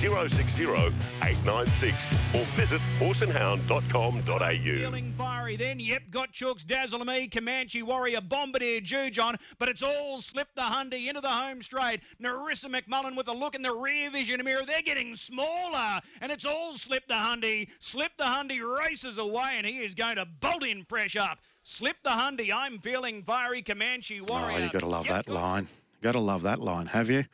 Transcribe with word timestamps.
060 0.00 0.62
896 0.64 1.96
or 2.34 2.44
visit 2.54 2.80
horseandhound.com.au. 3.00 4.58
Feeling 4.78 5.12
fiery 5.18 5.56
then. 5.56 5.80
Yep, 5.80 6.02
got 6.12 6.32
Chooks, 6.32 6.64
Dazzle 6.64 7.04
Me, 7.04 7.26
Comanche 7.26 7.82
Warrior, 7.82 8.20
Bombardier, 8.20 8.80
Juge 8.80 9.18
on, 9.18 9.36
but 9.58 9.68
it's 9.68 9.82
all 9.82 10.20
slipped 10.20 10.54
the 10.54 10.62
Hundy 10.62 11.08
into 11.08 11.20
the 11.20 11.28
home 11.28 11.62
straight. 11.62 12.00
Narissa 12.22 12.66
McMullen 12.72 13.16
with 13.16 13.26
a 13.26 13.32
look 13.32 13.56
in 13.56 13.62
the 13.62 13.72
rear 13.74 14.08
vision 14.08 14.40
mirror. 14.44 14.62
They're 14.64 14.82
getting 14.82 15.16
smaller, 15.16 16.00
and 16.20 16.30
it's 16.30 16.44
all 16.44 16.76
slipped 16.76 17.08
the 17.08 17.14
Hundy. 17.14 17.68
Slip 17.80 18.12
the 18.18 18.24
Hundy 18.24 18.60
races 18.62 19.18
away, 19.18 19.54
and 19.56 19.66
he 19.66 19.78
is 19.78 19.94
going 19.94 20.16
to 20.16 20.26
bolt 20.26 20.64
in 20.64 20.84
fresh 20.84 21.16
up. 21.16 21.38
Slip 21.64 21.96
the 22.04 22.10
Hundy. 22.10 22.52
I'm 22.54 22.78
feeling 22.78 23.24
fiery, 23.24 23.62
Comanche 23.62 24.20
Warrior. 24.20 24.58
Oh, 24.60 24.64
you 24.64 24.70
got 24.70 24.78
to 24.80 24.86
love 24.86 25.06
Yep, 25.06 25.14
that 25.16 25.26
got- 25.26 25.34
line. 25.34 25.66
Got 26.00 26.12
to 26.12 26.20
love 26.20 26.42
that 26.42 26.60
line, 26.60 26.86
have 26.86 27.10
you? 27.10 27.24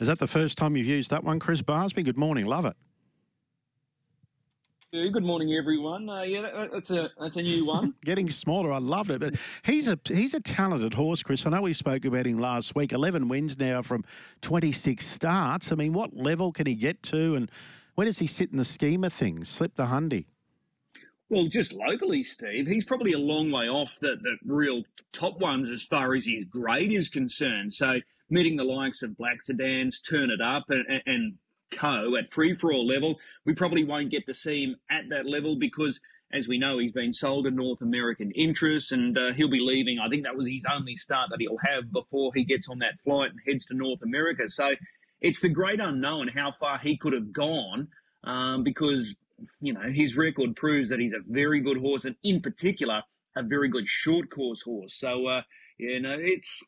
Is 0.00 0.06
that 0.06 0.18
the 0.18 0.26
first 0.26 0.56
time 0.56 0.76
you've 0.76 0.86
used 0.86 1.10
that 1.10 1.22
one, 1.24 1.38
Chris 1.38 1.60
Barsby? 1.60 2.02
Good 2.02 2.16
morning, 2.16 2.46
love 2.46 2.64
it. 2.64 2.74
Yeah, 4.92 5.06
good 5.08 5.22
morning, 5.22 5.52
everyone. 5.52 6.08
Uh, 6.08 6.22
yeah, 6.22 6.40
that, 6.40 6.72
that's 6.72 6.90
a 6.90 7.10
that's 7.20 7.36
a 7.36 7.42
new 7.42 7.64
one. 7.66 7.94
Getting 8.04 8.28
smaller, 8.28 8.72
I 8.72 8.78
loved 8.78 9.10
it. 9.10 9.20
But 9.20 9.34
he's 9.62 9.86
a 9.86 9.98
he's 10.04 10.34
a 10.34 10.40
talented 10.40 10.94
horse, 10.94 11.22
Chris. 11.22 11.46
I 11.46 11.50
know 11.50 11.60
we 11.62 11.74
spoke 11.74 12.04
about 12.06 12.26
him 12.26 12.40
last 12.40 12.74
week. 12.74 12.92
Eleven 12.92 13.28
wins 13.28 13.56
now 13.58 13.82
from 13.82 14.02
twenty 14.40 14.72
six 14.72 15.06
starts. 15.06 15.70
I 15.70 15.76
mean, 15.76 15.92
what 15.92 16.16
level 16.16 16.50
can 16.50 16.66
he 16.66 16.74
get 16.74 17.04
to, 17.04 17.36
and 17.36 17.50
where 17.94 18.06
does 18.06 18.18
he 18.18 18.26
sit 18.26 18.50
in 18.50 18.56
the 18.56 18.64
scheme 18.64 19.04
of 19.04 19.12
things? 19.12 19.48
Slip 19.48 19.76
the 19.76 19.84
Hundy. 19.84 20.24
well, 21.28 21.46
just 21.46 21.72
locally, 21.72 22.24
Steve, 22.24 22.66
he's 22.66 22.84
probably 22.84 23.12
a 23.12 23.18
long 23.18 23.52
way 23.52 23.68
off 23.68 23.96
the, 24.00 24.16
the 24.20 24.36
real 24.44 24.82
top 25.12 25.38
ones 25.38 25.68
as 25.70 25.84
far 25.84 26.14
as 26.14 26.24
his 26.26 26.44
grade 26.46 26.90
is 26.90 27.08
concerned. 27.08 27.72
So 27.74 28.00
meeting 28.30 28.56
the 28.56 28.64
likes 28.64 29.02
of 29.02 29.16
Black 29.16 29.42
Sedans, 29.42 30.00
Turn 30.00 30.30
It 30.30 30.40
Up, 30.40 30.64
and, 30.68 31.02
and, 31.06 31.34
Co 31.72 32.16
at 32.16 32.32
free 32.32 32.56
for 32.56 32.72
all 32.72 32.84
level, 32.84 33.14
we 33.46 33.54
probably 33.54 33.84
won't 33.84 34.10
get 34.10 34.26
to 34.26 34.34
see 34.34 34.64
him 34.64 34.76
at 34.90 35.08
that 35.10 35.26
level 35.26 35.56
because. 35.56 36.00
As 36.32 36.46
we 36.46 36.58
know, 36.58 36.78
he's 36.78 36.92
been 36.92 37.12
sold 37.12 37.46
to 37.46 37.50
North 37.50 37.82
American 37.82 38.30
interests 38.30 38.92
and 38.92 39.18
uh, 39.18 39.32
he'll 39.32 39.50
be 39.50 39.58
leaving. 39.58 39.98
I 39.98 40.08
think 40.08 40.22
that 40.22 40.36
was 40.36 40.46
his 40.46 40.64
only 40.72 40.94
start 40.94 41.28
that 41.30 41.40
he'll 41.40 41.56
have 41.56 41.90
before 41.90 42.30
he 42.32 42.44
gets 42.44 42.68
on 42.68 42.78
that 42.78 43.00
flight 43.02 43.32
and 43.32 43.40
heads 43.44 43.66
to 43.66 43.74
North 43.74 44.00
America. 44.02 44.48
So 44.48 44.74
it's 45.20 45.40
the 45.40 45.48
great 45.48 45.80
unknown 45.80 46.28
how 46.28 46.52
far 46.58 46.78
he 46.78 46.96
could 46.96 47.12
have 47.12 47.32
gone 47.32 47.88
um, 48.24 48.62
because 48.62 49.14
you 49.60 49.72
know 49.72 49.90
his 49.92 50.16
record 50.16 50.56
proves 50.56 50.90
that 50.90 51.00
he's 51.00 51.12
a 51.12 51.20
very 51.26 51.60
good 51.60 51.78
horse 51.78 52.04
and 52.04 52.16
in 52.22 52.40
particular 52.40 53.02
a 53.36 53.42
very 53.42 53.68
good 53.68 53.86
short 53.86 54.28
course 54.30 54.62
horse 54.62 54.94
so 54.94 55.26
uh, 55.26 55.42
you 55.78 56.00
know 56.00 56.16
it's 56.18 56.62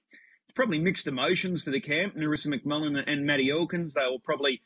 probably 0.55 0.79
mixed 0.79 1.07
emotions 1.07 1.63
for 1.63 1.71
the 1.71 1.81
camp 1.81 2.17
Narissa 2.17 2.49
McMullen 2.49 3.03
and 3.07 3.27
Matty 3.27 3.51
Elkins 3.51 3.95
they 3.95 4.03
were 4.03 4.19
probably 4.23 4.61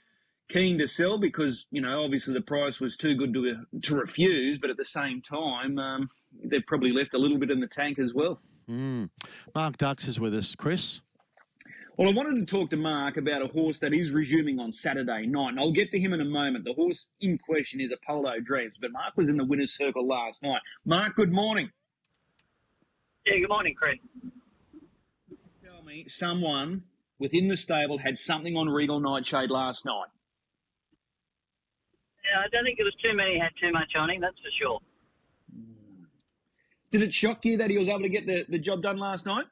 keen 0.49 0.79
to 0.79 0.87
sell 0.87 1.19
because 1.19 1.67
you 1.71 1.81
know 1.81 2.05
obviously 2.05 2.35
the 2.35 2.41
price 2.41 2.81
was 2.81 2.97
too 2.97 3.15
good 3.15 3.35
to 3.35 3.65
to 3.83 3.95
refuse 3.97 4.59
but 4.59 4.71
at 4.71 4.77
the 4.77 4.85
same 4.85 5.21
time 5.21 5.79
um, 5.79 6.09
they've 6.45 6.67
probably 6.67 6.93
left 6.93 7.15
a 7.15 7.19
little 7.19 7.39
bit 7.39 7.51
in 7.51 7.61
the 7.61 7.67
tank 7.67 7.99
as 7.99 8.13
well 8.15 8.41
Mm. 8.69 9.11
Mark 9.55 9.79
Dux 9.79 10.09
is 10.09 10.19
with 10.19 10.35
us, 10.35 10.55
Chris. 10.55 11.01
Well, 11.97 12.09
I 12.09 12.13
wanted 12.13 12.41
to 12.41 12.45
talk 12.45 12.71
to 12.71 12.77
Mark 12.77 13.17
about 13.17 13.43
a 13.43 13.47
horse 13.47 13.79
that 13.79 13.95
is 13.95 14.11
resuming 14.11 14.59
on 14.59 14.73
Saturday 14.73 15.27
night, 15.27 15.51
and 15.51 15.61
I'll 15.61 15.73
get 15.73 15.91
to 15.93 15.99
him 15.99 16.13
in 16.13 16.21
a 16.21 16.27
moment. 16.27 16.65
The 16.65 16.75
horse 16.75 17.09
in 17.21 17.39
question 17.39 17.81
is 17.81 17.91
Apollo 17.91 18.41
Dreams, 18.41 18.75
but 18.81 18.93
Mark 18.93 19.17
was 19.17 19.29
in 19.29 19.37
the 19.37 19.45
winner's 19.45 19.73
circle 19.73 20.07
last 20.07 20.43
night. 20.43 20.61
Mark, 20.85 21.15
good 21.15 21.33
morning. 21.33 21.71
Yeah, 23.25 23.39
good 23.39 23.49
morning, 23.49 23.75
Chris. 23.75 23.97
Me, 25.87 26.05
someone 26.09 26.83
within 27.21 27.47
the 27.47 27.57
stable 27.57 27.99
had 27.99 28.19
something 28.19 28.57
on 28.57 28.69
Regal 28.69 28.99
Nightshade 28.99 29.51
last 29.51 29.87
night. 29.87 30.11
Yeah, 32.27 32.43
I 32.43 32.51
don't 32.51 32.65
think 32.65 32.81
it 32.81 32.83
was 32.83 32.97
too 32.99 33.15
many 33.15 33.39
had 33.39 33.55
too 33.63 33.71
much 33.71 33.95
on 33.95 34.11
him, 34.11 34.21
that's 34.21 34.35
for 34.43 34.51
sure. 34.59 34.81
Did 36.91 37.03
it 37.03 37.15
shock 37.15 37.45
you 37.45 37.59
that 37.59 37.71
he 37.71 37.79
was 37.79 37.89
able 37.89 38.03
to 38.03 38.09
get 38.09 38.27
the, 38.27 38.45
the 38.49 38.59
job 38.59 38.83
done 38.83 38.99
last 38.99 39.27
night? 39.27 39.47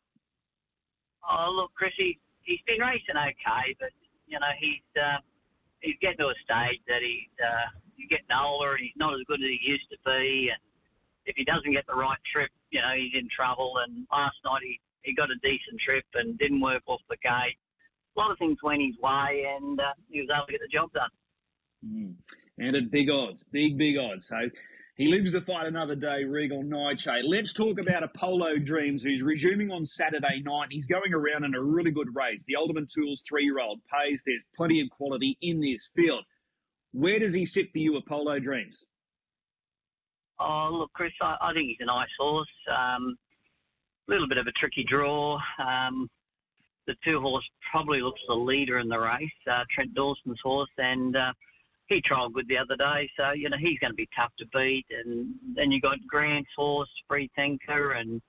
Oh, 1.23 1.55
look, 1.55 1.71
Chris, 1.79 1.95
he, 1.97 2.19
he's 2.43 2.59
been 2.67 2.83
racing 2.83 3.15
okay, 3.15 3.71
but, 3.79 3.95
you 4.27 4.35
know, 4.41 4.51
he's 4.59 4.83
uh, 4.99 5.23
he's 5.87 5.95
getting 6.03 6.19
to 6.19 6.35
a 6.35 6.39
stage 6.43 6.83
that 6.91 6.99
he's, 6.99 7.31
uh, 7.39 7.71
he's 7.95 8.11
getting 8.11 8.35
older 8.35 8.75
and 8.75 8.83
he's 8.83 8.99
not 8.99 9.15
as 9.15 9.23
good 9.31 9.39
as 9.39 9.47
he 9.47 9.63
used 9.63 9.87
to 9.95 9.99
be. 10.03 10.51
And 10.51 10.59
if 11.31 11.39
he 11.39 11.47
doesn't 11.47 11.71
get 11.71 11.87
the 11.87 11.95
right 11.95 12.19
trip, 12.27 12.51
you 12.75 12.83
know, 12.83 12.91
he's 12.99 13.15
in 13.15 13.31
trouble. 13.31 13.79
And 13.87 14.03
last 14.11 14.35
night 14.43 14.67
he, 14.67 14.83
he 15.05 15.15
got 15.15 15.31
a 15.31 15.37
decent 15.43 15.81
trip 15.85 16.05
and 16.15 16.39
didn't 16.39 16.61
work 16.61 16.83
off 16.87 17.01
the 17.09 17.17
gate. 17.23 17.59
A 18.17 18.21
lot 18.21 18.31
of 18.31 18.39
things 18.39 18.59
went 18.63 18.83
his 18.83 18.97
way 19.03 19.45
and 19.57 19.79
uh, 19.79 19.93
he 20.09 20.21
was 20.21 20.29
able 20.35 20.47
to 20.47 20.53
get 20.53 20.61
the 20.61 20.69
job 20.69 20.91
done. 20.93 21.11
Mm. 21.85 22.15
And 22.59 22.77
at 22.77 22.91
big 22.91 23.11
odds, 23.11 23.45
big, 23.53 23.77
big 23.77 23.97
odds. 23.99 24.29
So 24.29 24.37
he 24.97 25.09
lives 25.09 25.33
to 25.33 25.41
fight 25.41 25.67
another 25.67 25.97
day, 25.97 26.23
Regal 26.23 26.63
Nightshade. 26.63 27.25
Let's 27.27 27.53
talk 27.53 27.81
about 27.81 28.05
Apollo 28.05 28.59
Dreams, 28.65 29.03
who's 29.03 29.23
resuming 29.23 29.73
on 29.73 29.85
Saturday 29.85 30.41
night. 30.45 30.69
He's 30.71 30.87
going 30.87 31.13
around 31.13 31.45
in 31.45 31.55
a 31.55 31.63
really 31.63 31.91
good 31.91 32.15
race. 32.15 32.45
The 32.47 32.57
Ultimate 32.57 32.89
Tools 32.91 33.23
three 33.29 33.45
year 33.45 33.61
old 33.61 33.81
pays. 33.93 34.23
There's 34.25 34.43
plenty 34.57 34.81
of 34.81 34.89
quality 34.91 35.37
in 35.43 35.61
this 35.61 35.91
field. 35.97 36.25
Where 36.93 37.19
does 37.19 37.35
he 37.35 37.45
sit 37.45 37.73
for 37.73 37.79
you, 37.79 37.97
Apollo 37.97 38.39
Dreams? 38.41 38.85
Oh, 40.39 40.71
look, 40.73 40.93
Chris, 40.93 41.13
I, 41.21 41.37
I 41.41 41.53
think 41.53 41.69
he's 41.69 41.79
a 41.81 41.87
nice 41.87 42.09
horse. 42.19 42.49
Um, 42.71 43.17
little 44.09 44.29
bit 44.29 44.39
of 44.39 44.47
a 44.47 44.53
tricky 44.53 44.85
draw. 44.89 45.39
Um, 45.59 46.09
the 46.87 46.95
two 47.05 47.21
horse 47.21 47.49
probably 47.71 48.01
looks 48.01 48.21
the 48.29 48.35
leader 48.35 48.79
in 48.79 48.89
the 48.89 48.99
race, 48.99 49.29
uh, 49.51 49.65
Trent 49.75 49.95
Dawson's 49.95 50.41
horse, 50.43 50.71
and 50.77 51.17
uh, 51.17 51.33
he 51.89 52.03
trialled 52.03 52.35
good 52.35 52.49
the 52.49 52.59
other 52.59 52.77
day, 52.77 53.11
so 53.17 53.33
you 53.33 53.49
know 53.49 53.57
he's 53.59 53.79
going 53.79 53.91
to 53.91 53.95
be 53.95 54.09
tough 54.17 54.33
to 54.39 54.47
beat. 54.53 54.87
And 54.91 55.35
then 55.55 55.71
you 55.71 55.81
got 55.81 55.99
Grant's 56.07 56.51
horse, 56.57 56.91
Free 57.09 57.31
Thinker, 57.37 57.93
and 57.93 58.21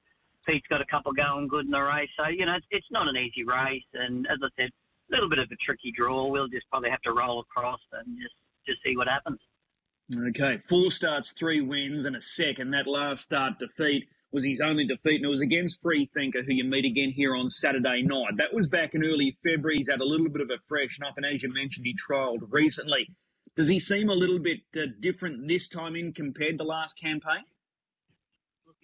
Pete's 0.46 0.68
got 0.68 0.82
a 0.82 0.86
couple 0.86 1.12
going 1.14 1.48
good 1.48 1.66
in 1.66 1.72
the 1.72 1.82
race. 1.82 2.10
So 2.18 2.28
you 2.30 2.46
know 2.46 2.56
it's, 2.56 2.66
it's 2.72 2.88
not 2.92 3.08
an 3.08 3.18
easy 3.18 3.44
race, 3.44 3.84
and 3.94 4.28
as 4.28 4.40
I 4.44 4.48
said, 4.58 4.70
a 5.10 5.14
little 5.14 5.30
bit 5.30 5.40
of 5.40 5.50
a 5.52 5.56
tricky 5.66 5.92
draw. 5.96 6.28
We'll 6.28 6.48
just 6.48 6.70
probably 6.70 6.90
have 6.90 7.02
to 7.02 7.14
roll 7.14 7.42
across 7.42 7.82
and 7.92 8.18
just 8.18 8.36
just 8.66 8.80
see 8.84 8.96
what 8.96 9.08
happens. 9.08 9.40
Okay, 10.30 10.62
four 10.70 10.92
starts, 10.92 11.32
three 11.32 11.62
wins, 11.62 12.06
and 12.06 12.16
a 12.16 12.22
second. 12.22 12.72
That 12.72 12.88
last 12.88 13.24
start 13.24 13.60
defeat 13.60 14.08
was 14.36 14.46
his 14.46 14.62
only 14.62 14.86
defeat, 14.86 15.16
and 15.16 15.26
it 15.26 15.30
was 15.30 15.42
against 15.42 15.82
Free 15.82 16.10
Thinker, 16.14 16.44
who 16.44 16.54
you 16.54 16.66
meet 16.66 16.86
again 16.86 17.10
here 17.10 17.36
on 17.36 17.50
Saturday 17.50 18.04
night. 18.04 18.38
That 18.38 18.54
was 18.54 18.68
back 18.68 18.94
in 18.94 19.04
early 19.04 19.38
February. 19.44 19.78
He's 19.78 19.90
had 19.90 20.02
a 20.02 20.06
little 20.06 20.30
bit 20.30 20.42
of 20.42 20.50
a 20.50 20.60
freshen 20.68 21.06
up, 21.06 21.14
and 21.16 21.26
as 21.26 21.42
you 21.42 21.52
mentioned, 21.52 21.86
he 21.86 21.96
trialled 21.96 22.42
recently. 22.50 23.10
Does 23.56 23.70
he 23.70 23.80
seem 23.80 24.10
a 24.10 24.14
little 24.14 24.40
bit 24.40 24.60
uh, 24.76 24.88
different 25.00 25.48
this 25.48 25.70
time 25.70 25.96
in 25.96 26.12
compared 26.12 26.58
to 26.58 26.66
last 26.66 27.00
campaign? 27.00 27.46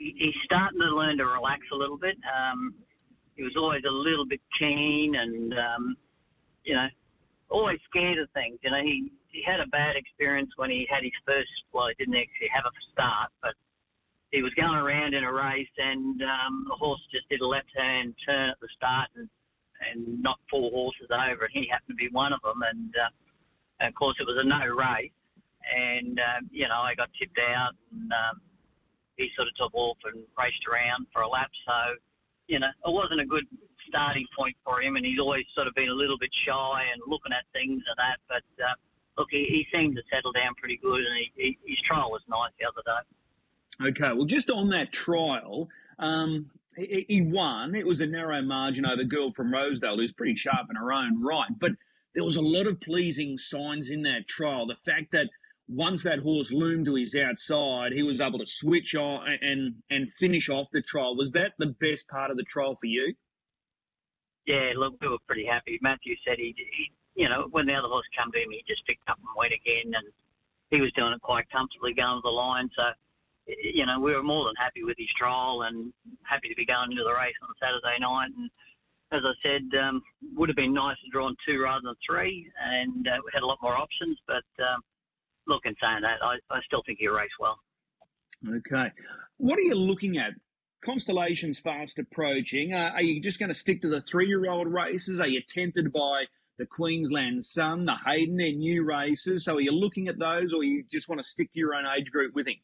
he's 0.01 0.34
starting 0.45 0.79
to 0.79 0.95
learn 0.95 1.17
to 1.17 1.25
relax 1.25 1.61
a 1.72 1.75
little 1.75 1.97
bit. 1.97 2.17
Um, 2.25 2.73
he 3.35 3.44
was 3.44 3.53
always 3.56 3.84
a 3.88 3.91
little 3.91 4.25
bit 4.25 4.41
keen 4.57 5.13
and, 5.16 5.53
um, 5.53 5.95
you 6.63 6.73
know, 6.73 6.88
always 7.50 7.78
scared 7.90 8.17
of 8.17 8.29
things. 8.31 8.57
You 8.63 8.72
know, 8.72 8.81
he, 8.81 9.11
he 9.28 9.44
had 9.45 9.59
a 9.59 9.67
bad 9.67 9.95
experience 9.95 10.50
when 10.56 10.72
he 10.72 10.88
had 10.90 11.03
his 11.03 11.13
first, 11.25 11.51
well, 11.72 11.88
he 11.88 11.94
didn't 12.03 12.17
actually 12.17 12.50
have 12.53 12.66
a 12.66 12.73
start, 12.91 13.29
but 13.44 13.53
he 14.31 14.41
was 14.41 14.53
going 14.55 14.79
around 14.79 15.13
in 15.13 15.23
a 15.23 15.31
race 15.31 15.75
and 15.77 16.21
um, 16.23 16.65
the 16.67 16.75
horse 16.75 17.01
just 17.11 17.27
did 17.29 17.41
a 17.41 17.47
left-hand 17.47 18.15
turn 18.25 18.49
at 18.49 18.59
the 18.59 18.71
start 18.75 19.11
and, 19.15 19.27
and 19.83 20.23
knocked 20.23 20.47
four 20.49 20.71
horses 20.71 21.11
over, 21.11 21.45
and 21.45 21.53
he 21.53 21.67
happened 21.67 21.99
to 21.99 21.99
be 21.99 22.07
one 22.11 22.31
of 22.31 22.39
them. 22.41 22.63
And, 22.63 22.91
uh, 22.95 23.11
and 23.79 23.89
of 23.89 23.95
course, 23.95 24.16
it 24.19 24.28
was 24.28 24.39
a 24.39 24.47
no 24.47 24.63
race. 24.72 25.11
And, 25.61 26.17
um, 26.17 26.49
you 26.49 26.67
know, 26.67 26.79
I 26.79 26.95
got 26.95 27.11
tipped 27.19 27.37
out 27.37 27.75
and 27.91 28.09
um, 28.09 28.41
he 29.17 29.29
sort 29.35 29.51
of 29.51 29.53
took 29.59 29.75
off 29.75 29.99
and 30.07 30.23
raced 30.39 30.63
around 30.66 31.05
for 31.11 31.22
a 31.22 31.29
lap. 31.29 31.51
So, 31.67 31.99
you 32.47 32.57
know, 32.59 32.72
it 32.72 32.89
wasn't 32.91 33.22
a 33.22 33.27
good 33.27 33.45
starting 33.87 34.25
point 34.31 34.55
for 34.63 34.81
him, 34.81 34.95
and 34.95 35.05
he's 35.05 35.19
always 35.19 35.45
sort 35.53 35.67
of 35.67 35.75
been 35.75 35.91
a 35.91 35.97
little 35.97 36.17
bit 36.17 36.31
shy 36.47 36.87
and 36.89 37.03
looking 37.05 37.35
at 37.35 37.45
things 37.51 37.84
and 37.84 37.97
that. 37.99 38.17
But 38.31 38.47
uh, 38.63 38.75
look, 39.19 39.27
he, 39.29 39.45
he 39.51 39.67
seemed 39.69 39.95
to 39.99 40.03
settle 40.07 40.31
down 40.31 40.55
pretty 40.55 40.79
good, 40.79 41.03
and 41.03 41.16
he, 41.19 41.27
he, 41.35 41.49
his 41.67 41.81
trial 41.84 42.09
was 42.09 42.23
nice 42.31 42.55
the 42.57 42.66
other 42.66 42.81
day. 42.87 43.03
Okay, 43.79 44.14
well, 44.14 44.26
just 44.26 44.50
on 44.50 44.70
that 44.70 44.91
trial, 44.91 45.70
um, 46.00 46.52
he, 46.76 47.06
he 47.08 47.22
won. 47.22 47.76
It 47.76 47.85
was 47.85 48.02
a 48.02 48.08
narrow 48.08 48.41
margin 48.41 48.85
over 48.85 48.97
the 48.97 49.06
Girl 49.06 49.32
from 49.32 49.53
Rosedale, 49.53 49.97
who's 49.97 50.12
pretty 50.12 50.35
sharp 50.35 50.68
in 50.70 50.76
her 50.76 50.91
own 50.91 51.22
right. 51.23 51.50
But 51.58 51.72
there 52.14 52.23
was 52.23 52.35
a 52.35 52.41
lot 52.41 52.68
of 52.68 52.82
pleasing 52.82 53.38
signs 53.38 53.90
in 53.90 54.03
that 54.03 54.28
trial. 54.28 54.68
The 54.68 54.76
fact 54.76 55.12
that 55.14 55.29
once 55.68 56.03
that 56.03 56.20
horse 56.20 56.52
loomed 56.52 56.85
to 56.85 56.96
his 56.96 57.16
outside, 57.16 57.94
he 57.94 58.03
was 58.03 58.20
able 58.20 58.40
to 58.40 58.47
switch 58.47 58.94
on 58.94 59.26
and 59.41 59.76
and 59.90 60.12
finish 60.14 60.50
off 60.50 60.68
the 60.73 60.82
trial. 60.82 61.16
Was 61.16 61.32
that 61.32 61.53
the 61.58 61.68
best 61.68 62.09
part 62.09 62.29
of 62.29 62.38
the 62.38 62.44
trial 62.44 62.76
for 62.76 62.88
you? 62.88 63.16
Yeah, 64.46 64.72
look, 64.76 64.96
we 65.00 65.08
were 65.08 65.22
pretty 65.28 65.46
happy. 65.46 65.79
Matthew 65.82 66.16
said 66.26 66.38
he, 66.38 66.53
he 66.58 66.91
you 67.16 67.29
know, 67.29 67.47
when 67.52 67.68
the 67.68 67.73
other 67.76 67.88
horse 67.88 68.08
come 68.18 68.32
to 68.32 68.40
him, 68.40 68.52
he 68.52 68.64
just 68.68 68.85
picked 68.85 69.08
up 69.09 69.18
and 69.18 69.28
went 69.38 69.53
again, 69.53 69.94
and 69.94 70.08
he 70.70 70.82
was 70.82 70.91
doing 70.94 71.14
it 71.14 71.22
quite 71.22 71.50
comfortably 71.52 71.94
going 71.94 72.18
to 72.18 72.22
the 72.23 72.29
line. 72.29 72.70
So, 72.76 72.84
you 73.47 73.85
know, 73.85 73.99
we 73.99 74.14
were 74.14 74.23
more 74.23 74.46
than 74.46 74.55
happy 74.55 74.84
with 74.84 74.97
his 74.97 75.09
trial 75.17 75.64
and 75.64 75.91
happy 76.23 76.49
to 76.49 76.55
be 76.55 76.66
going 76.66 76.91
into 76.91 77.03
the 77.03 77.14
race 77.14 77.35
on 77.41 77.49
Saturday 77.59 77.99
night. 77.99 78.29
And 78.38 78.49
as 79.11 79.22
I 79.26 79.34
said, 79.43 79.79
um, 79.79 80.02
would 80.35 80.49
have 80.49 80.55
been 80.55 80.73
nice 80.73 80.97
to 81.03 81.09
draw 81.11 81.26
on 81.28 81.35
two 81.46 81.61
rather 81.61 81.82
than 81.84 81.96
three, 82.08 82.49
and 82.61 83.08
uh, 83.08 83.17
we 83.23 83.32
had 83.34 83.43
a 83.43 83.46
lot 83.46 83.58
more 83.61 83.76
options. 83.76 84.17
But 84.28 84.47
um, 84.64 84.82
look, 85.47 85.64
in 85.66 85.76
saying 85.82 86.02
that, 86.02 86.23
I, 86.23 86.35
I 86.53 86.61
still 86.66 86.82
think 86.85 86.99
he 86.99 87.08
raced 87.08 87.34
well. 87.40 87.58
Okay. 88.47 88.91
What 89.38 89.58
are 89.59 89.64
you 89.64 89.76
looking 89.76 90.17
at? 90.17 90.34
Constellation's 90.84 91.59
fast 91.59 91.99
approaching. 91.99 92.73
Uh, 92.73 92.90
are 92.96 93.03
you 93.03 93.22
just 93.22 93.37
going 93.37 93.49
to 93.49 93.58
stick 93.58 93.84
to 93.84 93.87
the 93.87 94.02
three 94.02 94.28
year 94.28 94.49
old 94.49 94.67
races? 94.67 95.20
Are 95.20 95.28
you 95.28 95.41
tempted 95.47 95.94
by 95.94 96.23
the 96.58 96.66
Queensland 96.66 97.46
Sun, 97.46 97.85
the 97.85 97.96
Hayden, 98.05 98.37
their 98.37 98.52
new 98.52 98.84
races? 98.84 99.46
So 99.46 99.58
are 99.58 99.61
you 99.61 99.72
looking 99.72 100.08
at 100.08 100.17
those 100.17 100.53
or 100.53 100.64
you 100.64 100.84
just 100.90 101.08
want 101.08 101.22
to 101.22 101.28
stick 101.28 101.53
to 101.53 101.59
your 101.59 101.76
own 101.76 101.85
age 101.85 102.09
group 102.09 102.34
with 102.34 102.47
him? 102.47 102.55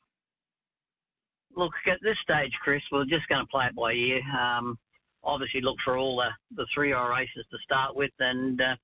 Look, 1.58 1.74
at 1.90 1.98
this 2.04 2.18
stage, 2.22 2.54
Chris, 2.64 2.82
we're 2.92 3.06
just 3.06 3.28
going 3.28 3.42
to 3.42 3.50
play 3.50 3.66
it 3.66 3.76
by 3.76 3.92
ear. 3.92 4.22
Um, 4.30 4.78
obviously, 5.24 5.62
look 5.62 5.78
for 5.84 5.98
all 5.98 6.18
the, 6.18 6.30
the 6.56 6.68
three 6.74 6.90
year 6.90 7.10
races 7.12 7.46
to 7.52 7.58
start 7.64 7.96
with 7.96 8.12
and. 8.20 8.62
Uh, 8.62 8.76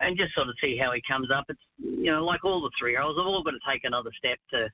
and 0.00 0.16
just 0.16 0.34
sort 0.34 0.48
of 0.48 0.54
see 0.62 0.80
how 0.80 0.92
he 0.92 1.02
comes 1.06 1.28
up. 1.30 1.44
It's 1.48 1.60
you 1.76 2.10
know 2.10 2.24
like 2.24 2.42
all 2.42 2.62
the 2.62 2.70
three 2.80 2.92
year 2.92 3.02
olds, 3.02 3.18
they've 3.18 3.26
all 3.26 3.44
got 3.44 3.52
to 3.52 3.70
take 3.70 3.84
another 3.84 4.10
step 4.16 4.38
to 4.48 4.68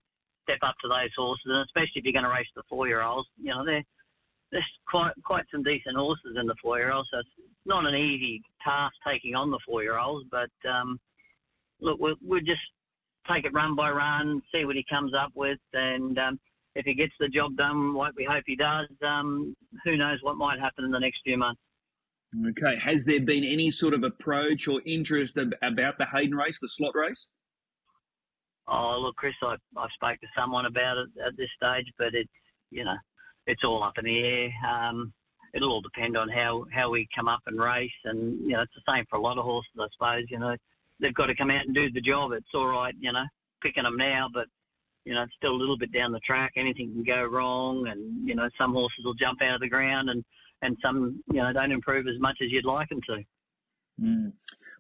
step 0.45 0.59
up 0.63 0.77
to 0.83 0.89
those 0.89 1.11
horses, 1.17 1.47
and 1.47 1.67
especially 1.67 1.99
if 1.99 2.05
you're 2.05 2.15
going 2.15 2.25
to 2.25 2.31
race 2.31 2.47
the 2.55 2.63
four 2.69 2.87
year 2.87 3.03
olds, 3.03 3.29
you 3.37 3.51
know 3.51 3.65
they're 3.65 3.83
there's 4.53 4.65
quite 4.89 5.13
quite 5.25 5.45
some 5.51 5.63
decent 5.63 5.97
horses 5.97 6.37
in 6.39 6.47
the 6.47 6.55
four 6.63 6.79
year 6.79 6.93
olds, 6.93 7.09
so 7.11 7.19
it's 7.19 7.29
not 7.65 7.87
an 7.87 7.95
easy 7.95 8.41
task 8.65 8.95
taking 9.07 9.35
on 9.35 9.51
the 9.51 9.59
four 9.67 9.83
year 9.83 9.99
olds. 9.99 10.27
But 10.31 10.55
um, 10.69 11.01
look, 11.81 11.99
we'll, 11.99 12.17
we'll 12.23 12.41
just 12.41 12.63
take 13.31 13.45
it 13.45 13.53
run 13.53 13.75
by 13.75 13.91
run, 13.91 14.41
see 14.53 14.65
what 14.65 14.77
he 14.77 14.85
comes 14.89 15.13
up 15.13 15.33
with, 15.35 15.59
and 15.73 16.17
um, 16.19 16.39
if 16.77 16.85
he 16.85 16.95
gets 16.95 17.15
the 17.19 17.29
job 17.29 17.57
done 17.57 17.95
like 17.95 18.13
we 18.17 18.25
hope 18.31 18.45
he 18.47 18.55
does, 18.55 18.87
um, 19.05 19.57
who 19.85 19.97
knows 19.97 20.19
what 20.23 20.37
might 20.37 20.61
happen 20.61 20.85
in 20.85 20.91
the 20.91 20.99
next 21.01 21.21
few 21.25 21.39
months. 21.39 21.61
Okay. 22.51 22.77
Has 22.79 23.05
there 23.05 23.21
been 23.21 23.45
any 23.45 23.71
sort 23.71 23.95
of 23.95 24.03
approach 24.03 24.69
or 24.69 24.83
interest 24.85 25.39
about 25.39 25.97
the 25.99 26.07
Hayden 26.13 26.37
race, 26.37 26.59
the 26.61 26.69
slot 26.69 26.95
race? 26.95 27.27
Oh, 28.69 28.99
look, 29.01 29.17
Chris, 29.17 29.35
I, 29.43 29.57
I 29.77 29.87
spoke 29.95 30.21
to 30.21 30.27
someone 30.37 30.67
about 30.67 30.99
it 30.99 31.09
at 31.27 31.37
this 31.39 31.49
stage, 31.57 31.87
but 31.99 32.15
it's, 32.15 32.29
you 32.71 32.85
know, 32.85 32.97
it's 33.47 33.65
all 33.65 33.83
up 33.83 33.95
in 33.97 34.05
the 34.05 34.19
air. 34.19 34.51
Um, 34.69 35.15
it'll 35.55 35.73
all 35.73 35.81
depend 35.81 36.17
on 36.17 36.29
how, 36.29 36.67
how 36.75 36.91
we 36.91 37.09
come 37.17 37.29
up 37.29 37.41
and 37.47 37.59
race. 37.59 37.91
And, 38.05 38.39
you 38.41 38.53
know, 38.53 38.63
it's 38.63 38.75
the 38.75 38.93
same 38.93 39.05
for 39.09 39.17
a 39.17 39.23
lot 39.23 39.39
of 39.39 39.45
horses, 39.45 39.71
I 39.81 39.87
suppose. 39.97 40.25
You 40.29 40.41
know, 40.41 40.57
they've 41.01 41.15
got 41.15 41.27
to 41.27 41.37
come 41.37 41.51
out 41.51 41.65
and 41.65 41.75
do 41.75 41.91
the 41.91 42.03
job. 42.03 42.33
It's 42.33 42.55
all 42.55 42.67
right, 42.67 42.95
you 43.01 43.13
know, 43.13 43.25
picking 43.63 43.85
them 43.85 43.97
now, 43.97 44.29
but, 44.35 44.47
you 45.07 45.15
know, 45.15 45.23
it's 45.23 45.35
still 45.37 45.53
a 45.53 45.57
little 45.57 45.79
bit 45.79 45.93
down 45.93 46.11
the 46.11 46.21
track. 46.21 46.53
Anything 46.57 46.93
can 46.93 47.05
go 47.05 47.23
wrong. 47.25 47.87
And, 47.87 48.29
you 48.29 48.35
know, 48.35 48.49
some 48.59 48.73
horses 48.73 49.05
will 49.05 49.15
jump 49.15 49.41
out 49.41 49.55
of 49.55 49.61
the 49.61 49.69
ground 49.69 50.11
and, 50.11 50.25
and 50.63 50.77
some, 50.83 51.23
you 51.33 51.41
know, 51.41 51.53
don't 51.53 51.71
improve 51.71 52.09
as 52.09 52.19
much 52.19 52.39
as 52.43 52.51
you'd 52.51 52.65
like 52.65 52.89
them 52.89 53.01
to. 53.09 53.23
Mm. 54.03 54.33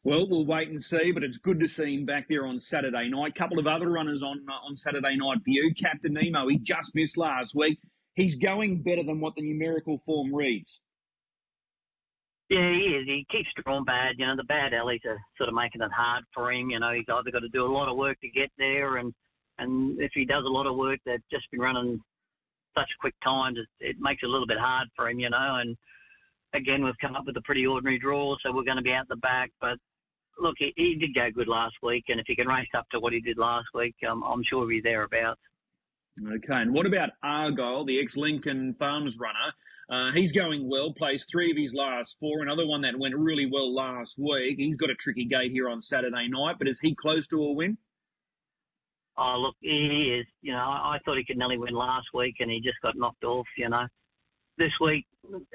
Well, 0.02 0.28
we'll 0.28 0.44
wait 0.44 0.68
and 0.68 0.82
see, 0.82 1.12
but 1.12 1.22
it's 1.22 1.38
good 1.38 1.60
to 1.60 1.68
see 1.68 1.94
him 1.94 2.04
back 2.04 2.26
there 2.28 2.44
on 2.44 2.58
Saturday 2.58 3.08
night. 3.08 3.32
A 3.36 3.38
couple 3.38 3.60
of 3.60 3.68
other 3.68 3.88
runners 3.88 4.22
on 4.22 4.44
uh, 4.48 4.66
on 4.66 4.76
Saturday 4.76 5.16
night 5.16 5.38
for 5.44 5.50
you. 5.50 5.72
Captain 5.74 6.12
Nemo, 6.12 6.48
he 6.48 6.58
just 6.58 6.94
missed 6.94 7.16
last 7.16 7.54
week. 7.54 7.78
He's 8.14 8.34
going 8.34 8.82
better 8.82 9.02
than 9.02 9.20
what 9.20 9.34
the 9.36 9.42
numerical 9.42 10.02
form 10.04 10.34
reads. 10.34 10.80
Yeah, 12.50 12.70
he 12.72 12.94
is. 12.94 13.06
He 13.06 13.26
keeps 13.30 13.48
drawing 13.64 13.84
bad. 13.84 14.14
You 14.18 14.26
know, 14.26 14.36
the 14.36 14.44
bad 14.44 14.74
alleys 14.74 15.00
are 15.06 15.18
sort 15.36 15.48
of 15.48 15.54
making 15.54 15.82
it 15.82 15.90
hard 15.96 16.24
for 16.34 16.52
him. 16.52 16.70
You 16.70 16.78
know, 16.78 16.92
he's 16.92 17.06
either 17.08 17.30
got 17.30 17.40
to 17.40 17.48
do 17.48 17.64
a 17.64 17.72
lot 17.72 17.88
of 17.88 17.96
work 17.96 18.20
to 18.20 18.28
get 18.28 18.50
there, 18.58 18.98
and 18.98 19.14
and 19.58 20.00
if 20.00 20.12
he 20.14 20.24
does 20.24 20.44
a 20.44 20.52
lot 20.52 20.66
of 20.66 20.76
work, 20.76 21.00
they've 21.04 21.22
just 21.30 21.50
been 21.50 21.60
running 21.60 22.00
such 22.76 22.88
quick 23.00 23.14
times, 23.24 23.58
it, 23.58 23.68
it 23.84 23.96
makes 23.98 24.22
it 24.22 24.26
a 24.26 24.30
little 24.30 24.46
bit 24.46 24.58
hard 24.58 24.88
for 24.94 25.08
him. 25.08 25.18
You 25.18 25.30
know, 25.30 25.56
and 25.60 25.76
again, 26.54 26.84
we've 26.84 26.98
come 27.00 27.16
up 27.16 27.26
with 27.26 27.36
a 27.36 27.42
pretty 27.42 27.66
ordinary 27.66 27.98
draw, 27.98 28.36
so 28.42 28.52
we're 28.52 28.64
going 28.64 28.76
to 28.76 28.82
be 28.82 28.92
out 28.92 29.08
the 29.08 29.16
back. 29.16 29.50
But 29.60 29.78
look, 30.38 30.54
he, 30.58 30.72
he 30.76 30.96
did 30.96 31.14
go 31.14 31.30
good 31.34 31.48
last 31.48 31.74
week, 31.82 32.04
and 32.08 32.20
if 32.20 32.26
he 32.26 32.36
can 32.36 32.48
race 32.48 32.68
up 32.76 32.86
to 32.90 33.00
what 33.00 33.12
he 33.12 33.20
did 33.20 33.38
last 33.38 33.66
week, 33.74 33.94
um, 34.08 34.22
I'm 34.22 34.42
sure 34.48 34.60
he'll 34.60 34.68
be 34.68 34.80
thereabouts. 34.80 35.40
Okay, 36.20 36.54
and 36.54 36.72
what 36.72 36.86
about 36.86 37.10
Argyle, 37.22 37.84
the 37.84 38.00
ex-Lincoln 38.00 38.74
Farms 38.78 39.18
runner? 39.18 39.52
Uh, 39.88 40.12
he's 40.12 40.32
going 40.32 40.68
well, 40.68 40.92
plays 40.92 41.26
three 41.30 41.50
of 41.50 41.56
his 41.56 41.72
last 41.74 42.16
four. 42.18 42.42
Another 42.42 42.66
one 42.66 42.80
that 42.82 42.98
went 42.98 43.14
really 43.16 43.46
well 43.46 43.72
last 43.72 44.18
week. 44.18 44.56
He's 44.56 44.76
got 44.76 44.90
a 44.90 44.94
tricky 44.94 45.26
gate 45.26 45.52
here 45.52 45.68
on 45.68 45.80
Saturday 45.82 46.26
night, 46.28 46.56
but 46.58 46.68
is 46.68 46.80
he 46.80 46.94
close 46.94 47.26
to 47.28 47.42
a 47.42 47.52
win? 47.52 47.78
Oh, 49.18 49.36
look, 49.38 49.54
he 49.60 50.18
is. 50.20 50.26
You 50.42 50.52
know, 50.52 50.58
I, 50.58 50.98
thought 51.04 51.16
he 51.16 51.24
could 51.24 51.38
nearly 51.38 51.58
win 51.58 51.74
last 51.74 52.08
week, 52.12 52.36
and 52.40 52.50
he 52.50 52.60
just 52.60 52.80
got 52.82 52.96
knocked 52.96 53.24
off. 53.24 53.46
You 53.56 53.70
know, 53.70 53.86
this 54.58 54.72
week, 54.80 55.06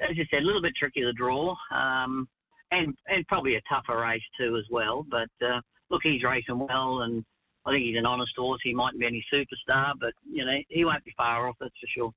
as 0.08 0.16
you 0.16 0.24
said, 0.30 0.42
a 0.42 0.46
little 0.46 0.62
bit 0.62 0.72
tricky 0.78 1.02
to 1.02 1.12
draw, 1.12 1.54
um, 1.70 2.28
and 2.70 2.94
and 3.06 3.26
probably 3.28 3.56
a 3.56 3.62
tougher 3.68 4.00
race 4.00 4.22
too 4.38 4.56
as 4.56 4.64
well. 4.70 5.06
But 5.08 5.30
uh, 5.46 5.60
look, 5.90 6.00
he's 6.02 6.24
racing 6.24 6.58
well, 6.58 7.02
and 7.02 7.24
I 7.66 7.70
think 7.70 7.84
he's 7.84 7.98
an 7.98 8.06
honest 8.06 8.32
horse. 8.36 8.60
He 8.64 8.74
mightn't 8.74 9.00
be 9.00 9.06
any 9.06 9.24
superstar, 9.32 9.92
but 10.00 10.12
you 10.28 10.44
know 10.44 10.56
he 10.68 10.84
won't 10.84 11.04
be 11.04 11.14
far 11.16 11.48
off. 11.48 11.56
That's 11.60 11.74
for 11.80 11.88
sure. 11.94 12.12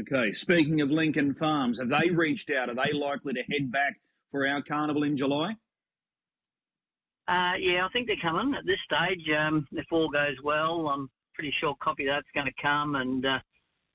Okay. 0.00 0.32
Speaking 0.32 0.82
of 0.82 0.90
Lincoln 0.90 1.34
Farms, 1.34 1.78
have 1.78 1.88
they 1.88 2.10
reached 2.10 2.50
out? 2.50 2.68
Are 2.68 2.74
they 2.74 2.92
likely 2.92 3.32
to 3.32 3.42
head 3.50 3.72
back 3.72 3.98
for 4.30 4.46
our 4.46 4.62
carnival 4.62 5.04
in 5.04 5.16
July? 5.16 5.54
Uh, 7.30 7.54
yeah, 7.60 7.86
I 7.86 7.88
think 7.92 8.08
they're 8.08 8.16
coming 8.20 8.56
at 8.56 8.66
this 8.66 8.80
stage. 8.84 9.24
Um, 9.38 9.64
if 9.72 9.86
all 9.92 10.08
goes 10.08 10.34
well, 10.42 10.88
I'm 10.88 11.08
pretty 11.32 11.54
sure 11.60 11.76
copy 11.80 12.04
that's 12.04 12.26
going 12.34 12.48
to 12.48 12.62
come, 12.62 12.96
and 12.96 13.24
uh, 13.24 13.38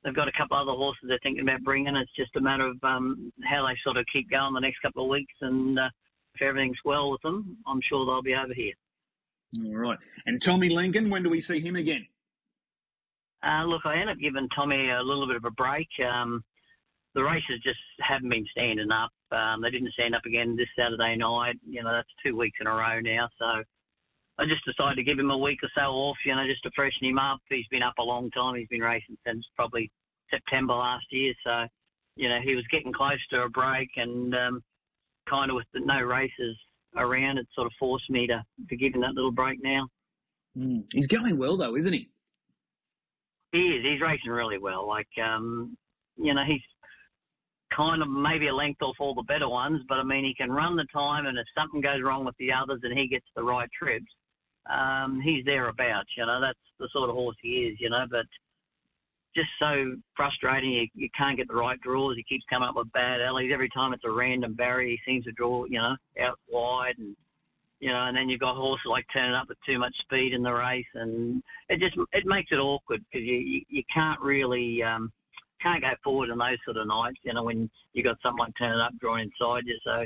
they've 0.03 0.15
got 0.15 0.29
a 0.29 0.37
couple 0.37 0.55
other 0.55 0.71
horses 0.71 1.03
they're 1.05 1.19
thinking 1.21 1.43
about 1.43 1.61
bringing. 1.61 1.97
It's 1.97 2.15
just 2.15 2.33
a 2.37 2.41
matter 2.41 2.65
of 2.65 2.77
um, 2.81 3.33
how 3.43 3.67
they 3.67 3.75
sort 3.83 3.97
of 3.97 4.05
keep 4.13 4.31
going 4.31 4.53
the 4.53 4.61
next 4.61 4.79
couple 4.79 5.03
of 5.03 5.09
weeks, 5.09 5.33
and 5.41 5.77
uh, 5.77 5.89
if 6.33 6.41
everything's 6.41 6.77
well 6.85 7.11
with 7.11 7.21
them, 7.23 7.57
I'm 7.67 7.81
sure 7.89 8.05
they'll 8.05 8.21
be 8.21 8.35
over 8.35 8.53
here. 8.53 8.73
All 9.65 9.75
right. 9.75 9.99
And 10.25 10.41
Tommy 10.41 10.69
Lincoln, 10.69 11.09
when 11.09 11.23
do 11.23 11.29
we 11.29 11.41
see 11.41 11.59
him 11.59 11.75
again? 11.75 12.07
Uh, 13.45 13.65
look, 13.65 13.81
I 13.83 13.95
ended 13.95 14.15
up 14.15 14.17
giving 14.17 14.47
Tommy 14.55 14.91
a 14.91 15.03
little 15.03 15.27
bit 15.27 15.35
of 15.35 15.43
a 15.43 15.51
break. 15.51 15.89
Um, 16.09 16.41
the 17.15 17.23
races 17.23 17.61
just 17.63 17.79
haven't 17.99 18.29
been 18.29 18.45
standing 18.51 18.91
up. 18.91 19.11
Um, 19.31 19.61
they 19.61 19.69
didn't 19.71 19.93
stand 19.93 20.15
up 20.15 20.25
again 20.25 20.55
this 20.55 20.67
Saturday 20.77 21.15
night. 21.15 21.55
You 21.67 21.83
know, 21.83 21.91
that's 21.91 22.09
two 22.23 22.35
weeks 22.37 22.57
in 22.61 22.67
a 22.67 22.71
row 22.71 22.99
now. 22.99 23.27
So 23.39 23.63
I 24.37 24.45
just 24.45 24.65
decided 24.65 24.95
to 24.95 25.03
give 25.03 25.19
him 25.19 25.31
a 25.31 25.37
week 25.37 25.59
or 25.63 25.69
so 25.75 25.81
off, 25.81 26.17
you 26.25 26.35
know, 26.35 26.45
just 26.45 26.63
to 26.63 26.71
freshen 26.75 27.07
him 27.07 27.19
up. 27.19 27.39
He's 27.49 27.67
been 27.71 27.83
up 27.83 27.97
a 27.99 28.03
long 28.03 28.29
time. 28.31 28.55
He's 28.55 28.67
been 28.67 28.81
racing 28.81 29.17
since 29.25 29.45
probably 29.55 29.91
September 30.31 30.73
last 30.73 31.05
year. 31.11 31.33
So, 31.45 31.65
you 32.15 32.29
know, 32.29 32.39
he 32.43 32.55
was 32.55 32.65
getting 32.71 32.93
close 32.93 33.19
to 33.31 33.43
a 33.43 33.49
break 33.49 33.89
and 33.95 34.35
um, 34.35 34.61
kind 35.29 35.49
of 35.49 35.55
with 35.55 35.67
the, 35.73 35.79
no 35.79 36.01
races 36.01 36.57
around, 36.97 37.37
it 37.37 37.47
sort 37.53 37.67
of 37.67 37.73
forced 37.79 38.09
me 38.09 38.27
to, 38.27 38.43
to 38.69 38.75
give 38.75 38.93
him 38.93 39.01
that 39.01 39.15
little 39.15 39.31
break 39.31 39.59
now. 39.63 39.87
Mm. 40.57 40.83
He's 40.93 41.07
going 41.07 41.37
well, 41.37 41.57
though, 41.57 41.75
isn't 41.75 41.93
he? 41.93 42.09
He 43.51 43.59
is. 43.59 43.85
He's 43.85 44.01
racing 44.01 44.31
really 44.31 44.57
well. 44.57 44.87
Like, 44.87 45.07
um, 45.23 45.77
you 46.17 46.33
know, 46.33 46.43
he's 46.45 46.61
kind 47.75 48.01
of 48.01 48.09
maybe 48.09 48.47
a 48.47 48.55
length 48.55 48.81
off 48.81 48.95
all 48.99 49.13
the 49.13 49.23
better 49.23 49.49
ones, 49.49 49.81
but 49.87 49.95
I 49.95 50.03
mean, 50.03 50.23
he 50.23 50.33
can 50.33 50.51
run 50.51 50.75
the 50.75 50.85
time, 50.93 51.25
and 51.25 51.37
if 51.37 51.45
something 51.57 51.81
goes 51.81 52.01
wrong 52.03 52.25
with 52.25 52.35
the 52.37 52.49
others 52.51 52.81
and 52.83 52.97
he 52.97 53.07
gets 53.07 53.25
the 53.35 53.43
right 53.43 53.69
trips, 53.77 54.11
um, 54.69 55.21
he's 55.23 55.45
thereabouts. 55.45 56.09
You 56.17 56.25
know, 56.25 56.39
that's 56.41 56.59
the 56.79 56.89
sort 56.91 57.09
of 57.09 57.15
horse 57.15 57.37
he 57.41 57.71
is. 57.71 57.77
You 57.79 57.89
know, 57.89 58.05
but 58.09 58.25
just 59.35 59.49
so 59.59 59.95
frustrating. 60.15 60.71
You, 60.71 60.87
you 60.95 61.09
can't 61.17 61.37
get 61.37 61.47
the 61.47 61.55
right 61.55 61.79
draws. 61.81 62.15
He 62.15 62.23
keeps 62.23 62.45
coming 62.49 62.69
up 62.69 62.75
with 62.75 62.91
bad 62.93 63.21
alleys. 63.21 63.51
Every 63.53 63.69
time 63.69 63.93
it's 63.93 64.05
a 64.05 64.11
random 64.11 64.53
barrier, 64.53 64.95
he 64.95 65.11
seems 65.11 65.25
to 65.25 65.31
draw, 65.33 65.65
you 65.65 65.79
know, 65.79 65.95
out 66.21 66.39
wide 66.49 66.95
and 66.97 67.15
you 67.81 67.91
know, 67.91 68.05
and 68.07 68.15
then 68.15 68.29
you've 68.29 68.39
got 68.39 68.55
horses 68.55 68.85
like 68.89 69.05
turning 69.13 69.35
up 69.35 69.49
with 69.49 69.57
too 69.65 69.77
much 69.77 69.93
speed 69.99 70.33
in 70.33 70.41
the 70.41 70.51
race, 70.51 70.85
and 70.95 71.43
it 71.69 71.79
just 71.79 71.95
it 72.13 72.25
makes 72.25 72.51
it 72.51 72.55
awkward 72.55 73.03
because 73.11 73.27
you, 73.27 73.35
you 73.35 73.61
you 73.67 73.83
can't 73.93 74.19
really 74.21 74.81
um, 74.81 75.11
can't 75.65 75.81
go 75.81 75.89
forward 76.03 76.29
in 76.29 76.37
those 76.37 76.57
sort 76.63 76.77
of 76.77 76.87
nights, 76.87 77.17
you 77.23 77.33
know, 77.33 77.43
when 77.43 77.69
you 77.93 78.03
got 78.03 78.17
someone 78.21 78.53
turning 78.57 78.79
up, 78.79 78.93
drawing 78.99 79.31
inside 79.31 79.63
you. 79.65 79.77
So, 79.83 80.05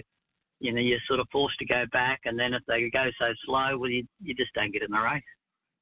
you 0.59 0.73
know, 0.73 0.79
you're 0.79 0.99
sort 1.07 1.19
of 1.19 1.27
forced 1.31 1.59
to 1.59 1.65
go 1.65 1.83
back. 1.91 2.21
And 2.25 2.39
then 2.39 2.53
if 2.53 2.63
they 2.67 2.89
go 2.89 3.05
so 3.19 3.27
slow, 3.45 3.77
well, 3.77 3.89
you, 3.89 4.05
you 4.21 4.33
just 4.33 4.53
don't 4.53 4.71
get 4.71 4.83
in 4.83 4.91
the 4.91 4.99
race. 4.99 5.23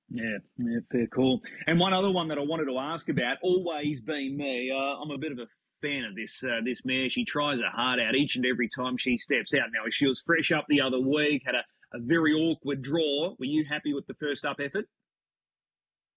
Yeah, 0.10 0.38
yeah, 0.58 0.80
fair 0.92 1.08
call. 1.08 1.42
And 1.68 1.80
one 1.80 1.94
other 1.94 2.10
one 2.10 2.28
that 2.30 2.38
I 2.38 2.42
wanted 2.42 2.66
to 2.66 2.78
ask 2.78 3.10
about, 3.10 3.38
always 3.42 4.00
been 4.00 4.38
me. 4.38 4.72
Uh, 4.72 5.02
I'm 5.02 5.12
a 5.12 5.18
bit 5.18 5.32
of 5.32 5.40
a 5.40 5.48
fan 5.82 6.06
of 6.06 6.16
this 6.16 6.42
uh, 6.44 6.62
this 6.64 6.84
mare. 6.86 7.10
She 7.10 7.26
tries 7.26 7.60
her 7.60 7.70
heart 7.70 8.00
out 8.00 8.16
each 8.16 8.36
and 8.36 8.46
every 8.46 8.70
time 8.70 8.98
she 8.98 9.18
steps 9.18 9.54
out. 9.54 9.68
Now 9.74 9.82
she 9.90 10.08
was 10.08 10.22
fresh 10.26 10.52
up 10.52 10.66
the 10.70 10.82
other 10.82 11.00
week, 11.00 11.44
had 11.46 11.56
a, 11.56 11.64
a 11.94 12.00
very 12.00 12.34
awkward 12.34 12.82
draw. 12.82 13.36
Were 13.38 13.46
you 13.46 13.66
happy 13.70 13.94
with 13.94 14.08
the 14.08 14.16
first 14.16 14.46
up 14.46 14.58
effort? 14.64 14.86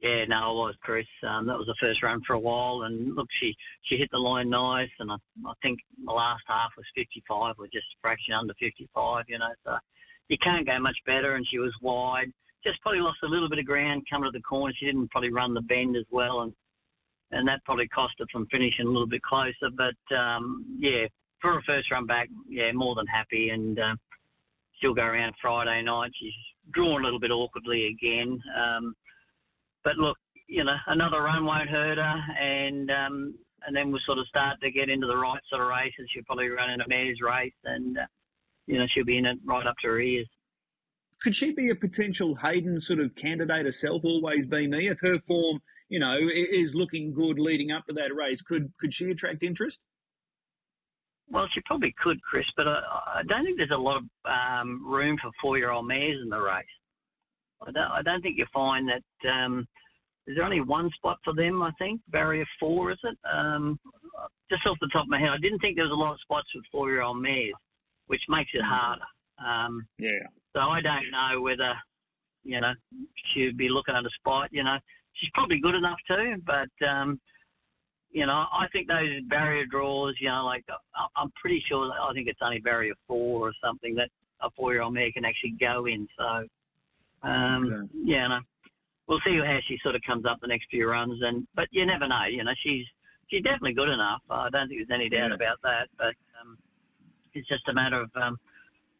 Yeah, 0.00 0.24
no, 0.28 0.36
I 0.36 0.48
was, 0.48 0.74
Chris. 0.80 1.04
Um, 1.28 1.46
that 1.46 1.58
was 1.58 1.66
the 1.66 1.76
first 1.78 2.02
run 2.02 2.22
for 2.26 2.32
a 2.32 2.38
while, 2.38 2.82
and 2.84 3.14
look, 3.14 3.28
she 3.38 3.54
she 3.84 3.96
hit 3.96 4.08
the 4.10 4.18
line 4.18 4.48
nice, 4.48 4.88
and 4.98 5.12
I, 5.12 5.16
I 5.46 5.52
think 5.62 5.78
the 6.04 6.12
last 6.12 6.42
half 6.46 6.70
was 6.76 6.86
55, 6.96 7.56
or 7.58 7.66
just 7.66 7.84
a 7.92 8.00
fraction 8.00 8.32
under 8.32 8.54
55, 8.58 9.24
you 9.28 9.38
know. 9.38 9.52
So 9.64 9.76
you 10.28 10.38
can't 10.42 10.66
go 10.66 10.78
much 10.78 10.96
better, 11.04 11.34
and 11.34 11.46
she 11.50 11.58
was 11.58 11.74
wide. 11.82 12.32
Just 12.64 12.80
probably 12.80 13.00
lost 13.00 13.18
a 13.24 13.28
little 13.28 13.48
bit 13.48 13.58
of 13.58 13.66
ground 13.66 14.06
coming 14.08 14.30
to 14.30 14.36
the 14.36 14.42
corner. 14.42 14.72
She 14.78 14.86
didn't 14.86 15.10
probably 15.10 15.32
run 15.32 15.52
the 15.52 15.60
bend 15.62 15.96
as 15.96 16.06
well, 16.10 16.40
and 16.40 16.52
and 17.32 17.46
that 17.46 17.64
probably 17.64 17.88
cost 17.88 18.14
her 18.18 18.26
from 18.32 18.46
finishing 18.50 18.86
a 18.86 18.90
little 18.90 19.06
bit 19.06 19.22
closer. 19.22 19.68
But 19.76 20.16
um, 20.16 20.64
yeah, 20.78 21.06
for 21.40 21.58
a 21.58 21.62
first 21.62 21.90
run 21.90 22.06
back, 22.06 22.28
yeah, 22.48 22.72
more 22.72 22.94
than 22.94 23.06
happy, 23.06 23.50
and 23.50 23.78
uh, 23.78 23.94
she'll 24.80 24.94
go 24.94 25.02
around 25.02 25.34
Friday 25.40 25.82
night. 25.82 26.10
She's 26.18 26.32
drawn 26.72 27.02
a 27.02 27.04
little 27.04 27.20
bit 27.20 27.30
awkwardly 27.30 27.88
again, 27.88 28.40
um, 28.56 28.94
but 29.84 29.96
look, 29.96 30.16
you 30.48 30.64
know, 30.64 30.76
another 30.86 31.22
run 31.22 31.44
won't 31.44 31.68
hurt 31.68 31.98
her, 31.98 32.20
and 32.40 32.90
um, 32.90 33.34
and 33.66 33.76
then 33.76 33.90
we'll 33.90 34.00
sort 34.06 34.18
of 34.18 34.26
start 34.26 34.60
to 34.62 34.70
get 34.70 34.88
into 34.88 35.06
the 35.06 35.16
right 35.16 35.40
sort 35.48 35.62
of 35.62 35.68
races. 35.68 36.08
She'll 36.12 36.24
probably 36.24 36.48
run 36.48 36.70
in 36.70 36.80
a 36.80 36.88
mare's 36.88 37.20
race, 37.20 37.52
and 37.64 37.98
uh, 37.98 38.06
you 38.66 38.78
know, 38.78 38.86
she'll 38.92 39.04
be 39.04 39.18
in 39.18 39.26
it 39.26 39.38
right 39.44 39.66
up 39.66 39.76
to 39.82 39.88
her 39.88 40.00
ears. 40.00 40.28
Could 41.22 41.36
she 41.36 41.52
be 41.52 41.68
a 41.68 41.74
potential 41.74 42.34
Hayden 42.36 42.80
sort 42.80 43.00
of 43.00 43.14
candidate 43.14 43.66
herself? 43.66 44.02
Always 44.04 44.46
be 44.46 44.66
me. 44.66 44.88
If 44.88 44.98
her 45.02 45.18
form, 45.26 45.60
you 45.88 45.98
know, 45.98 46.16
is 46.32 46.74
looking 46.74 47.12
good 47.12 47.38
leading 47.38 47.70
up 47.70 47.86
to 47.86 47.92
that 47.94 48.14
race, 48.14 48.42
could 48.42 48.72
could 48.78 48.94
she 48.94 49.10
attract 49.10 49.42
interest? 49.42 49.80
Well, 51.28 51.46
she 51.54 51.60
probably 51.64 51.94
could, 52.02 52.20
Chris, 52.22 52.46
but 52.56 52.66
I, 52.66 52.80
I 53.18 53.22
don't 53.28 53.44
think 53.44 53.56
there's 53.56 53.70
a 53.72 53.78
lot 53.78 53.98
of 53.98 54.04
um, 54.24 54.82
room 54.84 55.16
for 55.22 55.30
four-year-old 55.40 55.86
mares 55.86 56.18
in 56.20 56.28
the 56.28 56.40
race. 56.40 56.64
I 57.66 57.70
don't, 57.72 57.90
I 57.90 58.02
don't 58.02 58.22
think 58.22 58.38
you 58.38 58.46
find 58.52 58.88
that. 58.88 59.28
Um, 59.28 59.66
is 60.26 60.36
there 60.36 60.44
only 60.44 60.60
one 60.60 60.90
spot 60.96 61.18
for 61.24 61.34
them? 61.34 61.62
I 61.62 61.70
think 61.78 62.00
barrier 62.08 62.46
four 62.58 62.92
is 62.92 62.98
it? 63.02 63.18
Um, 63.32 63.78
just 64.50 64.66
off 64.66 64.76
the 64.80 64.88
top 64.92 65.04
of 65.04 65.08
my 65.08 65.18
head, 65.18 65.30
I 65.30 65.38
didn't 65.38 65.58
think 65.60 65.76
there 65.76 65.84
was 65.84 65.92
a 65.92 66.00
lot 66.00 66.12
of 66.12 66.20
spots 66.20 66.46
with 66.54 66.64
four-year-old 66.70 67.20
mares, 67.20 67.54
which 68.06 68.20
makes 68.28 68.50
it 68.54 68.62
harder. 68.62 69.02
Um, 69.38 69.86
yeah. 69.98 70.28
So 70.52 70.60
I 70.60 70.80
don't 70.80 71.10
know 71.10 71.40
whether 71.40 71.72
you 72.44 72.60
know 72.60 72.72
she'd 73.32 73.56
be 73.56 73.68
looking 73.68 73.94
at 73.94 74.04
a 74.04 74.10
spot. 74.18 74.48
You 74.52 74.62
know, 74.62 74.76
she's 75.14 75.30
probably 75.34 75.60
good 75.60 75.74
enough 75.74 75.98
too, 76.06 76.36
but 76.44 76.86
um, 76.86 77.20
you 78.10 78.26
know, 78.26 78.44
I 78.52 78.66
think 78.72 78.88
those 78.88 79.22
barrier 79.28 79.64
draws, 79.66 80.14
you 80.20 80.28
know, 80.28 80.44
like 80.44 80.64
I'm 81.16 81.30
pretty 81.40 81.62
sure 81.68 81.90
I 81.92 82.12
think 82.12 82.28
it's 82.28 82.40
only 82.42 82.58
barrier 82.58 82.94
four 83.06 83.48
or 83.48 83.52
something 83.62 83.94
that 83.94 84.10
a 84.42 84.50
four-year-old 84.56 84.94
mare 84.94 85.12
can 85.12 85.24
actually 85.24 85.54
go 85.60 85.86
in. 85.86 86.08
So, 86.18 86.46
um, 87.22 87.64
okay. 87.64 87.92
yeah, 88.04 88.28
no, 88.28 88.38
we'll 89.08 89.20
see 89.24 89.36
how 89.38 89.58
she 89.66 89.78
sort 89.82 89.94
of 89.94 90.02
comes 90.06 90.24
up 90.24 90.38
the 90.40 90.48
next 90.48 90.66
few 90.70 90.88
runs. 90.88 91.18
And 91.22 91.46
but 91.54 91.66
you 91.70 91.84
never 91.86 92.08
know. 92.08 92.24
You 92.30 92.44
know, 92.44 92.52
she's 92.62 92.84
she's 93.28 93.42
definitely 93.42 93.74
good 93.74 93.88
enough. 93.88 94.22
I 94.30 94.48
don't 94.50 94.68
think 94.68 94.80
there's 94.86 94.98
any 94.98 95.08
doubt 95.08 95.30
yeah. 95.30 95.34
about 95.34 95.58
that. 95.62 95.88
But 95.98 96.14
um, 96.40 96.58
it's 97.34 97.48
just 97.48 97.68
a 97.68 97.74
matter 97.74 98.00
of 98.02 98.10
um, 98.20 98.36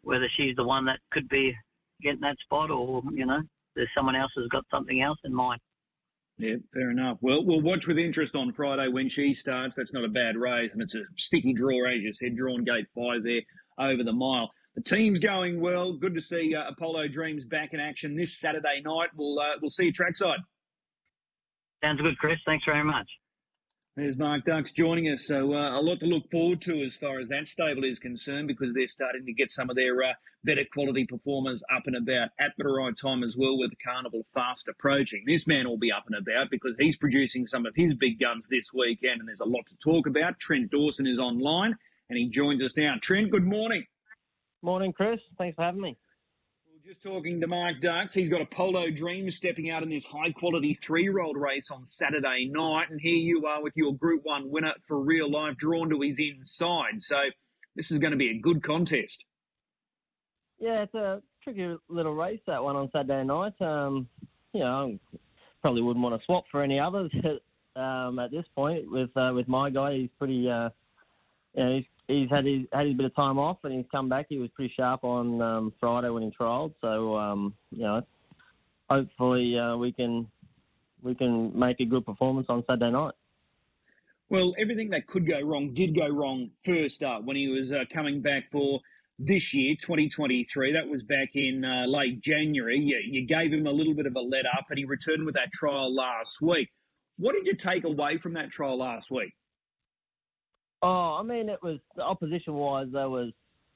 whether 0.02 0.26
she's 0.36 0.56
the 0.56 0.64
one 0.64 0.84
that 0.86 0.98
could 1.10 1.28
be 1.28 1.54
getting 2.02 2.20
that 2.20 2.36
spot, 2.44 2.70
or 2.70 3.02
you 3.12 3.26
know, 3.26 3.40
there's 3.74 3.90
someone 3.96 4.16
else 4.16 4.32
who's 4.34 4.48
got 4.48 4.64
something 4.70 5.00
else 5.00 5.18
in 5.24 5.34
mind. 5.34 5.60
Yeah, 6.38 6.56
fair 6.72 6.90
enough. 6.90 7.18
Well, 7.20 7.44
we'll 7.44 7.60
watch 7.60 7.86
with 7.86 7.98
interest 7.98 8.34
on 8.34 8.52
Friday 8.54 8.88
when 8.88 9.10
she 9.10 9.34
starts. 9.34 9.74
That's 9.74 9.92
not 9.92 10.04
a 10.04 10.08
bad 10.08 10.36
race, 10.36 10.72
and 10.72 10.80
it's 10.80 10.94
a 10.94 11.02
sticky 11.16 11.52
draw, 11.52 11.84
as 11.86 12.02
you 12.02 12.14
said, 12.14 12.34
drawn 12.34 12.64
gate 12.64 12.86
five 12.94 13.22
there 13.22 13.42
over 13.78 14.02
the 14.02 14.12
mile. 14.12 14.50
The 14.80 14.96
team's 14.96 15.20
going 15.20 15.60
well. 15.60 15.92
Good 15.92 16.14
to 16.14 16.22
see 16.22 16.54
uh, 16.54 16.70
Apollo 16.70 17.08
Dreams 17.08 17.44
back 17.44 17.74
in 17.74 17.80
action 17.80 18.16
this 18.16 18.38
Saturday 18.38 18.80
night. 18.82 19.08
We'll 19.14 19.38
uh, 19.38 19.56
we'll 19.60 19.70
see 19.70 19.84
you 19.86 19.92
trackside. 19.92 20.38
Sounds 21.84 22.00
good, 22.00 22.16
Chris. 22.16 22.38
Thanks 22.46 22.64
very 22.64 22.82
much. 22.82 23.06
There's 23.94 24.16
Mark 24.16 24.46
Dux 24.46 24.72
joining 24.72 25.08
us. 25.08 25.26
So 25.26 25.52
uh, 25.52 25.78
a 25.78 25.82
lot 25.82 26.00
to 26.00 26.06
look 26.06 26.30
forward 26.30 26.62
to 26.62 26.82
as 26.82 26.96
far 26.96 27.20
as 27.20 27.28
that 27.28 27.46
stable 27.46 27.84
is 27.84 27.98
concerned 27.98 28.48
because 28.48 28.72
they're 28.72 28.86
starting 28.86 29.26
to 29.26 29.34
get 29.34 29.50
some 29.50 29.68
of 29.68 29.76
their 29.76 30.02
uh, 30.02 30.14
better 30.44 30.64
quality 30.72 31.04
performers 31.04 31.62
up 31.76 31.82
and 31.84 31.96
about 31.96 32.30
at 32.40 32.52
the 32.56 32.64
right 32.64 32.96
time 32.96 33.22
as 33.22 33.36
well 33.36 33.58
with 33.58 33.68
the 33.68 33.76
carnival 33.84 34.24
fast 34.32 34.66
approaching. 34.66 35.24
This 35.26 35.46
man 35.46 35.68
will 35.68 35.76
be 35.76 35.92
up 35.92 36.04
and 36.06 36.16
about 36.16 36.50
because 36.50 36.74
he's 36.78 36.96
producing 36.96 37.46
some 37.46 37.66
of 37.66 37.74
his 37.76 37.92
big 37.92 38.18
guns 38.18 38.48
this 38.48 38.72
weekend 38.72 39.20
and 39.20 39.28
there's 39.28 39.40
a 39.40 39.44
lot 39.44 39.66
to 39.66 39.76
talk 39.76 40.06
about. 40.06 40.40
Trent 40.40 40.70
Dawson 40.70 41.06
is 41.06 41.18
online 41.18 41.76
and 42.08 42.18
he 42.18 42.30
joins 42.30 42.62
us 42.62 42.72
now. 42.78 42.94
Trent, 43.02 43.30
good 43.30 43.44
morning. 43.44 43.84
Morning, 44.62 44.92
Chris. 44.92 45.20
Thanks 45.38 45.56
for 45.56 45.62
having 45.62 45.80
me. 45.80 45.96
Just 46.86 47.02
talking 47.02 47.40
to 47.40 47.46
Mark 47.46 47.80
Dux. 47.80 48.12
He's 48.12 48.28
got 48.28 48.40
Apollo 48.40 48.90
Dream 48.90 49.30
stepping 49.30 49.70
out 49.70 49.82
in 49.82 49.88
this 49.88 50.04
high 50.04 50.32
quality 50.32 50.74
three 50.74 51.02
year 51.02 51.20
old 51.20 51.36
race 51.36 51.70
on 51.70 51.86
Saturday 51.86 52.46
night. 52.50 52.90
And 52.90 53.00
here 53.00 53.16
you 53.16 53.46
are 53.46 53.62
with 53.62 53.74
your 53.76 53.94
Group 53.94 54.22
1 54.24 54.50
winner 54.50 54.74
for 54.86 54.98
real 54.98 55.30
life 55.30 55.56
drawn 55.56 55.88
to 55.90 56.00
his 56.00 56.18
inside. 56.18 57.02
So 57.02 57.16
this 57.76 57.90
is 57.90 57.98
going 57.98 58.10
to 58.10 58.16
be 58.16 58.30
a 58.30 58.38
good 58.38 58.62
contest. 58.62 59.24
Yeah, 60.58 60.82
it's 60.82 60.94
a 60.94 61.22
tricky 61.42 61.76
little 61.88 62.14
race, 62.14 62.40
that 62.46 62.62
one 62.62 62.76
on 62.76 62.90
Saturday 62.92 63.24
night. 63.24 63.60
Um, 63.62 64.08
you 64.52 64.60
know, 64.60 64.98
I 65.14 65.18
probably 65.62 65.82
wouldn't 65.82 66.02
want 66.02 66.20
to 66.20 66.24
swap 66.26 66.44
for 66.50 66.62
any 66.62 66.78
others 66.78 67.10
um, 67.76 68.18
at 68.18 68.30
this 68.30 68.44
point. 68.54 68.90
With 68.90 69.16
uh, 69.16 69.32
with 69.34 69.48
my 69.48 69.70
guy, 69.70 69.94
he's 69.94 70.10
pretty. 70.18 70.50
Uh, 70.50 70.68
you 71.54 71.64
know, 71.64 71.76
he's 71.76 71.84
he's 72.10 72.30
had 72.30 72.44
his 72.44 72.62
had 72.72 72.86
his 72.86 72.96
bit 72.96 73.06
of 73.06 73.14
time 73.14 73.38
off 73.38 73.58
and 73.64 73.72
he's 73.72 73.86
come 73.90 74.08
back. 74.08 74.26
He 74.28 74.38
was 74.38 74.50
pretty 74.50 74.72
sharp 74.76 75.04
on 75.04 75.40
um, 75.40 75.72
Friday 75.80 76.10
when 76.10 76.22
he 76.22 76.30
trialled. 76.30 76.74
So 76.80 77.16
um, 77.16 77.54
you 77.70 77.82
know, 77.82 78.02
hopefully 78.90 79.58
uh, 79.58 79.76
we 79.76 79.92
can 79.92 80.26
we 81.02 81.14
can 81.14 81.58
make 81.58 81.80
a 81.80 81.84
good 81.84 82.04
performance 82.04 82.46
on 82.48 82.64
Saturday 82.66 82.90
night. 82.90 83.14
Well, 84.28 84.54
everything 84.58 84.90
that 84.90 85.06
could 85.06 85.26
go 85.26 85.40
wrong 85.40 85.74
did 85.74 85.94
go 85.96 86.08
wrong 86.08 86.50
first 86.64 87.02
up 87.02 87.24
when 87.24 87.36
he 87.36 87.48
was 87.48 87.72
uh, 87.72 87.84
coming 87.92 88.20
back 88.20 88.44
for 88.52 88.80
this 89.18 89.52
year, 89.52 89.74
2023. 89.74 90.72
That 90.72 90.88
was 90.88 91.02
back 91.02 91.30
in 91.34 91.64
uh, 91.64 91.86
late 91.86 92.20
January. 92.20 92.78
You, 92.78 93.00
you 93.04 93.26
gave 93.26 93.52
him 93.52 93.66
a 93.66 93.72
little 93.72 93.94
bit 93.94 94.06
of 94.06 94.14
a 94.14 94.20
let 94.20 94.46
up 94.46 94.66
and 94.70 94.78
he 94.78 94.84
returned 94.84 95.26
with 95.26 95.34
that 95.34 95.52
trial 95.52 95.92
last 95.92 96.40
week. 96.40 96.70
What 97.18 97.34
did 97.34 97.46
you 97.46 97.54
take 97.54 97.84
away 97.84 98.18
from 98.18 98.34
that 98.34 98.50
trial 98.50 98.78
last 98.78 99.10
week? 99.10 99.34
Oh, 100.82 101.18
I 101.20 101.22
mean, 101.22 101.48
it 101.48 101.62
was 101.62 101.78
opposition 101.98 102.54
wise. 102.54 102.88
There 102.92 103.08
was, 103.08 103.32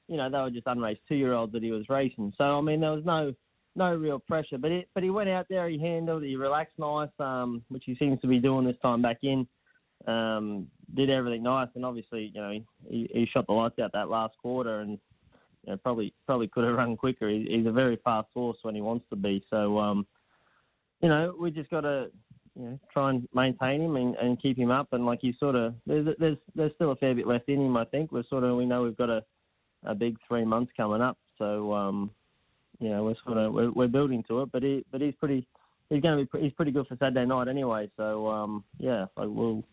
you 0.07 0.17
know, 0.17 0.29
they 0.29 0.37
were 0.37 0.49
just 0.49 0.67
unraced 0.67 1.01
two 1.07 1.15
year 1.15 1.33
olds 1.33 1.53
that 1.53 1.63
he 1.63 1.71
was 1.71 1.87
racing. 1.89 2.33
So 2.37 2.43
I 2.43 2.61
mean, 2.61 2.79
there 2.79 2.91
was 2.91 3.05
no 3.05 3.33
no 3.75 3.93
real 3.93 4.19
pressure. 4.19 4.57
But 4.57 4.71
it, 4.71 4.89
but 4.93 5.03
he 5.03 5.09
went 5.09 5.29
out 5.29 5.47
there, 5.49 5.69
he 5.69 5.77
handled, 5.77 6.23
he 6.23 6.35
relaxed 6.35 6.79
nice, 6.79 7.09
um, 7.19 7.63
which 7.69 7.83
he 7.85 7.95
seems 7.95 8.19
to 8.21 8.27
be 8.27 8.39
doing 8.39 8.65
this 8.65 8.77
time 8.81 9.01
back 9.01 9.17
in. 9.23 9.47
Um, 10.07 10.67
did 10.95 11.09
everything 11.09 11.43
nice, 11.43 11.69
and 11.75 11.85
obviously, 11.85 12.31
you 12.33 12.41
know, 12.41 12.51
he, 12.87 13.09
he 13.11 13.27
shot 13.33 13.47
the 13.47 13.53
lights 13.53 13.79
out 13.79 13.91
that 13.93 14.09
last 14.09 14.35
quarter, 14.37 14.81
and 14.81 14.99
you 15.63 15.71
know, 15.71 15.77
probably 15.77 16.13
probably 16.25 16.47
could 16.47 16.63
have 16.63 16.75
run 16.75 16.95
quicker. 16.95 17.29
He, 17.29 17.47
he's 17.49 17.65
a 17.65 17.71
very 17.71 17.97
fast 18.03 18.27
horse 18.33 18.57
when 18.61 18.75
he 18.75 18.81
wants 18.81 19.05
to 19.09 19.15
be. 19.15 19.43
So, 19.49 19.79
um, 19.79 20.05
you 21.01 21.09
know, 21.09 21.35
we 21.39 21.49
just 21.49 21.69
got 21.69 21.81
to 21.81 22.11
you 22.55 22.63
know, 22.63 22.79
try 22.91 23.09
and 23.09 23.27
maintain 23.33 23.81
him 23.81 23.95
and, 23.95 24.15
and 24.15 24.41
keep 24.41 24.57
him 24.57 24.71
up. 24.71 24.87
And 24.91 25.05
like 25.05 25.19
he's 25.21 25.37
sort 25.39 25.55
of 25.55 25.75
there's 25.85 26.07
there's 26.19 26.37
there's 26.55 26.71
still 26.75 26.91
a 26.91 26.95
fair 26.95 27.13
bit 27.13 27.27
left 27.27 27.49
in 27.49 27.61
him. 27.61 27.77
I 27.77 27.85
think 27.85 28.11
we're 28.11 28.23
sort 28.29 28.43
of 28.43 28.55
we 28.55 28.65
know 28.65 28.83
we've 28.83 28.97
got 28.97 29.09
a 29.09 29.23
a 29.83 29.93
big 29.93 30.17
three 30.27 30.45
months 30.45 30.71
coming 30.77 31.01
up. 31.01 31.17
So 31.37 31.73
um, 31.73 32.11
you 32.79 32.89
know 32.89 33.03
we're 33.03 33.15
sort 33.25 33.37
of 33.37 33.53
we're, 33.53 33.71
we're 33.71 33.87
building 33.87 34.23
to 34.29 34.41
it. 34.43 34.51
But 34.51 34.63
he 34.63 34.85
but 34.91 35.01
he's 35.01 35.15
pretty 35.15 35.47
he's 35.89 36.01
going 36.01 36.17
to 36.17 36.25
be 36.25 36.43
he's 36.43 36.53
pretty 36.53 36.71
good 36.71 36.87
for 36.87 36.95
Saturday 36.97 37.25
night 37.25 37.47
anyway. 37.47 37.89
So 37.97 38.27
um, 38.27 38.63
yeah, 38.79 39.05
like 39.17 39.29
we'll 39.29 39.63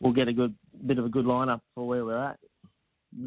we'll 0.00 0.12
get 0.12 0.28
a 0.28 0.32
good 0.32 0.54
bit 0.84 0.98
of 0.98 1.06
a 1.06 1.10
good 1.10 1.24
lineup 1.24 1.60
for 1.74 1.86
where 1.86 2.04
we're 2.04 2.22
at. 2.22 2.38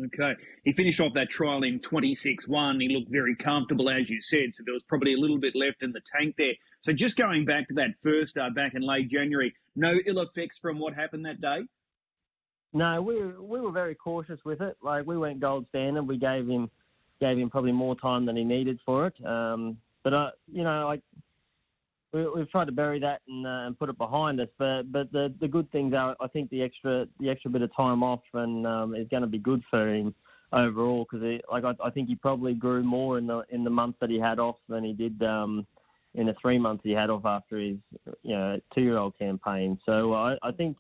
Okay. 0.06 0.34
He 0.66 0.74
finished 0.74 1.00
off 1.00 1.14
that 1.16 1.30
trial 1.30 1.64
in 1.64 1.80
26 1.80 2.48
1. 2.48 2.80
He 2.80 2.90
looked 2.90 3.10
very 3.10 3.36
comfortable, 3.36 3.90
as 3.90 4.10
you 4.10 4.22
said. 4.22 4.54
So 4.54 4.64
there 4.64 4.74
was 4.74 4.84
probably 4.84 5.14
a 5.14 5.18
little 5.18 5.40
bit 5.40 5.56
left 5.56 5.82
in 5.82 5.94
the 5.94 6.02
tank 6.02 6.36
there. 6.38 6.54
So 6.82 6.94
just 6.94 7.18
going 7.18 7.46
back 7.46 7.68
to 7.68 7.74
that 7.76 7.90
first 8.02 8.32
start 8.32 8.56
back 8.56 8.74
in 8.74 8.82
late 8.82 9.10
January, 9.10 9.54
no 9.76 9.96
ill 10.06 10.20
effects 10.20 10.58
from 10.58 10.80
what 10.80 10.94
happened 10.94 11.26
that 11.26 11.42
day? 11.42 11.62
No, 12.72 13.02
we 13.02 13.16
were, 13.16 13.42
we 13.42 13.60
were 13.60 13.72
very 13.72 13.96
cautious 13.96 14.40
with 14.46 14.62
it. 14.62 14.78
Like 14.82 15.06
we 15.06 15.18
went 15.18 15.40
gold 15.40 15.66
standard. 15.70 16.04
We 16.04 16.18
gave 16.18 16.48
him 16.48 16.70
gave 17.20 17.38
him 17.38 17.50
probably 17.50 17.74
more 17.74 17.96
time 17.96 18.26
than 18.26 18.38
he 18.38 18.44
needed 18.46 18.80
for 18.86 19.08
it. 19.08 19.26
Um, 19.26 19.78
but 20.04 20.14
uh, 20.14 20.32
you 20.52 20.64
know, 20.64 20.86
like 20.88 21.02
we, 22.14 22.22
have 22.22 22.50
tried 22.50 22.66
to 22.66 22.72
bury 22.72 23.00
that 23.00 23.22
and, 23.28 23.46
uh, 23.46 23.68
and 23.68 23.78
put 23.78 23.90
it 23.90 23.98
behind 23.98 24.40
us. 24.40 24.48
But 24.58 24.92
but 24.92 25.12
the 25.12 25.34
the 25.42 25.48
good 25.48 25.70
things 25.72 25.94
are, 25.94 26.16
I 26.20 26.28
think 26.28 26.50
the 26.50 26.62
extra 26.62 27.08
the 27.20 27.30
extra 27.30 27.52
bit 27.52 27.62
of 27.62 27.76
time 27.76 28.04
off 28.04 28.22
and 28.34 28.66
um, 28.66 28.96
is 28.96 29.08
going 29.10 29.22
to 29.22 29.28
be 29.28 29.40
good 29.40 29.64
for 29.70 29.94
him 29.94 30.14
overall 30.54 31.06
because 31.10 31.42
like 31.52 31.64
I, 31.64 31.74
I, 31.86 31.92
think 31.92 32.08
he 32.08 32.16
probably 32.16 32.56
grew 32.56 32.82
more 32.84 33.20
in 33.20 33.28
the 33.28 33.44
in 33.50 33.64
the 33.64 33.70
month 33.70 33.98
that 34.02 34.10
he 34.10 34.20
had 34.20 34.40
off 34.40 34.56
than 34.68 34.84
he 34.84 34.94
did 34.94 35.22
um, 35.22 35.68
in 36.16 36.28
the 36.28 36.36
three 36.42 36.58
months 36.58 36.82
he 36.84 36.92
had 36.92 37.10
off 37.10 37.26
after 37.26 37.58
his 37.60 37.78
you 38.24 38.36
know 38.36 38.60
two 38.74 38.82
year 38.82 38.98
old 38.98 39.18
campaign. 39.18 39.80
So 39.86 40.14
I, 40.14 40.38
I 40.42 40.52
think. 40.52 40.78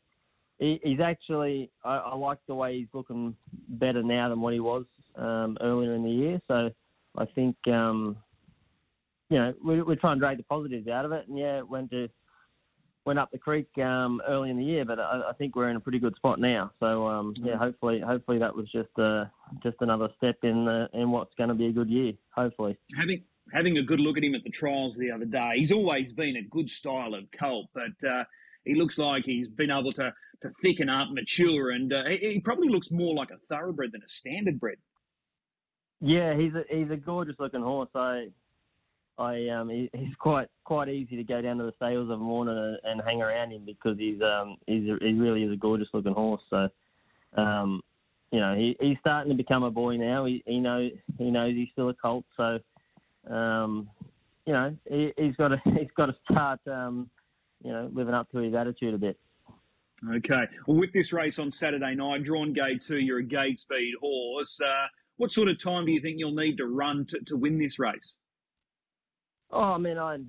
He, 0.61 0.77
he's 0.83 0.99
actually, 0.99 1.71
I, 1.85 1.95
I 1.95 2.15
like 2.15 2.39
the 2.45 2.53
way 2.53 2.79
he's 2.79 2.89
looking 2.91 3.33
better 3.69 4.03
now 4.03 4.27
than 4.27 4.41
what 4.41 4.53
he 4.53 4.59
was 4.59 4.83
um, 5.15 5.57
earlier 5.61 5.95
in 5.95 6.03
the 6.03 6.09
year. 6.09 6.41
So 6.49 6.69
I 7.17 7.25
think 7.27 7.55
um, 7.69 8.17
you 9.29 9.37
know, 9.37 9.53
we, 9.63 9.81
we 9.81 9.95
try 9.95 10.11
and 10.11 10.19
drag 10.19 10.37
the 10.37 10.43
positives 10.43 10.87
out 10.87 11.05
of 11.05 11.11
it. 11.11 11.27
And 11.27 11.37
yeah, 11.37 11.59
it 11.59 11.69
went 11.69 11.91
to 11.91 12.09
went 13.05 13.17
up 13.17 13.31
the 13.31 13.37
creek 13.37 13.69
um, 13.77 14.21
early 14.27 14.49
in 14.49 14.57
the 14.57 14.63
year, 14.63 14.85
but 14.85 14.99
I, 14.99 15.21
I 15.29 15.33
think 15.33 15.55
we're 15.55 15.69
in 15.69 15.77
a 15.77 15.79
pretty 15.79 15.99
good 15.99 16.15
spot 16.15 16.39
now. 16.39 16.71
So 16.79 17.07
um, 17.07 17.33
yeah, 17.37 17.55
hopefully, 17.57 18.01
hopefully 18.05 18.39
that 18.39 18.55
was 18.55 18.69
just 18.71 18.89
uh, 18.99 19.25
just 19.63 19.77
another 19.81 20.09
step 20.17 20.37
in 20.43 20.65
the, 20.65 20.89
in 20.93 21.11
what's 21.11 21.33
going 21.35 21.49
to 21.49 21.55
be 21.55 21.67
a 21.67 21.71
good 21.71 21.89
year. 21.89 22.13
Hopefully, 22.31 22.77
having 22.99 23.23
having 23.53 23.77
a 23.77 23.83
good 23.83 23.99
look 23.99 24.17
at 24.17 24.23
him 24.23 24.35
at 24.35 24.43
the 24.43 24.49
trials 24.49 24.95
the 24.95 25.11
other 25.11 25.25
day, 25.25 25.53
he's 25.55 25.71
always 25.71 26.11
been 26.11 26.35
a 26.35 26.43
good 26.43 26.69
style 26.69 27.13
of 27.13 27.25
colt, 27.37 27.67
but 27.73 28.07
uh, 28.07 28.23
he 28.65 28.75
looks 28.75 28.97
like 28.97 29.25
he's 29.25 29.47
been 29.47 29.71
able 29.71 29.91
to 29.93 30.13
to 30.41 30.51
thicken 30.61 30.89
up, 30.89 31.09
mature, 31.11 31.71
and 31.71 31.91
uh, 31.91 32.03
he, 32.07 32.17
he 32.17 32.39
probably 32.39 32.69
looks 32.69 32.91
more 32.91 33.13
like 33.13 33.29
a 33.29 33.37
thoroughbred 33.49 33.91
than 33.91 34.01
a 34.01 34.09
standard 34.09 34.57
bred. 34.59 34.77
Yeah, 36.01 36.35
he's 36.37 36.53
a 36.53 36.63
he's 36.69 36.89
a 36.89 36.95
gorgeous 36.95 37.35
looking 37.39 37.61
horse. 37.61 37.89
I 37.93 38.27
I 39.17 39.49
um 39.49 39.69
he, 39.69 39.89
he's 39.93 40.15
quite 40.15 40.47
quite 40.63 40.87
easy 40.87 41.17
to 41.17 41.23
go 41.23 41.41
down 41.41 41.57
to 41.57 41.65
the 41.65 41.73
stables 41.75 42.09
of 42.09 42.21
a 42.21 42.23
morning 42.23 42.57
and, 42.57 42.77
and 42.83 43.01
hang 43.05 43.21
around 43.21 43.51
him 43.51 43.63
because 43.65 43.97
he's 43.97 44.21
um 44.21 44.55
he's 44.65 44.89
a, 44.89 44.97
he 45.01 45.13
really 45.13 45.43
is 45.43 45.51
a 45.51 45.57
gorgeous 45.57 45.89
looking 45.93 46.13
horse. 46.13 46.41
So 46.49 46.69
um 47.35 47.81
you 48.31 48.39
know 48.39 48.55
he, 48.55 48.77
he's 48.79 48.97
starting 49.01 49.31
to 49.31 49.35
become 49.35 49.63
a 49.63 49.71
boy 49.71 49.97
now. 49.97 50.23
He 50.23 50.41
he 50.45 50.59
knows 50.59 50.91
he 51.17 51.31
knows 51.31 51.53
he's 51.53 51.69
still 51.73 51.89
a 51.89 51.93
colt. 51.93 52.23
So 52.37 52.59
um 53.29 53.89
you 54.45 54.53
know 54.53 54.75
he, 54.89 55.13
he's 55.17 55.35
got 55.35 55.49
to 55.49 55.61
he's 55.65 55.91
got 55.95 56.07
to 56.07 56.15
start 56.29 56.59
um 56.67 57.09
you 57.63 57.71
know 57.71 57.89
living 57.93 58.13
up 58.13 58.29
to 58.31 58.39
his 58.39 58.53
attitude 58.53 58.93
a 58.93 58.97
bit. 58.97 59.17
Okay. 60.15 60.43
Well, 60.65 60.77
with 60.77 60.93
this 60.93 61.11
race 61.11 61.39
on 61.39 61.51
Saturday 61.51 61.93
night, 61.93 62.23
drawn 62.23 62.53
gate 62.53 62.81
two, 62.81 62.99
you're 62.99 63.19
a 63.19 63.23
gate 63.23 63.59
speed 63.59 63.95
horse. 63.99 64.59
Uh, 64.61 64.87
what 65.17 65.31
sort 65.31 65.49
of 65.49 65.61
time 65.61 65.85
do 65.85 65.91
you 65.91 66.01
think 66.01 66.15
you'll 66.17 66.31
need 66.31 66.57
to 66.57 66.65
run 66.65 67.05
to, 67.07 67.19
to 67.27 67.35
win 67.35 67.59
this 67.59 67.79
race? 67.79 68.15
Oh, 69.51 69.73
I 69.73 69.77
mean, 69.77 69.97
I'd 69.97 70.25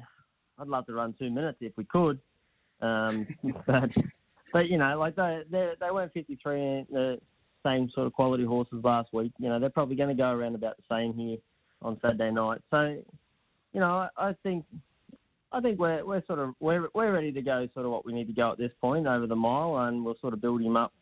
I'd 0.59 0.67
love 0.67 0.87
to 0.87 0.93
run 0.93 1.15
two 1.19 1.31
minutes 1.31 1.59
if 1.61 1.73
we 1.77 1.85
could, 1.85 2.19
um, 2.81 3.27
but 3.67 3.91
but 4.53 4.69
you 4.69 4.79
know, 4.79 4.99
like 4.99 5.15
they 5.15 5.43
they 5.51 5.73
they 5.81 5.91
weren't 5.91 6.13
53 6.13 6.87
the 6.91 7.19
same 7.65 7.89
sort 7.95 8.07
of 8.07 8.13
quality 8.13 8.45
horses 8.45 8.81
last 8.83 9.11
week. 9.13 9.33
You 9.39 9.51
know, 9.51 9.61
they're 9.61 9.71
probably 9.71 9.97
going 9.97 10.09
to 10.09 10.21
go 10.21 10.31
around 10.31 10.57
about 10.57 10.77
the 10.77 10.83
same 10.91 11.15
here 11.15 11.37
on 11.83 11.99
Saturday 12.03 12.31
night. 12.31 12.61
So, 12.71 13.03
you 13.73 13.81
know, 13.81 14.09
I, 14.17 14.29
I 14.29 14.37
think 14.43 14.65
I 15.53 15.61
think 15.61 15.79
we're 15.79 16.05
we're 16.05 16.25
sort 16.27 16.39
of 16.39 16.55
we're 16.61 16.89
we're 16.95 17.13
ready 17.13 17.33
to 17.33 17.43
go 17.43 17.69
sort 17.75 17.87
of 17.87 17.93
what 17.93 18.05
we 18.05 18.13
need 18.13 18.27
to 18.27 18.33
go 18.33 18.53
at 18.53 18.59
this 18.59 18.73
point 18.81 19.07
over 19.07 19.27
the 19.27 19.37
mile, 19.37 19.77
and 19.87 20.05
we'll 20.05 20.17
sort 20.21 20.35
of 20.35 20.41
build 20.41 20.63
him 20.63 20.77
up, 20.77 20.93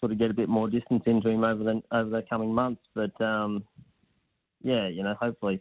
sort 0.00 0.12
of 0.12 0.18
get 0.18 0.30
a 0.30 0.34
bit 0.34 0.48
more 0.48 0.68
distance 0.68 1.02
into 1.06 1.28
him 1.28 1.44
over 1.44 1.64
the 1.64 1.82
over 1.92 2.10
the 2.10 2.22
coming 2.28 2.52
months. 2.52 2.82
But 2.94 3.18
um, 3.20 3.64
yeah, 4.62 4.88
you 4.88 5.02
know, 5.02 5.14
hopefully, 5.20 5.60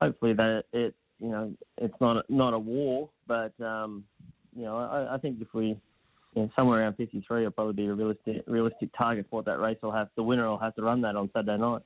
hopefully 0.00 0.34
that 0.34 0.64
it 0.72 0.94
you 1.18 1.28
know, 1.30 1.52
it's 1.78 1.94
not 2.00 2.18
a, 2.18 2.22
not 2.28 2.54
a 2.54 2.58
war, 2.58 3.08
but 3.26 3.52
um, 3.60 4.04
you 4.56 4.64
know, 4.64 4.76
I, 4.76 5.14
I 5.14 5.18
think 5.18 5.40
if 5.40 5.48
we 5.52 5.76
you 6.34 6.42
know, 6.42 6.50
somewhere 6.54 6.80
around 6.80 6.96
53 6.96 7.44
will 7.44 7.50
probably 7.50 7.72
be 7.72 7.86
a 7.86 7.94
realistic 7.94 8.44
realistic 8.46 8.90
target 8.96 9.26
for 9.28 9.36
what 9.36 9.46
that 9.46 9.58
race 9.58 9.78
will 9.82 9.92
have. 9.92 10.08
The 10.16 10.22
winner 10.22 10.48
will 10.48 10.58
have 10.58 10.74
to 10.76 10.82
run 10.82 11.00
that 11.02 11.16
on 11.16 11.30
Saturday 11.34 11.58
night. 11.58 11.82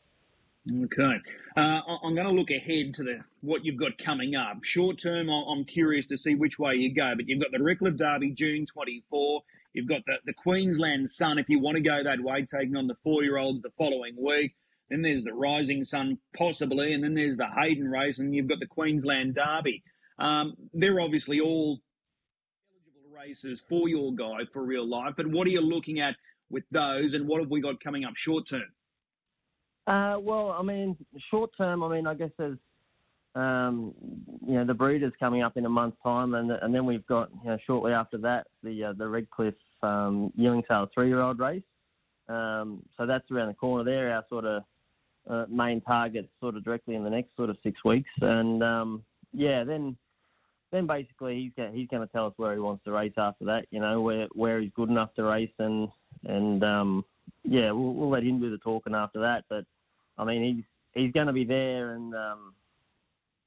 Okay, 0.70 1.16
uh, 1.56 1.80
I'm 2.04 2.14
going 2.14 2.28
to 2.28 2.32
look 2.32 2.52
ahead 2.52 2.94
to 2.94 3.02
the 3.02 3.18
what 3.40 3.64
you've 3.64 3.80
got 3.80 3.98
coming 3.98 4.36
up. 4.36 4.62
Short 4.62 4.96
term, 4.96 5.28
I'm 5.28 5.64
curious 5.64 6.06
to 6.06 6.16
see 6.16 6.36
which 6.36 6.56
way 6.56 6.74
you 6.74 6.94
go, 6.94 7.14
but 7.16 7.28
you've 7.28 7.40
got 7.40 7.50
the 7.50 7.60
Redcliffe 7.60 7.96
Derby 7.96 8.30
June 8.30 8.64
24. 8.66 9.42
You've 9.72 9.88
got 9.88 10.02
the, 10.06 10.18
the 10.24 10.32
Queensland 10.32 11.10
Sun 11.10 11.38
if 11.38 11.48
you 11.48 11.58
want 11.58 11.78
to 11.78 11.82
go 11.82 12.04
that 12.04 12.20
way, 12.20 12.44
taking 12.44 12.76
on 12.76 12.86
the 12.86 12.94
four 13.02 13.24
year 13.24 13.38
olds 13.38 13.60
the 13.62 13.72
following 13.76 14.14
week. 14.16 14.54
Then 14.88 15.02
there's 15.02 15.24
the 15.24 15.32
Rising 15.32 15.84
Sun, 15.84 16.18
possibly, 16.36 16.92
and 16.92 17.02
then 17.02 17.14
there's 17.14 17.36
the 17.36 17.48
Hayden 17.48 17.88
race, 17.88 18.20
and 18.20 18.32
you've 18.32 18.48
got 18.48 18.60
the 18.60 18.66
Queensland 18.66 19.34
Derby. 19.34 19.82
Um, 20.20 20.54
they're 20.72 21.00
obviously 21.00 21.40
all 21.40 21.80
eligible 22.70 23.18
races 23.18 23.60
for 23.68 23.88
your 23.88 24.14
guy 24.14 24.44
for 24.52 24.62
real 24.62 24.88
life. 24.88 25.14
But 25.16 25.26
what 25.26 25.48
are 25.48 25.50
you 25.50 25.60
looking 25.60 25.98
at 25.98 26.14
with 26.50 26.64
those, 26.70 27.14
and 27.14 27.26
what 27.26 27.40
have 27.40 27.50
we 27.50 27.60
got 27.60 27.80
coming 27.80 28.04
up 28.04 28.14
short 28.14 28.46
term? 28.46 28.70
Uh, 29.86 30.16
well, 30.20 30.50
I 30.58 30.62
mean, 30.62 30.96
short 31.30 31.50
term, 31.56 31.82
I 31.82 31.88
mean, 31.88 32.06
I 32.06 32.14
guess 32.14 32.30
there's, 32.38 32.58
um, 33.34 33.94
you 34.46 34.54
know, 34.54 34.64
the 34.64 34.74
Breeders 34.74 35.12
coming 35.18 35.42
up 35.42 35.56
in 35.56 35.64
a 35.64 35.68
month's 35.68 35.96
time, 36.02 36.34
and 36.34 36.50
and 36.50 36.74
then 36.74 36.86
we've 36.86 37.06
got, 37.06 37.30
you 37.42 37.50
know, 37.50 37.58
shortly 37.66 37.92
after 37.92 38.18
that, 38.18 38.46
the 38.62 38.84
uh, 38.84 38.92
the 38.96 39.08
Redcliffe 39.08 39.54
um, 39.82 40.32
Yearling 40.36 40.62
Sale 40.68 40.88
three-year-old 40.94 41.38
race. 41.38 41.62
Um, 42.28 42.82
so 42.96 43.06
that's 43.06 43.28
around 43.30 43.48
the 43.48 43.54
corner 43.54 43.84
there. 43.84 44.14
Our 44.14 44.24
sort 44.28 44.44
of 44.44 44.62
uh, 45.28 45.46
main 45.48 45.80
targets 45.80 46.28
sort 46.40 46.56
of 46.56 46.64
directly 46.64 46.94
in 46.94 47.04
the 47.04 47.10
next 47.10 47.34
sort 47.36 47.50
of 47.50 47.56
six 47.62 47.84
weeks. 47.84 48.10
And 48.20 48.62
um, 48.62 49.02
yeah, 49.32 49.64
then 49.64 49.96
then 50.70 50.86
basically 50.86 51.42
he's 51.42 51.52
going 51.56 51.74
he's 51.74 51.88
going 51.88 52.06
to 52.06 52.12
tell 52.12 52.26
us 52.26 52.34
where 52.36 52.54
he 52.54 52.60
wants 52.60 52.84
to 52.84 52.92
race 52.92 53.12
after 53.16 53.44
that. 53.46 53.66
You 53.70 53.80
know 53.80 54.00
where 54.00 54.28
where 54.34 54.60
he's 54.60 54.72
good 54.74 54.88
enough 54.88 55.14
to 55.14 55.24
race 55.24 55.50
and 55.58 55.88
and 56.24 56.62
um, 56.62 57.04
yeah, 57.44 57.70
we'll, 57.72 57.94
we'll 57.94 58.10
let 58.10 58.22
him 58.22 58.40
do 58.40 58.50
the 58.50 58.58
talking 58.58 58.94
after 58.94 59.20
that. 59.20 59.44
But 59.48 59.64
I 60.18 60.24
mean 60.24 60.42
he's 60.54 60.64
he's 61.04 61.12
going 61.12 61.26
to 61.26 61.32
be 61.32 61.44
there 61.44 61.94
and 61.94 62.14
um, 62.14 62.54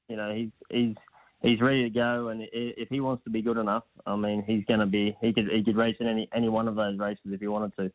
you 0.08 0.16
know 0.16 0.34
he's 0.34 0.50
he's 0.70 0.96
he's 1.42 1.60
ready 1.60 1.84
to 1.84 1.90
go, 1.90 2.28
and 2.28 2.42
if 2.52 2.88
he 2.88 3.00
wants 3.00 3.24
to 3.24 3.30
be 3.30 3.42
good 3.42 3.56
enough, 3.56 3.84
I 4.06 4.16
mean, 4.16 4.42
he's 4.46 4.64
going 4.64 4.80
to 4.80 4.86
be. 4.86 5.16
He 5.20 5.32
could 5.32 5.48
he 5.50 5.62
could 5.62 5.76
race 5.76 5.96
in 6.00 6.06
any 6.06 6.28
any 6.34 6.48
one 6.48 6.68
of 6.68 6.76
those 6.76 6.98
races 6.98 7.24
if 7.26 7.40
he 7.40 7.48
wanted 7.48 7.76
to. 7.76 7.92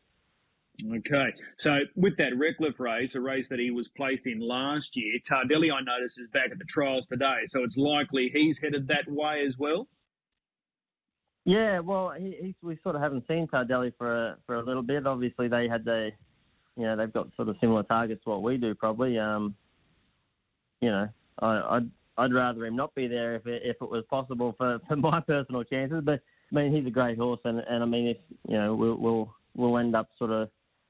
Okay, 0.96 1.34
so 1.58 1.80
with 1.96 2.16
that 2.16 2.32
Redcliffe 2.36 2.80
race, 2.80 3.14
a 3.14 3.20
race 3.20 3.48
that 3.48 3.58
he 3.58 3.70
was 3.70 3.88
placed 3.88 4.26
in 4.26 4.40
last 4.40 4.96
year, 4.96 5.18
Tardelli, 5.22 5.70
I 5.70 5.80
notice, 5.82 6.16
is 6.16 6.28
back 6.32 6.50
at 6.50 6.58
the 6.58 6.64
trials 6.64 7.06
today, 7.06 7.42
so 7.46 7.62
it's 7.62 7.76
likely 7.76 8.30
he's 8.32 8.58
headed 8.58 8.88
that 8.88 9.04
way 9.06 9.44
as 9.46 9.58
well. 9.58 9.86
Yeah, 11.44 11.80
well, 11.80 12.12
he, 12.16 12.54
we 12.62 12.78
sort 12.82 12.94
of 12.94 13.02
haven't 13.02 13.24
seen 13.26 13.48
Tardelli 13.48 13.92
for 13.98 14.28
a, 14.28 14.36
for 14.46 14.56
a 14.56 14.64
little 14.64 14.82
bit. 14.82 15.06
Obviously, 15.06 15.48
they 15.48 15.66
had 15.68 15.84
the, 15.84 16.10
you 16.76 16.84
know, 16.84 16.96
they've 16.96 17.12
got 17.12 17.28
sort 17.36 17.48
of 17.48 17.56
similar 17.60 17.82
targets 17.82 18.22
to 18.24 18.30
what 18.30 18.42
we 18.42 18.56
do, 18.56 18.74
probably. 18.74 19.18
Um, 19.18 19.54
you 20.80 20.90
know, 20.90 21.08
I, 21.40 21.76
I'd 21.76 21.90
I'd 22.18 22.32
rather 22.34 22.66
him 22.66 22.76
not 22.76 22.94
be 22.94 23.08
there 23.08 23.34
if 23.34 23.46
it, 23.46 23.62
if 23.64 23.76
it 23.80 23.90
was 23.90 24.04
possible 24.10 24.54
for, 24.56 24.78
for 24.88 24.96
my 24.96 25.20
personal 25.20 25.64
chances. 25.64 26.02
But 26.04 26.20
I 26.50 26.54
mean, 26.54 26.74
he's 26.74 26.86
a 26.86 26.90
great 26.90 27.18
horse, 27.18 27.40
and, 27.44 27.58
and 27.60 27.82
I 27.82 27.86
mean, 27.86 28.08
if 28.08 28.18
you 28.48 28.56
know, 28.56 28.74
we'll 28.74 28.96
we'll, 28.96 29.34
we'll 29.56 29.78
end 29.78 29.96
up 29.96 30.10
sort 30.18 30.30
of 30.30 30.48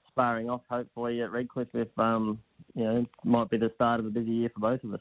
sparring 0.09 0.51
off 0.51 0.61
hopefully 0.69 1.23
at 1.23 1.33
Redcliffe 1.33 1.69
if 1.75 1.89
um, 1.99 2.39
you 2.75 2.85
know 2.85 3.07
might 3.25 3.49
be 3.49 3.57
the 3.57 3.73
start 3.75 4.01
of 4.01 4.07
a 4.07 4.11
busy 4.11 4.31
year 4.31 4.51
for 4.53 4.61
both 4.61 4.85
of 4.85 4.95
us. 4.95 5.01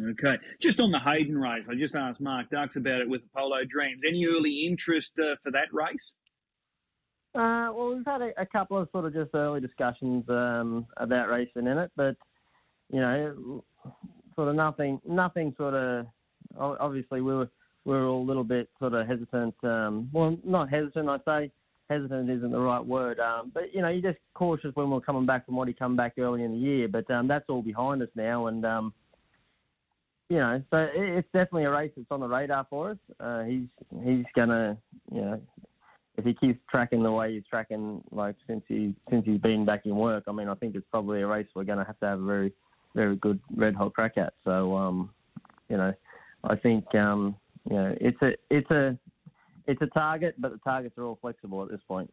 Okay, 0.00 0.36
just 0.60 0.80
on 0.80 0.90
the 0.90 0.98
Hayden 0.98 1.38
race, 1.38 1.64
I 1.70 1.74
just 1.74 1.94
asked 1.94 2.20
Mark 2.20 2.50
Dux 2.50 2.76
about 2.76 3.00
it 3.00 3.08
with 3.08 3.22
Apollo 3.32 3.66
Dreams. 3.68 4.02
Any 4.06 4.26
early 4.26 4.66
interest 4.66 5.18
uh, 5.20 5.36
for 5.42 5.52
that 5.52 5.72
race? 5.72 6.14
Uh, 7.34 7.70
well, 7.72 7.94
we've 7.94 8.06
had 8.06 8.22
a, 8.22 8.30
a, 8.40 8.46
couple 8.46 8.78
of 8.78 8.88
sort 8.90 9.04
of 9.04 9.12
just 9.12 9.34
early 9.34 9.60
discussions 9.60 10.24
um, 10.28 10.86
about 10.96 11.28
racing 11.28 11.66
in 11.66 11.78
it, 11.78 11.90
but 11.96 12.16
you 12.90 13.00
know, 13.00 13.64
sort 14.34 14.48
of 14.48 14.54
nothing, 14.54 15.00
nothing 15.06 15.54
sort 15.56 15.74
of. 15.74 16.06
Obviously, 16.58 17.20
we 17.20 17.34
were 17.34 17.48
we 17.84 17.94
were 17.94 18.06
all 18.06 18.22
a 18.22 18.26
little 18.26 18.44
bit 18.44 18.68
sort 18.78 18.94
of 18.94 19.06
hesitant. 19.06 19.54
Um, 19.62 20.08
well, 20.12 20.36
not 20.44 20.70
hesitant, 20.70 21.08
I'd 21.08 21.24
say 21.24 21.50
hesitant 21.90 22.30
isn't 22.30 22.50
the 22.50 22.58
right 22.58 22.84
word. 22.84 23.18
Um, 23.20 23.50
but 23.52 23.74
you 23.74 23.82
know, 23.82 23.88
you're 23.88 24.12
just 24.12 24.22
cautious 24.34 24.70
when 24.74 24.90
we're 24.90 25.00
coming 25.00 25.26
back 25.26 25.44
from 25.46 25.56
what 25.56 25.68
he 25.68 25.74
come 25.74 25.96
back 25.96 26.14
early 26.18 26.44
in 26.44 26.52
the 26.52 26.58
year. 26.58 26.88
But 26.88 27.10
um, 27.10 27.28
that's 27.28 27.44
all 27.48 27.62
behind 27.62 28.02
us 28.02 28.08
now, 28.14 28.46
and 28.46 28.64
um, 28.64 28.94
you 30.34 30.40
know, 30.40 30.60
so 30.68 30.88
it's 30.92 31.28
definitely 31.32 31.62
a 31.62 31.70
race 31.70 31.92
that's 31.96 32.08
on 32.10 32.18
the 32.18 32.26
radar 32.26 32.66
for 32.68 32.90
us. 32.90 32.96
Uh, 33.20 33.44
he's 33.44 33.68
he's 34.02 34.24
gonna, 34.34 34.76
you 35.12 35.20
know, 35.20 35.40
if 36.16 36.24
he 36.24 36.34
keeps 36.34 36.58
tracking 36.68 37.04
the 37.04 37.12
way 37.12 37.34
he's 37.34 37.44
tracking, 37.48 38.02
like 38.10 38.34
since 38.48 38.64
he 38.66 38.96
since 39.08 39.24
he's 39.24 39.38
been 39.38 39.64
back 39.64 39.86
in 39.86 39.94
work, 39.94 40.24
I 40.26 40.32
mean, 40.32 40.48
I 40.48 40.54
think 40.56 40.74
it's 40.74 40.88
probably 40.90 41.22
a 41.22 41.26
race 41.28 41.46
we're 41.54 41.62
gonna 41.62 41.84
have 41.84 42.00
to 42.00 42.06
have 42.06 42.20
a 42.20 42.24
very 42.24 42.52
very 42.96 43.14
good 43.14 43.38
red 43.54 43.76
hot 43.76 43.94
crack 43.94 44.18
at. 44.18 44.32
So, 44.42 44.76
um, 44.76 45.10
you 45.68 45.76
know, 45.76 45.94
I 46.42 46.56
think 46.56 46.92
um, 46.96 47.36
you 47.70 47.76
know 47.76 47.94
it's 48.00 48.20
a 48.20 48.32
it's 48.50 48.70
a 48.72 48.98
it's 49.68 49.82
a 49.82 49.86
target, 49.86 50.34
but 50.40 50.50
the 50.50 50.58
targets 50.58 50.98
are 50.98 51.04
all 51.04 51.18
flexible 51.20 51.62
at 51.62 51.70
this 51.70 51.80
point. 51.86 52.12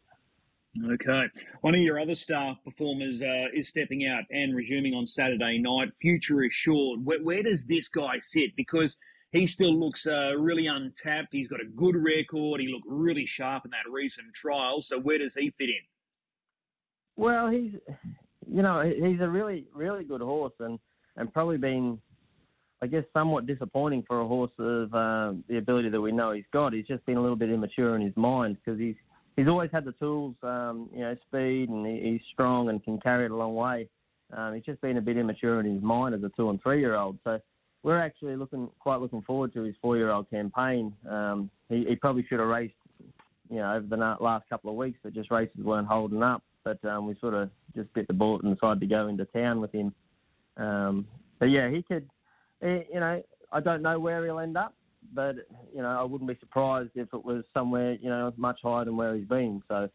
Okay. 0.93 1.23
One 1.61 1.75
of 1.75 1.81
your 1.81 1.99
other 1.99 2.15
star 2.15 2.57
performers 2.63 3.21
uh, 3.21 3.47
is 3.53 3.67
stepping 3.67 4.07
out 4.07 4.23
and 4.29 4.55
resuming 4.55 4.93
on 4.93 5.05
Saturday 5.05 5.59
night. 5.59 5.89
Future 6.01 6.43
assured. 6.43 7.05
Where, 7.05 7.21
where 7.21 7.43
does 7.43 7.65
this 7.65 7.89
guy 7.89 8.19
sit? 8.19 8.55
Because 8.55 8.95
he 9.31 9.45
still 9.45 9.77
looks 9.77 10.07
uh, 10.07 10.33
really 10.37 10.67
untapped. 10.67 11.33
He's 11.33 11.49
got 11.49 11.59
a 11.59 11.65
good 11.65 11.95
record. 11.95 12.61
He 12.61 12.67
looked 12.67 12.87
really 12.87 13.25
sharp 13.25 13.65
in 13.65 13.71
that 13.71 13.91
recent 13.91 14.33
trial. 14.33 14.81
So 14.81 14.97
where 14.99 15.17
does 15.17 15.35
he 15.35 15.51
fit 15.57 15.69
in? 15.69 15.83
Well, 17.17 17.49
he's, 17.49 17.73
you 18.49 18.61
know, 18.61 18.81
he's 18.81 19.19
a 19.19 19.27
really, 19.27 19.67
really 19.75 20.05
good 20.05 20.21
horse, 20.21 20.53
and 20.59 20.79
and 21.17 21.31
probably 21.33 21.57
been 21.57 21.99
I 22.81 22.87
guess, 22.87 23.03
somewhat 23.13 23.45
disappointing 23.45 24.03
for 24.07 24.21
a 24.21 24.27
horse 24.27 24.51
of 24.57 24.93
uh, 24.93 25.33
the 25.47 25.57
ability 25.57 25.89
that 25.89 26.01
we 26.01 26.11
know 26.11 26.31
he's 26.31 26.45
got. 26.51 26.73
He's 26.73 26.87
just 26.87 27.05
been 27.05 27.17
a 27.17 27.21
little 27.21 27.35
bit 27.35 27.51
immature 27.51 27.95
in 27.95 28.01
his 28.01 28.15
mind 28.17 28.57
because 28.57 28.79
he's 28.79 28.95
he's 29.41 29.49
always 29.49 29.71
had 29.73 29.85
the 29.85 29.91
tools, 29.93 30.35
um, 30.43 30.87
you 30.93 30.99
know, 30.99 31.15
speed, 31.27 31.69
and 31.69 31.83
he, 31.85 32.11
he's 32.11 32.21
strong 32.31 32.69
and 32.69 32.83
can 32.83 32.99
carry 32.99 33.25
it 33.25 33.31
a 33.31 33.35
long 33.35 33.55
way. 33.55 33.89
Um, 34.31 34.53
he's 34.53 34.63
just 34.63 34.79
been 34.81 34.97
a 34.97 35.01
bit 35.01 35.17
immature 35.17 35.59
in 35.59 35.73
his 35.73 35.81
mind 35.81 36.13
as 36.13 36.21
a 36.23 36.29
two 36.37 36.51
and 36.51 36.61
three 36.61 36.79
year 36.79 36.95
old. 36.95 37.17
So 37.23 37.39
we're 37.81 37.99
actually 37.99 38.35
looking 38.35 38.69
quite 38.79 39.01
looking 39.01 39.23
forward 39.23 39.51
to 39.53 39.63
his 39.63 39.73
four 39.81 39.97
year 39.97 40.11
old 40.11 40.29
campaign. 40.29 40.93
Um, 41.09 41.49
he, 41.69 41.85
he, 41.89 41.95
probably 41.95 42.23
should 42.29 42.39
have 42.39 42.47
raced 42.47 42.75
you 43.49 43.57
know, 43.57 43.73
over 43.73 43.87
the 43.87 43.97
last 43.97 44.47
couple 44.47 44.69
of 44.69 44.75
weeks 44.75 44.99
that 45.03 45.15
just 45.15 45.31
races 45.31 45.63
weren't 45.63 45.87
holding 45.87 46.21
up. 46.21 46.43
But 46.63 46.83
um, 46.85 47.07
we 47.07 47.15
sort 47.19 47.33
of 47.33 47.49
just 47.75 47.91
bit 47.95 48.07
the 48.07 48.13
bullet 48.13 48.43
and 48.43 48.55
decided 48.55 48.79
to 48.81 48.85
go 48.85 49.07
into 49.07 49.25
town 49.25 49.59
with 49.59 49.71
him. 49.71 49.91
Um, 50.55 51.07
but 51.39 51.47
yeah, 51.47 51.71
he 51.71 51.81
could, 51.81 52.07
eh, 52.61 52.83
you 52.93 52.99
know, 52.99 53.23
I 53.51 53.59
don't 53.59 53.81
know 53.81 53.99
where 53.99 54.23
he'll 54.23 54.37
end 54.37 54.55
up, 54.55 54.75
but 55.13 55.35
you 55.73 55.81
know, 55.81 55.89
I 55.89 56.03
wouldn't 56.03 56.29
be 56.29 56.37
surprised 56.39 56.91
if 56.95 57.07
it 57.13 57.25
was 57.25 57.43
somewhere, 57.53 57.93
you 57.93 58.09
know, 58.09 58.33
much 58.37 58.59
higher 58.63 58.85
than 58.85 58.97
where 58.97 59.15
he's 59.15 59.27
been. 59.27 59.61
So, 59.67 59.89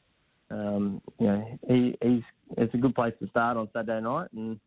um, 0.50 1.00
you 1.18 1.26
know, 1.26 1.58
he, 1.68 1.96
he's 2.02 2.22
it's 2.56 2.74
a 2.74 2.78
good 2.78 2.94
place 2.94 3.14
to 3.20 3.28
start 3.28 3.56
on 3.56 3.68
Saturday 3.72 4.00
night, 4.00 4.28
and 4.34 4.58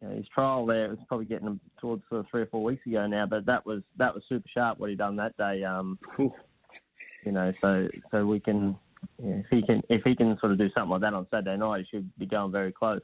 you 0.00 0.08
know, 0.08 0.16
his 0.16 0.26
trial 0.28 0.66
there 0.66 0.88
was 0.88 0.98
probably 1.08 1.26
getting 1.26 1.46
him 1.46 1.60
towards 1.80 2.02
sort 2.08 2.20
of 2.20 2.26
three 2.30 2.42
or 2.42 2.46
four 2.46 2.62
weeks 2.62 2.86
ago 2.86 3.06
now, 3.06 3.26
but 3.26 3.46
that 3.46 3.64
was 3.64 3.82
that 3.98 4.14
was 4.14 4.22
super 4.28 4.48
sharp 4.52 4.78
what 4.78 4.90
he 4.90 4.96
done 4.96 5.16
that 5.16 5.36
day. 5.36 5.64
Um, 5.64 5.98
you 6.18 7.32
know, 7.32 7.52
so 7.60 7.88
so 8.10 8.26
we 8.26 8.40
can 8.40 8.76
yeah, 9.22 9.36
if 9.36 9.46
he 9.50 9.62
can 9.62 9.82
if 9.88 10.02
he 10.04 10.14
can 10.14 10.38
sort 10.38 10.52
of 10.52 10.58
do 10.58 10.68
something 10.74 10.90
like 10.90 11.00
that 11.02 11.14
on 11.14 11.26
Saturday 11.30 11.56
night, 11.56 11.86
he 11.90 11.96
should 11.96 12.18
be 12.18 12.26
going 12.26 12.52
very 12.52 12.72
close. 12.72 13.02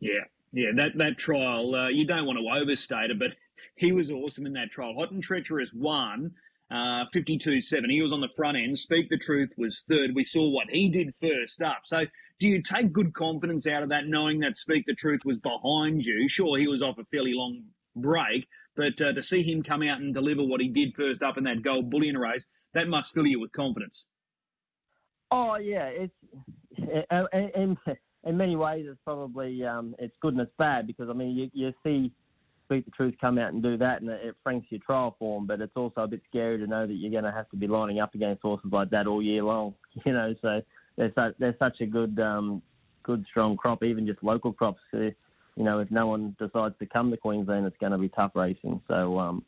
Yeah, 0.00 0.24
yeah, 0.52 0.70
that 0.76 0.96
that 0.96 1.18
trial, 1.18 1.74
uh, 1.74 1.88
you 1.88 2.04
don't 2.06 2.26
want 2.26 2.38
to 2.38 2.62
overstate 2.62 3.10
it, 3.10 3.18
but 3.18 3.32
he 3.76 3.92
was 3.92 4.10
awesome 4.10 4.46
in 4.46 4.52
that 4.54 4.70
trial. 4.70 4.94
Hot 4.94 5.10
and 5.10 5.22
Treacherous 5.22 5.70
won. 5.74 6.32
Uh, 6.70 7.06
52-7. 7.14 7.62
He 7.88 8.02
was 8.02 8.12
on 8.12 8.20
the 8.20 8.28
front 8.36 8.58
end. 8.58 8.78
Speak 8.78 9.08
the 9.08 9.16
Truth 9.16 9.52
was 9.56 9.84
third. 9.88 10.14
We 10.14 10.22
saw 10.22 10.50
what 10.50 10.68
he 10.68 10.90
did 10.90 11.14
first 11.18 11.62
up. 11.62 11.80
So 11.84 12.04
do 12.38 12.46
you 12.46 12.62
take 12.62 12.92
good 12.92 13.14
confidence 13.14 13.66
out 13.66 13.82
of 13.82 13.88
that, 13.88 14.06
knowing 14.06 14.40
that 14.40 14.58
Speak 14.58 14.84
the 14.86 14.94
Truth 14.94 15.20
was 15.24 15.38
behind 15.38 16.04
you? 16.04 16.28
Sure, 16.28 16.58
he 16.58 16.68
was 16.68 16.82
off 16.82 16.98
a 16.98 17.04
fairly 17.04 17.32
long 17.32 17.62
break, 17.96 18.46
but 18.76 19.00
uh, 19.00 19.12
to 19.12 19.22
see 19.22 19.42
him 19.42 19.62
come 19.62 19.82
out 19.82 20.00
and 20.00 20.12
deliver 20.12 20.42
what 20.44 20.60
he 20.60 20.68
did 20.68 20.94
first 20.94 21.22
up 21.22 21.38
in 21.38 21.44
that 21.44 21.62
gold 21.62 21.90
bullion 21.90 22.18
race, 22.18 22.46
that 22.74 22.86
must 22.86 23.14
fill 23.14 23.26
you 23.26 23.40
with 23.40 23.52
confidence. 23.52 24.04
Oh 25.30 25.56
yeah, 25.56 25.86
it's 25.86 26.14
in, 26.76 27.76
in 28.24 28.36
many 28.36 28.56
ways 28.56 28.86
it's 28.88 29.00
probably 29.04 29.64
um, 29.64 29.94
it's 29.98 30.16
good 30.20 30.34
and 30.34 30.42
it's 30.42 30.52
bad 30.58 30.86
because 30.86 31.08
I 31.10 31.12
mean 31.12 31.36
you, 31.36 31.50
you 31.52 31.72
see 31.84 32.12
Speak 32.68 32.84
the 32.84 32.90
Truth 32.90 33.14
come 33.18 33.38
out 33.38 33.54
and 33.54 33.62
do 33.62 33.78
that 33.78 34.02
and 34.02 34.10
it 34.10 34.36
franks 34.42 34.66
your 34.68 34.80
trial 34.80 35.16
form, 35.18 35.46
but 35.46 35.62
it's 35.62 35.72
also 35.74 36.02
a 36.02 36.06
bit 36.06 36.20
scary 36.28 36.58
to 36.58 36.66
know 36.66 36.86
that 36.86 36.92
you're 36.92 37.10
going 37.10 37.24
to 37.24 37.32
have 37.32 37.48
to 37.48 37.56
be 37.56 37.66
lining 37.66 37.98
up 37.98 38.14
against 38.14 38.42
horses 38.42 38.70
like 38.70 38.90
that 38.90 39.06
all 39.06 39.22
year 39.22 39.42
long. 39.42 39.74
You 40.04 40.12
know, 40.12 40.34
so 40.42 40.60
they're 40.96 41.12
such, 41.14 41.34
they're 41.38 41.56
such 41.58 41.80
a 41.80 41.86
good 41.86 42.20
um, 42.20 42.62
good 43.02 43.24
strong 43.30 43.56
crop, 43.56 43.82
even 43.82 44.06
just 44.06 44.22
local 44.22 44.52
crops. 44.52 44.80
Uh, 44.92 45.10
you 45.56 45.64
know, 45.64 45.80
if 45.80 45.90
no 45.90 46.06
one 46.06 46.36
decides 46.38 46.74
to 46.78 46.86
come 46.86 47.10
to 47.10 47.16
Queensland, 47.16 47.66
it's 47.66 47.76
going 47.78 47.92
to 47.92 47.98
be 47.98 48.10
tough 48.10 48.32
racing. 48.34 48.80
So, 48.86 49.18
um, 49.18 49.44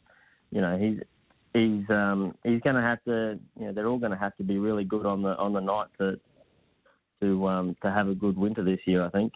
you 0.50 0.60
know, 0.60 0.78
he's 0.78 0.98
he's 1.52 1.88
um, 1.90 2.34
he's 2.42 2.60
going 2.62 2.76
to 2.76 2.82
have 2.82 3.04
to. 3.04 3.38
You 3.58 3.66
know, 3.66 3.72
they're 3.72 3.86
all 3.86 3.98
going 3.98 4.12
to 4.12 4.18
have 4.18 4.36
to 4.38 4.42
be 4.42 4.58
really 4.58 4.84
good 4.84 5.06
on 5.06 5.22
the 5.22 5.36
on 5.36 5.52
the 5.52 5.60
night 5.60 5.88
to 5.98 6.18
to 7.20 7.46
um, 7.46 7.76
to 7.82 7.90
have 7.90 8.08
a 8.08 8.14
good 8.14 8.36
winter 8.36 8.64
this 8.64 8.80
year. 8.86 9.04
I 9.04 9.10
think. 9.10 9.32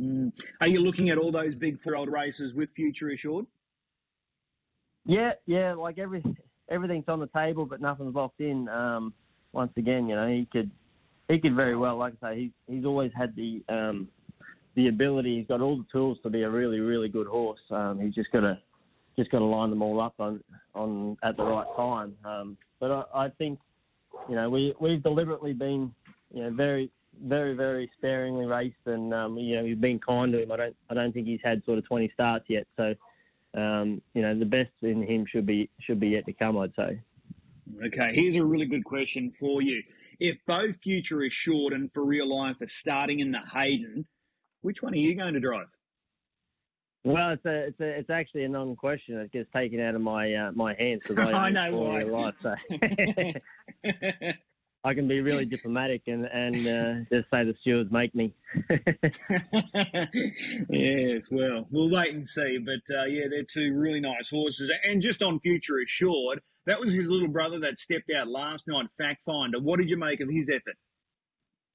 Mm. 0.00 0.32
Are 0.60 0.68
you 0.68 0.80
looking 0.80 1.10
at 1.10 1.18
all 1.18 1.30
those 1.30 1.54
big 1.54 1.82
four-year-old 1.82 2.10
races 2.10 2.54
with 2.54 2.70
future 2.74 3.10
assured? 3.10 3.46
Yeah, 5.04 5.32
yeah. 5.46 5.74
Like 5.74 5.98
every 5.98 6.22
everything's 6.70 7.08
on 7.08 7.20
the 7.20 7.28
table, 7.28 7.66
but 7.66 7.80
nothing's 7.80 8.14
locked 8.14 8.40
in. 8.40 8.68
Um, 8.68 9.12
once 9.52 9.72
again, 9.76 10.08
you 10.08 10.14
know, 10.14 10.28
he 10.28 10.46
could 10.50 10.70
he 11.28 11.38
could 11.38 11.54
very 11.54 11.76
well, 11.76 11.96
like 11.96 12.14
I 12.22 12.30
say, 12.30 12.40
he's 12.40 12.50
he's 12.66 12.84
always 12.84 13.10
had 13.16 13.34
the 13.36 13.62
um, 13.68 14.08
the 14.74 14.88
ability. 14.88 15.38
He's 15.38 15.46
got 15.46 15.60
all 15.60 15.76
the 15.76 15.86
tools 15.92 16.18
to 16.22 16.30
be 16.30 16.42
a 16.42 16.50
really 16.50 16.80
really 16.80 17.08
good 17.08 17.26
horse. 17.26 17.60
Um, 17.70 18.00
he's 18.00 18.14
just 18.14 18.30
got 18.32 18.40
to 18.40 18.58
just 19.16 19.30
got 19.30 19.40
to 19.40 19.44
line 19.44 19.70
them 19.70 19.82
all 19.82 20.00
up 20.00 20.14
on 20.18 20.42
on 20.74 21.16
at 21.22 21.36
the 21.36 21.44
right 21.44 21.66
time. 21.76 22.14
Um, 22.24 22.56
but 22.78 22.90
I, 22.90 23.26
I 23.26 23.28
think 23.30 23.58
you 24.28 24.36
know 24.36 24.48
we 24.48 24.74
we've 24.80 25.02
deliberately 25.02 25.52
been 25.52 25.92
you 26.32 26.42
know 26.42 26.50
very 26.50 26.90
very 27.22 27.54
very 27.54 27.90
sparingly 27.96 28.46
raced, 28.46 28.86
and 28.86 29.12
um, 29.12 29.36
you 29.38 29.56
know 29.56 29.64
we've 29.64 29.80
been 29.80 29.98
kind 29.98 30.32
to 30.32 30.42
him. 30.42 30.52
I 30.52 30.56
don't 30.56 30.76
I 30.90 30.94
don't 30.94 31.12
think 31.12 31.26
he's 31.26 31.40
had 31.42 31.64
sort 31.64 31.78
of 31.78 31.86
20 31.86 32.10
starts 32.14 32.46
yet, 32.48 32.66
so 32.76 32.94
um, 33.54 34.00
you 34.14 34.22
know 34.22 34.38
the 34.38 34.46
best 34.46 34.70
in 34.82 35.02
him 35.02 35.26
should 35.26 35.46
be 35.46 35.70
should 35.80 36.00
be 36.00 36.08
yet 36.08 36.26
to 36.26 36.32
come. 36.32 36.58
I'd 36.58 36.74
say. 36.74 37.00
Okay, 37.86 38.12
here's 38.14 38.36
a 38.36 38.44
really 38.44 38.66
good 38.66 38.84
question 38.84 39.32
for 39.38 39.62
you. 39.62 39.82
If 40.18 40.38
both 40.46 40.76
Future 40.82 41.22
Assured 41.22 41.72
and 41.72 41.92
For 41.92 42.04
Real 42.04 42.28
Life 42.28 42.60
are 42.60 42.68
starting 42.68 43.20
in 43.20 43.30
the 43.30 43.40
Hayden, 43.54 44.06
which 44.60 44.82
one 44.82 44.92
are 44.92 44.96
you 44.96 45.16
going 45.16 45.34
to 45.34 45.40
drive? 45.40 45.68
Well, 47.02 47.30
it's 47.30 47.44
a, 47.46 47.66
it's 47.68 47.80
a, 47.80 47.98
it's 47.98 48.10
actually 48.10 48.44
a 48.44 48.48
non-question. 48.48 49.18
It 49.18 49.32
gets 49.32 49.50
taken 49.54 49.80
out 49.80 49.94
of 49.94 50.02
my 50.02 50.34
uh, 50.34 50.52
my 50.52 50.74
hands 50.74 51.02
because 51.08 51.28
I, 51.32 51.46
I 51.46 51.50
know 51.50 51.76
why. 51.78 52.00
Life, 52.00 52.34
so. 52.42 52.54
I 54.82 54.94
can 54.94 55.06
be 55.06 55.20
really 55.20 55.44
diplomatic 55.44 56.02
and 56.06 56.24
and 56.24 56.56
uh, 56.66 56.94
just 57.12 57.30
say 57.30 57.44
the 57.44 57.54
stewards 57.60 57.92
make 57.92 58.14
me. 58.14 58.32
yes, 60.70 61.24
well, 61.30 61.66
we'll 61.70 61.90
wait 61.90 62.14
and 62.14 62.26
see. 62.26 62.58
But 62.58 62.94
uh, 62.94 63.04
yeah, 63.04 63.24
they're 63.28 63.42
two 63.42 63.74
really 63.74 64.00
nice 64.00 64.30
horses. 64.30 64.70
And 64.84 65.02
just 65.02 65.22
on 65.22 65.38
Future 65.40 65.78
Assured, 65.84 66.40
that 66.66 66.80
was 66.80 66.94
his 66.94 67.08
little 67.08 67.28
brother 67.28 67.60
that 67.60 67.78
stepped 67.78 68.10
out 68.10 68.28
last 68.28 68.66
night, 68.68 68.86
Fact 68.96 69.20
Finder. 69.26 69.60
What 69.60 69.78
did 69.78 69.90
you 69.90 69.98
make 69.98 70.20
of 70.20 70.30
his 70.30 70.48
effort? 70.48 70.76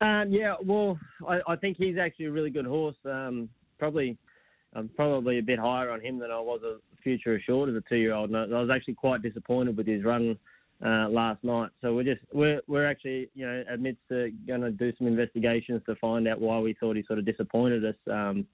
Um, 0.01 0.31
yeah, 0.31 0.55
well, 0.63 0.99
I, 1.27 1.39
I, 1.47 1.55
think 1.55 1.77
he's 1.77 1.97
actually 1.97 2.25
a 2.25 2.31
really 2.31 2.49
good 2.49 2.65
horse. 2.65 2.97
Um, 3.05 3.49
probably, 3.79 4.17
I'm 4.75 4.89
probably 4.89 5.39
a 5.39 5.43
bit 5.43 5.57
higher 5.57 5.89
on 5.89 6.01
him 6.01 6.19
than 6.19 6.31
I 6.31 6.39
was 6.39 6.61
a 6.63 6.77
future 7.01 7.35
assured 7.35 7.69
as 7.69 7.75
a 7.75 7.83
two-year-old. 7.87 8.29
And 8.29 8.53
I 8.53 8.59
was 8.59 8.69
actually 8.69 8.95
quite 8.95 9.21
disappointed 9.21 9.77
with 9.77 9.87
his 9.87 10.03
run 10.03 10.37
uh, 10.85 11.09
last 11.09 11.43
night. 11.43 11.69
So 11.81 11.95
we're 11.95 12.03
just 12.03 12.21
we're 12.31 12.61
we're 12.67 12.89
actually 12.89 13.29
you 13.33 13.45
know 13.45 13.63
amidst 13.73 14.01
uh, 14.11 14.29
going 14.47 14.61
to 14.61 14.71
do 14.71 14.93
some 14.97 15.07
investigations 15.07 15.81
to 15.87 15.95
find 15.95 16.27
out 16.27 16.39
why 16.39 16.59
we 16.59 16.73
thought 16.73 16.95
he 16.95 17.03
sort 17.03 17.19
of 17.19 17.25
disappointed 17.25 17.83
us. 17.83 17.95
Um, 18.11 18.45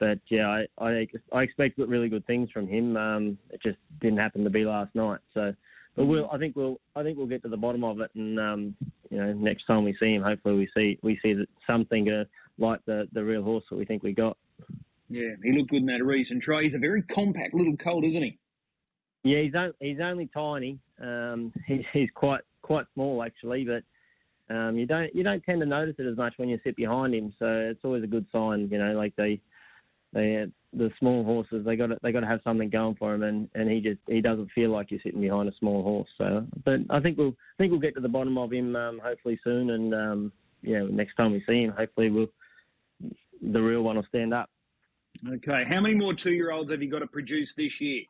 but 0.00 0.18
yeah, 0.30 0.48
I, 0.48 0.66
I, 0.84 1.08
I 1.32 1.42
expect 1.42 1.78
really 1.78 2.08
good 2.08 2.26
things 2.26 2.50
from 2.52 2.68
him. 2.68 2.96
Um, 2.96 3.38
it 3.50 3.60
just 3.62 3.78
didn't 4.00 4.18
happen 4.18 4.44
to 4.44 4.50
be 4.50 4.64
last 4.64 4.94
night. 4.94 5.18
So, 5.34 5.52
but 5.96 6.06
we'll 6.06 6.30
I 6.32 6.38
think 6.38 6.56
we'll 6.56 6.80
I 6.96 7.02
think 7.02 7.18
we'll 7.18 7.26
get 7.26 7.42
to 7.42 7.48
the 7.48 7.56
bottom 7.56 7.84
of 7.84 8.00
it, 8.00 8.10
and 8.14 8.38
um, 8.38 8.76
you 9.10 9.18
know 9.18 9.32
next 9.32 9.66
time 9.66 9.84
we 9.84 9.96
see 10.00 10.14
him, 10.14 10.22
hopefully 10.22 10.54
we 10.54 10.68
see 10.74 10.98
we 11.02 11.18
see 11.22 11.34
that 11.34 11.48
something 11.66 12.08
uh, 12.08 12.24
like 12.58 12.84
the 12.86 13.08
the 13.12 13.22
real 13.22 13.42
horse 13.42 13.64
that 13.70 13.76
we 13.76 13.84
think 13.84 14.02
we 14.02 14.12
got. 14.12 14.36
Yeah, 15.10 15.30
he 15.42 15.52
looked 15.52 15.70
good 15.70 15.80
in 15.80 15.86
that 15.86 16.04
recent 16.04 16.42
try. 16.42 16.62
He's 16.62 16.74
a 16.74 16.78
very 16.78 17.02
compact 17.02 17.54
little 17.54 17.76
colt, 17.76 18.04
isn't 18.04 18.22
he? 18.22 18.38
Yeah, 19.24 19.40
he's 19.42 19.54
only, 19.54 19.74
he's 19.80 20.00
only 20.00 20.28
tiny. 20.32 20.78
Um, 21.00 21.52
he's 21.66 21.84
he's 21.92 22.10
quite 22.14 22.42
quite 22.62 22.86
small 22.94 23.22
actually, 23.22 23.64
but 23.64 24.54
um, 24.54 24.76
you 24.76 24.86
don't 24.86 25.14
you 25.14 25.22
don't 25.22 25.42
tend 25.44 25.60
to 25.60 25.66
notice 25.66 25.96
it 25.98 26.06
as 26.06 26.16
much 26.16 26.34
when 26.36 26.48
you 26.48 26.58
sit 26.64 26.76
behind 26.76 27.14
him. 27.14 27.34
So 27.38 27.46
it's 27.46 27.84
always 27.84 28.04
a 28.04 28.08
good 28.08 28.26
sign, 28.32 28.68
you 28.70 28.78
know. 28.78 28.92
Like 28.92 29.14
they 29.16 29.40
they 30.12 30.46
the 30.72 30.90
small 30.98 31.24
horses 31.24 31.64
they 31.64 31.76
got 31.76 31.90
they 32.02 32.12
got 32.12 32.20
to 32.20 32.26
have 32.26 32.40
something 32.44 32.70
going 32.70 32.94
for 32.96 33.14
him, 33.14 33.22
and, 33.22 33.48
and 33.54 33.70
he 33.70 33.80
just 33.80 34.00
he 34.06 34.20
doesn't 34.20 34.50
feel 34.54 34.70
like 34.70 34.90
you're 34.90 35.00
sitting 35.02 35.20
behind 35.20 35.48
a 35.48 35.56
small 35.58 35.82
horse. 35.82 36.08
So, 36.16 36.46
but 36.64 36.80
I 36.90 37.00
think 37.00 37.18
we'll 37.18 37.28
I 37.28 37.56
think 37.58 37.72
we'll 37.72 37.80
get 37.80 37.94
to 37.96 38.00
the 38.00 38.08
bottom 38.08 38.38
of 38.38 38.52
him 38.52 38.76
um, 38.76 39.00
hopefully 39.02 39.38
soon, 39.44 39.70
and 39.70 39.94
um, 39.94 40.32
yeah, 40.62 40.82
next 40.88 41.14
time 41.14 41.32
we 41.32 41.42
see 41.46 41.64
him, 41.64 41.74
hopefully 41.76 42.10
we'll 42.10 42.28
the 43.42 43.60
real 43.60 43.82
one 43.82 43.96
will 43.96 44.06
stand 44.08 44.34
up. 44.34 44.50
Okay, 45.26 45.64
how 45.68 45.80
many 45.80 45.94
more 45.94 46.14
two 46.14 46.32
year 46.32 46.52
olds 46.52 46.70
have 46.70 46.82
you 46.82 46.90
got 46.90 47.00
to 47.00 47.06
produce 47.06 47.54
this 47.54 47.80
year? 47.80 48.02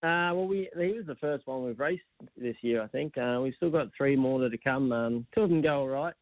Uh, 0.00 0.30
well, 0.32 0.46
we 0.46 0.68
he 0.76 0.92
was 0.92 1.06
the 1.06 1.16
first 1.16 1.46
one 1.46 1.64
we've 1.64 1.80
raced 1.80 2.02
this 2.36 2.54
year, 2.60 2.80
I 2.82 2.86
think. 2.86 3.18
Uh, 3.18 3.40
we've 3.42 3.54
still 3.56 3.70
got 3.70 3.88
three 3.96 4.14
more 4.14 4.38
that 4.40 4.50
to 4.50 4.58
come. 4.58 4.92
Um, 4.92 5.26
two 5.34 5.42
of 5.42 5.50
them 5.50 5.60
go 5.60 5.80
all 5.80 5.88
right. 5.88 6.14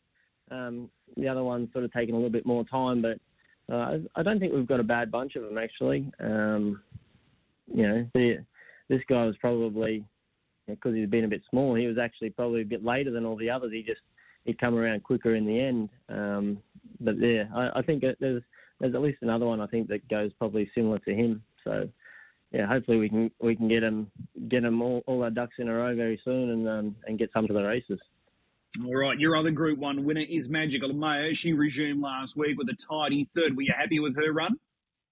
Um, 0.51 0.91
the 1.17 1.29
other 1.29 1.43
one's 1.43 1.71
sort 1.73 1.85
of 1.85 1.93
taking 1.93 2.15
a 2.15 2.19
little 2.19 2.31
bit 2.31 2.47
more 2.47 2.65
time, 2.65 3.03
but 3.03 3.19
uh, 3.73 3.99
I 4.15 4.23
don't 4.23 4.39
think 4.39 4.55
we've 4.55 4.67
got 4.67 4.81
a 4.81 4.85
bad 4.85 5.11
bunch 5.11 5.37
of 5.37 5.43
them 5.43 5.59
actually. 5.59 6.11
Um, 6.21 6.81
you 7.67 7.87
know, 7.87 8.07
the, 8.15 8.45
this 8.89 9.03
guy 9.09 9.27
was 9.27 9.37
probably 9.41 10.05
because 10.67 10.95
he's 10.95 11.09
been 11.09 11.25
a 11.25 11.29
bit 11.29 11.43
small. 11.51 11.75
He 11.75 11.87
was 11.87 11.99
actually 11.99 12.31
probably 12.31 12.63
a 12.63 12.67
bit 12.67 12.85
later 12.85 13.11
than 13.11 13.27
all 13.27 13.37
the 13.37 13.51
others. 13.51 13.73
He 13.73 13.83
just 13.83 14.01
he'd 14.45 14.59
come 14.59 14.75
around 14.75 15.03
quicker 15.03 15.35
in 15.35 15.47
the 15.47 15.61
end. 15.61 15.89
Um, 16.09 16.59
but 17.01 17.19
yeah, 17.19 17.45
I, 17.55 17.81
I 17.81 17.83
think 17.83 18.03
there's 18.03 18.43
there's 18.81 18.95
at 18.95 19.03
least 19.03 19.19
another 19.23 19.47
one 19.47 19.61
I 19.61 19.67
think 19.67 19.89
that 19.89 20.09
goes 20.09 20.33
probably 20.39 20.71
similar 20.75 20.99
to 20.99 21.15
him. 21.15 21.43
So 21.65 21.89
yeah, 22.53 22.67
hopefully 22.67 22.99
we 22.99 23.09
can 23.09 23.31
we 23.41 23.57
can 23.57 23.69
get 23.69 23.81
them 23.81 24.11
get 24.49 24.63
them 24.63 24.81
all, 24.81 25.03
all 25.07 25.23
our 25.23 25.31
ducks 25.31 25.57
in 25.59 25.69
a 25.69 25.75
row 25.75 25.95
very 25.95 26.21
soon 26.25 26.51
and 26.51 26.69
um, 26.69 26.97
and 27.07 27.19
get 27.19 27.31
some 27.33 27.47
to 27.47 27.53
the 27.53 27.63
races. 27.63 27.99
All 28.85 28.95
right, 28.95 29.19
your 29.19 29.37
other 29.37 29.51
Group 29.51 29.79
One 29.79 30.05
winner 30.05 30.25
is 30.29 30.49
Magical 30.49 30.93
Mayo. 30.93 31.33
She 31.33 31.53
resumed 31.53 32.03
last 32.03 32.37
week 32.37 32.59
with 32.59 32.69
a 32.69 32.77
tidy 32.77 33.29
third. 33.35 33.57
Were 33.57 33.63
you 33.63 33.73
happy 33.77 34.01
with 34.01 34.17
her 34.17 34.33
run? 34.33 34.59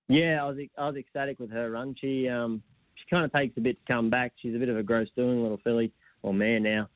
Yeah, 0.08 0.42
I 0.42 0.48
was 0.48 0.58
I 0.78 0.86
was 0.86 0.96
ecstatic 0.96 1.40
with 1.40 1.50
her 1.50 1.70
run. 1.70 1.94
She 1.98 2.28
um 2.28 2.62
she 2.94 3.04
kind 3.10 3.24
of 3.24 3.32
takes 3.32 3.56
a 3.56 3.60
bit 3.60 3.78
to 3.78 3.92
come 3.92 4.10
back. 4.10 4.32
She's 4.36 4.54
a 4.54 4.58
bit 4.58 4.68
of 4.68 4.76
a 4.76 4.82
gross 4.82 5.08
doing 5.16 5.42
little 5.42 5.60
filly 5.64 5.92
or 6.22 6.32
mare 6.32 6.60
now. 6.60 6.88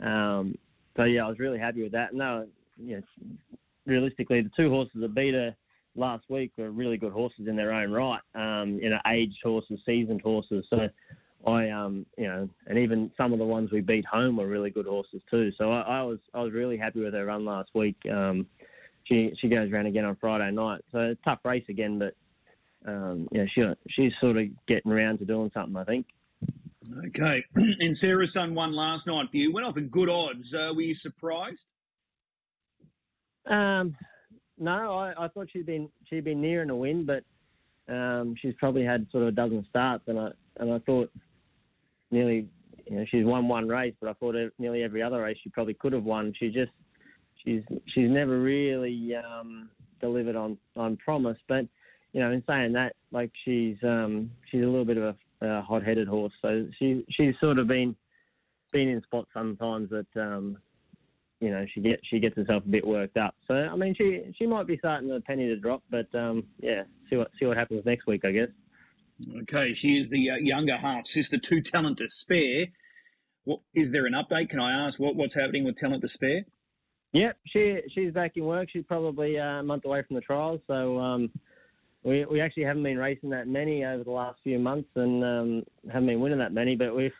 Um, 0.00 0.56
so 0.96 1.04
yeah, 1.04 1.24
I 1.24 1.28
was 1.28 1.38
really 1.38 1.58
happy 1.58 1.82
with 1.82 1.92
that. 1.92 2.14
No, 2.14 2.46
you 2.76 2.96
know, 2.96 3.02
realistically, 3.86 4.42
the 4.42 4.50
two 4.56 4.70
horses 4.70 5.00
that 5.00 5.14
beat 5.14 5.34
her 5.34 5.54
last 5.94 6.24
week 6.28 6.52
were 6.56 6.70
really 6.70 6.96
good 6.96 7.12
horses 7.12 7.46
in 7.48 7.56
their 7.56 7.72
own 7.72 7.90
right. 7.90 8.20
Um, 8.34 8.78
you 8.80 8.90
know, 8.90 8.98
aged 9.06 9.38
horses, 9.42 9.80
seasoned 9.86 10.22
horses. 10.22 10.64
So 10.70 10.88
I 11.46 11.70
um 11.70 12.06
you 12.16 12.28
know, 12.28 12.48
and 12.66 12.78
even 12.78 13.10
some 13.16 13.32
of 13.32 13.38
the 13.38 13.44
ones 13.44 13.70
we 13.72 13.80
beat 13.80 14.04
home 14.04 14.36
were 14.36 14.46
really 14.46 14.70
good 14.70 14.86
horses 14.86 15.22
too. 15.30 15.50
So 15.58 15.72
I, 15.72 15.80
I 15.80 16.02
was 16.02 16.18
I 16.34 16.42
was 16.42 16.52
really 16.52 16.76
happy 16.76 17.00
with 17.00 17.14
her 17.14 17.26
run 17.26 17.44
last 17.44 17.70
week. 17.74 17.96
Um, 18.10 18.46
she 19.04 19.32
she 19.40 19.48
goes 19.48 19.70
around 19.70 19.86
again 19.86 20.04
on 20.04 20.16
Friday 20.20 20.50
night, 20.52 20.82
so 20.92 21.14
tough 21.24 21.40
race 21.44 21.64
again, 21.68 21.98
but 21.98 22.14
um, 22.90 23.28
know 23.32 23.46
she 23.54 23.62
she's 23.90 24.12
sort 24.20 24.36
of 24.36 24.44
getting 24.66 24.92
around 24.92 25.18
to 25.18 25.24
doing 25.24 25.50
something. 25.52 25.76
I 25.76 25.84
think. 25.84 26.06
Okay, 27.08 27.44
and 27.54 27.96
Sarah's 27.96 28.32
done 28.32 28.54
one 28.54 28.72
last 28.72 29.06
night 29.06 29.30
for 29.30 29.36
you. 29.36 29.52
Went 29.52 29.66
off 29.66 29.76
at 29.76 29.90
good 29.90 30.08
odds. 30.08 30.54
Uh, 30.54 30.72
were 30.74 30.82
you 30.82 30.94
surprised? 30.94 31.64
Um, 33.46 33.96
no, 34.62 34.94
I, 34.94 35.24
I 35.24 35.28
thought 35.28 35.48
she'd 35.52 35.66
been 35.66 35.88
she'd 36.08 36.24
been 36.24 36.40
nearing 36.40 36.70
a 36.70 36.76
win, 36.76 37.04
but 37.04 37.24
um, 37.92 38.36
she's 38.40 38.54
probably 38.58 38.84
had 38.84 39.06
sort 39.10 39.24
of 39.24 39.28
a 39.30 39.32
dozen 39.32 39.66
starts, 39.68 40.04
and 40.06 40.18
I 40.18 40.28
and 40.58 40.72
I 40.72 40.78
thought 40.80 41.10
nearly, 42.12 42.48
you 42.86 42.96
know, 42.96 43.04
she's 43.10 43.24
won 43.24 43.48
one 43.48 43.66
race, 43.68 43.94
but 44.00 44.08
I 44.08 44.12
thought 44.14 44.36
nearly 44.58 44.84
every 44.84 45.02
other 45.02 45.20
race 45.20 45.36
she 45.42 45.50
probably 45.50 45.74
could 45.74 45.92
have 45.92 46.04
won. 46.04 46.32
She 46.38 46.48
just 46.50 46.70
she's 47.44 47.62
she's 47.92 48.08
never 48.08 48.40
really 48.40 49.14
um, 49.16 49.68
delivered 50.00 50.36
on 50.36 50.56
on 50.76 50.96
promise, 50.96 51.38
but 51.48 51.66
you 52.12 52.20
know, 52.20 52.30
in 52.30 52.44
saying 52.46 52.72
that, 52.74 52.94
like 53.10 53.32
she's 53.44 53.76
um, 53.82 54.30
she's 54.50 54.62
a 54.62 54.66
little 54.66 54.84
bit 54.84 54.96
of 54.96 55.16
a, 55.40 55.46
a 55.46 55.62
hot-headed 55.62 56.06
horse, 56.06 56.32
so 56.40 56.68
she 56.78 57.04
she's 57.10 57.34
sort 57.40 57.58
of 57.58 57.66
been 57.66 57.96
been 58.72 58.88
in 58.88 59.02
spots 59.02 59.28
sometimes 59.34 59.90
that 59.90 60.06
um, 60.16 60.56
you 61.42 61.50
know 61.50 61.66
she 61.74 61.80
gets 61.80 62.00
she 62.08 62.20
gets 62.20 62.36
herself 62.36 62.62
a 62.64 62.68
bit 62.68 62.86
worked 62.86 63.16
up. 63.16 63.34
So 63.48 63.54
I 63.54 63.74
mean, 63.74 63.94
she 63.96 64.22
she 64.38 64.46
might 64.46 64.66
be 64.68 64.78
starting 64.78 65.08
the 65.08 65.20
penny 65.20 65.48
to 65.48 65.56
drop, 65.56 65.82
but 65.90 66.06
um, 66.14 66.44
yeah, 66.60 66.84
see 67.10 67.16
what 67.16 67.32
see 67.38 67.46
what 67.46 67.56
happens 67.56 67.84
next 67.84 68.06
week, 68.06 68.24
I 68.24 68.30
guess. 68.30 68.48
Okay, 69.42 69.74
she 69.74 69.98
is 69.98 70.08
the 70.08 70.30
uh, 70.30 70.36
younger 70.36 70.76
half 70.76 71.06
sister 71.06 71.38
to 71.38 71.60
Talent 71.60 71.98
to 71.98 72.08
Spare. 72.08 72.66
What 73.44 73.60
is 73.74 73.90
there 73.90 74.06
an 74.06 74.14
update? 74.14 74.50
Can 74.50 74.60
I 74.60 74.86
ask 74.86 75.00
what, 75.00 75.16
what's 75.16 75.34
happening 75.34 75.64
with 75.64 75.76
Talent 75.76 76.02
to 76.02 76.08
Spare? 76.08 76.44
Yep, 77.12 77.36
she 77.46 77.80
she's 77.92 78.12
back 78.12 78.32
in 78.36 78.44
work. 78.44 78.68
She's 78.72 78.84
probably 78.84 79.38
uh, 79.38 79.60
a 79.60 79.62
month 79.64 79.84
away 79.84 80.02
from 80.06 80.14
the 80.14 80.22
trials, 80.22 80.60
so 80.68 80.98
um, 81.00 81.30
we 82.04 82.24
we 82.24 82.40
actually 82.40 82.64
haven't 82.64 82.84
been 82.84 82.98
racing 82.98 83.30
that 83.30 83.48
many 83.48 83.84
over 83.84 84.04
the 84.04 84.12
last 84.12 84.38
few 84.44 84.60
months, 84.60 84.88
and 84.94 85.24
um, 85.24 85.62
haven't 85.88 86.06
been 86.06 86.20
winning 86.20 86.38
that 86.38 86.52
many. 86.52 86.76
But 86.76 86.94
we've 86.94 87.12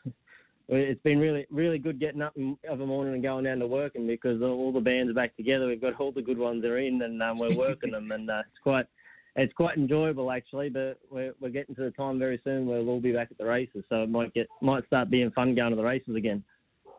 it's 0.68 1.02
been 1.02 1.18
really 1.18 1.46
really 1.50 1.78
good 1.78 1.98
getting 2.00 2.22
up 2.22 2.34
of 2.68 2.80
a 2.80 2.86
morning 2.86 3.14
and 3.14 3.22
going 3.22 3.44
down 3.44 3.58
to 3.58 3.66
work, 3.66 3.94
and 3.94 4.06
because 4.06 4.40
all 4.42 4.72
the 4.72 4.80
bands 4.80 5.10
are 5.10 5.14
back 5.14 5.36
together, 5.36 5.66
we've 5.66 5.80
got 5.80 5.98
all 6.00 6.12
the 6.12 6.22
good 6.22 6.38
ones 6.38 6.64
are 6.64 6.78
in, 6.78 7.02
and 7.02 7.22
um, 7.22 7.36
we're 7.38 7.56
working 7.56 7.92
them, 7.92 8.10
and 8.12 8.30
uh, 8.30 8.40
it's 8.40 8.62
quite 8.62 8.86
it's 9.36 9.52
quite 9.54 9.76
enjoyable 9.76 10.30
actually. 10.30 10.68
But 10.68 10.98
we're 11.10 11.34
we're 11.40 11.50
getting 11.50 11.74
to 11.74 11.82
the 11.82 11.90
time 11.90 12.18
very 12.18 12.40
soon 12.44 12.66
where 12.66 12.78
we'll 12.78 12.94
all 12.94 13.00
be 13.00 13.12
back 13.12 13.28
at 13.30 13.38
the 13.38 13.46
races, 13.46 13.84
so 13.88 14.02
it 14.02 14.10
might 14.10 14.34
get 14.34 14.48
might 14.60 14.86
start 14.86 15.10
being 15.10 15.30
fun 15.30 15.54
going 15.54 15.70
to 15.70 15.76
the 15.76 15.84
races 15.84 16.16
again. 16.16 16.44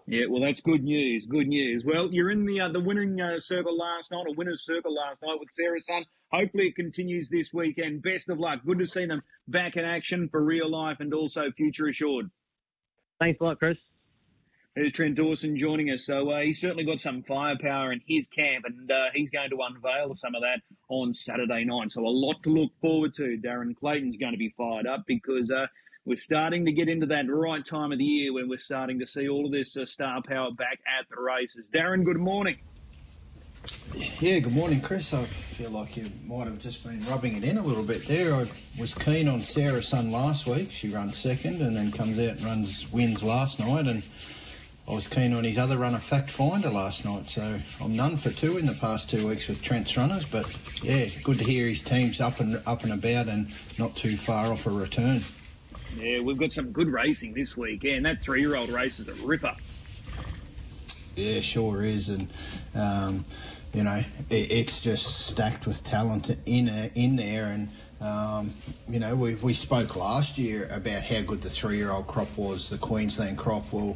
Yeah, 0.05 0.25
well, 0.29 0.41
that's 0.41 0.59
good 0.59 0.83
news. 0.83 1.25
Good 1.25 1.47
news. 1.47 1.85
Well, 1.85 2.09
you're 2.11 2.29
in 2.29 2.45
the 2.45 2.59
uh, 2.59 2.69
the 2.69 2.81
winning 2.81 3.21
uh, 3.21 3.39
circle 3.39 3.77
last 3.77 4.11
night, 4.11 4.25
a 4.27 4.33
winners 4.35 4.65
circle 4.65 4.93
last 4.93 5.21
night 5.21 5.39
with 5.39 5.49
Sarah's 5.49 5.85
son. 5.85 6.05
Hopefully, 6.31 6.67
it 6.67 6.75
continues 6.75 7.29
this 7.29 7.53
weekend. 7.53 8.01
Best 8.01 8.27
of 8.27 8.39
luck. 8.39 8.61
Good 8.65 8.79
to 8.79 8.85
see 8.85 9.05
them 9.05 9.23
back 9.47 9.77
in 9.77 9.85
action 9.85 10.27
for 10.29 10.43
real 10.43 10.69
life 10.69 10.97
and 10.99 11.13
also 11.13 11.51
future 11.55 11.87
assured. 11.87 12.29
Thanks 13.19 13.39
a 13.39 13.43
lot, 13.43 13.59
Chris. 13.59 13.77
There's 14.75 14.91
Trent 14.91 15.15
Dawson 15.15 15.55
joining 15.55 15.91
us. 15.91 16.05
So 16.05 16.31
uh, 16.31 16.41
he's 16.41 16.59
certainly 16.59 16.83
got 16.83 16.99
some 16.99 17.21
firepower 17.21 17.91
in 17.91 18.01
his 18.07 18.27
camp, 18.27 18.65
and 18.65 18.91
uh, 18.91 19.05
he's 19.13 19.29
going 19.29 19.51
to 19.51 19.57
unveil 19.61 20.15
some 20.15 20.33
of 20.33 20.41
that 20.41 20.61
on 20.89 21.13
Saturday 21.13 21.63
night. 21.63 21.91
So 21.91 22.01
a 22.01 22.09
lot 22.09 22.41
to 22.43 22.49
look 22.49 22.71
forward 22.81 23.13
to. 23.15 23.37
Darren 23.37 23.75
Clayton's 23.75 24.17
going 24.17 24.31
to 24.33 24.37
be 24.37 24.53
fired 24.57 24.87
up 24.87 25.03
because 25.05 25.51
uh, 25.51 25.67
we're 26.05 26.17
starting 26.17 26.65
to 26.65 26.71
get 26.71 26.89
into 26.89 27.05
that 27.05 27.29
right 27.29 27.63
time 27.63 27.91
of 27.91 27.99
the 27.99 28.03
year 28.03 28.33
when 28.33 28.49
we're 28.49 28.57
starting 28.57 28.99
to 28.99 29.05
see 29.05 29.29
all 29.29 29.45
of 29.45 29.51
this 29.51 29.77
uh, 29.77 29.85
star 29.85 30.23
power 30.23 30.51
back 30.51 30.79
at 30.99 31.07
the 31.07 31.21
races. 31.21 31.65
Darren, 31.71 32.03
good 32.03 32.17
morning. 32.17 32.57
Yeah, 33.95 34.39
good 34.39 34.53
morning, 34.53 34.81
Chris. 34.81 35.13
I 35.13 35.23
feel 35.23 35.69
like 35.69 35.95
you 35.97 36.09
might 36.25 36.47
have 36.47 36.57
just 36.57 36.83
been 36.83 36.99
rubbing 37.05 37.37
it 37.37 37.43
in 37.43 37.57
a 37.57 37.63
little 37.63 37.83
bit 37.83 38.05
there. 38.07 38.33
I 38.33 38.47
was 38.79 38.95
keen 38.95 39.27
on 39.27 39.41
Sarah's 39.41 39.87
son 39.87 40.11
last 40.11 40.47
week. 40.47 40.71
She 40.71 40.89
runs 40.89 41.17
second 41.17 41.61
and 41.61 41.77
then 41.77 41.91
comes 41.91 42.17
out 42.19 42.37
and 42.37 42.41
runs 42.41 42.91
wins 42.91 43.21
last 43.21 43.59
night 43.59 43.85
and 43.85 44.01
I 44.87 44.93
was 44.93 45.07
keen 45.07 45.33
on 45.33 45.43
his 45.43 45.59
other 45.59 45.77
runner, 45.77 45.99
Fact 45.99 46.31
Finder, 46.31 46.69
last 46.69 47.05
night. 47.05 47.29
So 47.29 47.59
I'm 47.81 47.95
none 47.95 48.17
for 48.17 48.31
two 48.31 48.57
in 48.57 48.65
the 48.65 48.73
past 48.73 49.11
two 49.11 49.27
weeks 49.27 49.47
with 49.47 49.61
Trent's 49.61 49.95
runners. 49.95 50.25
But 50.25 50.51
yeah, 50.81 51.05
good 51.23 51.37
to 51.37 51.43
hear 51.43 51.67
his 51.67 51.83
team's 51.83 52.19
up 52.19 52.39
and 52.39 52.61
up 52.65 52.83
and 52.83 52.93
about 52.93 53.27
and 53.27 53.47
not 53.77 53.95
too 53.95 54.17
far 54.17 54.51
off 54.51 54.65
a 54.65 54.71
return. 54.71 55.21
Yeah, 55.97 56.19
we've 56.21 56.39
got 56.39 56.51
some 56.51 56.71
good 56.71 56.89
racing 56.89 57.35
this 57.35 57.55
week. 57.55 57.83
Yeah, 57.83 57.93
and 57.93 58.05
that 58.07 58.23
three-year-old 58.23 58.69
race 58.69 58.99
is 58.99 59.07
a 59.07 59.13
ripper. 59.25 59.55
Yeah, 61.15 61.41
sure 61.41 61.83
is, 61.83 62.09
and 62.09 62.27
um, 62.73 63.25
you 63.73 63.83
know 63.83 64.03
it, 64.29 64.51
it's 64.51 64.79
just 64.79 65.27
stacked 65.27 65.67
with 65.67 65.83
talent 65.83 66.35
in 66.45 66.69
uh, 66.69 66.89
in 66.95 67.15
there 67.15 67.45
and. 67.45 67.69
Um, 68.01 68.53
you 68.89 68.99
know, 68.99 69.15
we, 69.15 69.35
we 69.35 69.53
spoke 69.53 69.95
last 69.95 70.37
year 70.37 70.67
about 70.69 71.03
how 71.03 71.21
good 71.21 71.41
the 71.41 71.49
three 71.49 71.77
year 71.77 71.89
old 71.89 72.05
crop 72.05 72.27
was, 72.35 72.69
the 72.69 72.77
Queensland 72.77 73.37
crop. 73.37 73.71
Well, 73.71 73.95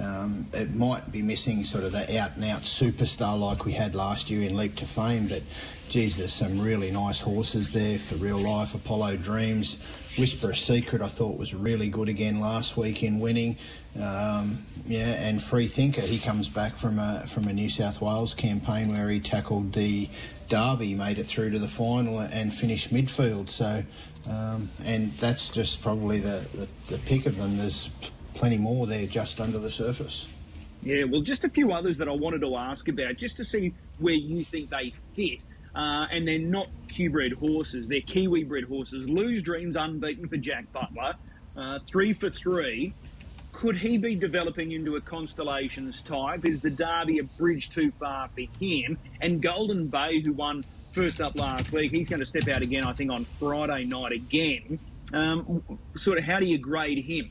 um, 0.00 0.46
it 0.52 0.74
might 0.74 1.10
be 1.10 1.22
missing 1.22 1.64
sort 1.64 1.84
of 1.84 1.92
the 1.92 2.20
out 2.20 2.36
and 2.36 2.44
out 2.44 2.62
superstar 2.62 3.38
like 3.38 3.64
we 3.64 3.72
had 3.72 3.96
last 3.96 4.30
year 4.30 4.48
in 4.48 4.56
Leap 4.56 4.76
to 4.76 4.86
Fame, 4.86 5.26
but 5.26 5.42
geez, 5.88 6.16
there's 6.16 6.32
some 6.32 6.60
really 6.60 6.90
nice 6.90 7.20
horses 7.20 7.72
there 7.72 7.98
for 7.98 8.14
real 8.16 8.38
life. 8.38 8.74
Apollo 8.74 9.16
Dreams, 9.16 9.82
Whisper 10.18 10.50
a 10.50 10.56
Secret, 10.56 11.00
I 11.00 11.06
thought 11.06 11.38
was 11.38 11.54
really 11.54 11.88
good 11.88 12.08
again 12.08 12.40
last 12.40 12.76
week 12.76 13.04
in 13.04 13.20
winning. 13.20 13.56
Um, 13.96 14.58
yeah, 14.84 15.12
and 15.12 15.40
Free 15.40 15.68
Thinker, 15.68 16.00
he 16.00 16.18
comes 16.18 16.48
back 16.48 16.74
from 16.74 16.98
a 16.98 17.24
from 17.26 17.46
a 17.46 17.52
New 17.52 17.70
South 17.70 18.00
Wales 18.00 18.34
campaign 18.34 18.88
where 18.88 19.08
he 19.08 19.20
tackled 19.20 19.72
the 19.72 20.08
Derby, 20.48 20.94
made 20.94 21.18
it 21.18 21.24
through 21.24 21.50
to 21.50 21.58
the 21.60 21.68
final, 21.68 22.18
and 22.18 22.52
finished 22.52 22.92
midfield. 22.92 23.48
So, 23.48 23.84
um, 24.28 24.68
and 24.84 25.12
that's 25.12 25.50
just 25.50 25.82
probably 25.82 26.18
the, 26.18 26.44
the, 26.52 26.68
the 26.88 26.98
pick 26.98 27.26
of 27.26 27.36
them. 27.36 27.56
There's 27.56 27.88
plenty 28.34 28.58
more 28.58 28.88
there 28.88 29.06
just 29.06 29.40
under 29.40 29.58
the 29.58 29.70
surface. 29.70 30.26
Yeah, 30.82 31.04
well, 31.04 31.22
just 31.22 31.44
a 31.44 31.48
few 31.48 31.72
others 31.72 31.96
that 31.98 32.08
I 32.08 32.12
wanted 32.12 32.40
to 32.40 32.56
ask 32.56 32.88
about, 32.88 33.16
just 33.16 33.36
to 33.36 33.44
see 33.44 33.72
where 33.98 34.14
you 34.14 34.42
think 34.42 34.70
they 34.70 34.94
fit. 35.14 35.40
Uh, 35.78 36.06
and 36.10 36.26
they're 36.26 36.40
not 36.40 36.66
Q-bred 36.88 37.32
horses; 37.34 37.86
they're 37.86 38.00
Kiwi-bred 38.00 38.64
horses. 38.64 39.08
Lose 39.08 39.42
Dreams 39.42 39.76
unbeaten 39.76 40.28
for 40.28 40.36
Jack 40.36 40.72
Butler, 40.72 41.14
uh, 41.56 41.78
three 41.86 42.12
for 42.12 42.30
three. 42.30 42.92
Could 43.52 43.76
he 43.76 43.96
be 43.96 44.14
developing 44.14 44.72
into 44.72 44.96
a 44.96 45.00
Constellations 45.00 46.02
type? 46.02 46.44
Is 46.44 46.60
the 46.60 46.70
Derby 46.70 47.18
a 47.18 47.24
bridge 47.24 47.70
too 47.70 47.92
far 47.98 48.28
for 48.28 48.42
him? 48.60 48.98
And 49.20 49.40
Golden 49.40 49.86
Bay, 49.86 50.20
who 50.20 50.32
won 50.32 50.64
first 50.92 51.20
up 51.20 51.36
last 51.36 51.70
week, 51.72 51.92
he's 51.92 52.08
going 52.08 52.20
to 52.20 52.26
step 52.26 52.48
out 52.48 52.62
again, 52.62 52.84
I 52.84 52.92
think, 52.92 53.12
on 53.12 53.24
Friday 53.24 53.84
night 53.84 54.12
again. 54.12 54.80
Um, 55.12 55.62
sort 55.96 56.18
of, 56.18 56.24
how 56.24 56.40
do 56.40 56.46
you 56.46 56.58
grade 56.58 57.04
him? 57.04 57.30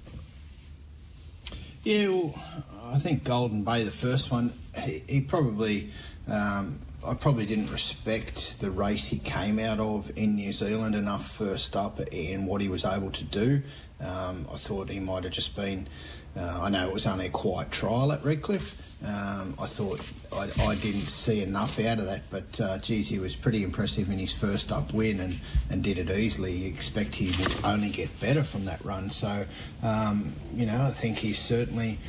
Yeah, 1.83 2.07
well, 2.07 2.41
I 2.83 2.97
think 2.99 3.23
Golden 3.23 3.63
Bay, 3.63 3.83
the 3.83 3.91
first 3.91 4.31
one, 4.31 4.53
he, 4.77 5.03
he 5.07 5.21
probably, 5.21 5.91
um, 6.27 6.79
I 7.05 7.13
probably 7.13 7.45
didn't 7.45 7.71
respect 7.71 8.59
the 8.59 8.71
race 8.71 9.07
he 9.07 9.19
came 9.19 9.59
out 9.59 9.79
of 9.79 10.11
in 10.17 10.35
New 10.35 10.51
Zealand 10.51 10.95
enough 10.95 11.29
first 11.29 11.75
up 11.75 11.99
and 12.11 12.47
what 12.47 12.61
he 12.61 12.69
was 12.69 12.85
able 12.85 13.11
to 13.11 13.23
do. 13.23 13.61
Um, 13.99 14.47
I 14.51 14.57
thought 14.57 14.89
he 14.89 14.99
might 14.99 15.23
have 15.23 15.33
just 15.33 15.55
been, 15.55 15.87
uh, 16.35 16.59
I 16.61 16.69
know 16.69 16.87
it 16.87 16.93
was 16.93 17.07
only 17.07 17.27
a 17.27 17.29
quiet 17.29 17.71
trial 17.71 18.11
at 18.11 18.23
Redcliffe, 18.23 18.87
um, 19.05 19.53
I 19.61 19.67
thought 19.67 20.01
I, 20.33 20.49
I, 20.59 20.75
didn't 20.75 21.05
see 21.05 21.43
enough 21.43 21.79
out 21.79 21.99
of 21.99 22.05
that, 22.05 22.23
but 22.31 22.59
uh, 22.59 22.79
geez, 22.79 23.07
he 23.07 23.19
was 23.19 23.35
pretty 23.35 23.61
impressive 23.61 24.09
in 24.09 24.17
his 24.17 24.33
first 24.33 24.71
up 24.71 24.91
win 24.91 25.19
and, 25.19 25.39
and 25.69 25.83
did 25.83 25.99
it 25.99 26.09
easily. 26.09 26.51
You 26.53 26.69
expect 26.69 27.13
he 27.13 27.27
would 27.43 27.53
only 27.63 27.89
get 27.91 28.19
better 28.19 28.43
from 28.43 28.65
that 28.65 28.83
run. 28.83 29.11
So, 29.11 29.45
um, 29.83 30.33
you 30.55 30.65
know, 30.65 30.81
I 30.81 30.89
think 30.89 31.19
he's 31.19 31.37
certainly 31.37 31.99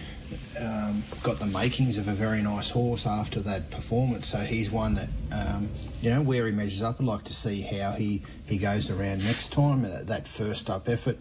um, 0.61 1.03
got 1.23 1.39
the 1.39 1.47
makings 1.47 1.99
of 1.99 2.09
a 2.09 2.13
very 2.13 2.43
nice 2.43 2.71
horse 2.71 3.07
after 3.07 3.41
that 3.41 3.71
performance. 3.71 4.29
So 4.29 4.39
he's 4.39 4.71
one 4.71 4.95
that, 4.95 5.09
um, 5.33 5.71
you 6.01 6.11
know, 6.11 6.23
where 6.23 6.47
he 6.47 6.53
measures 6.53 6.83
up, 6.83 7.01
I'd 7.01 7.07
like 7.07 7.25
to 7.25 7.35
see 7.35 7.63
how 7.63 7.93
he, 7.93 8.23
he 8.47 8.59
goes 8.59 8.91
around 8.91 9.25
next 9.25 9.53
time. 9.53 9.85
Uh, 9.85 10.03
that 10.05 10.27
first 10.27 10.69
up 10.71 10.89
effort 10.89 11.19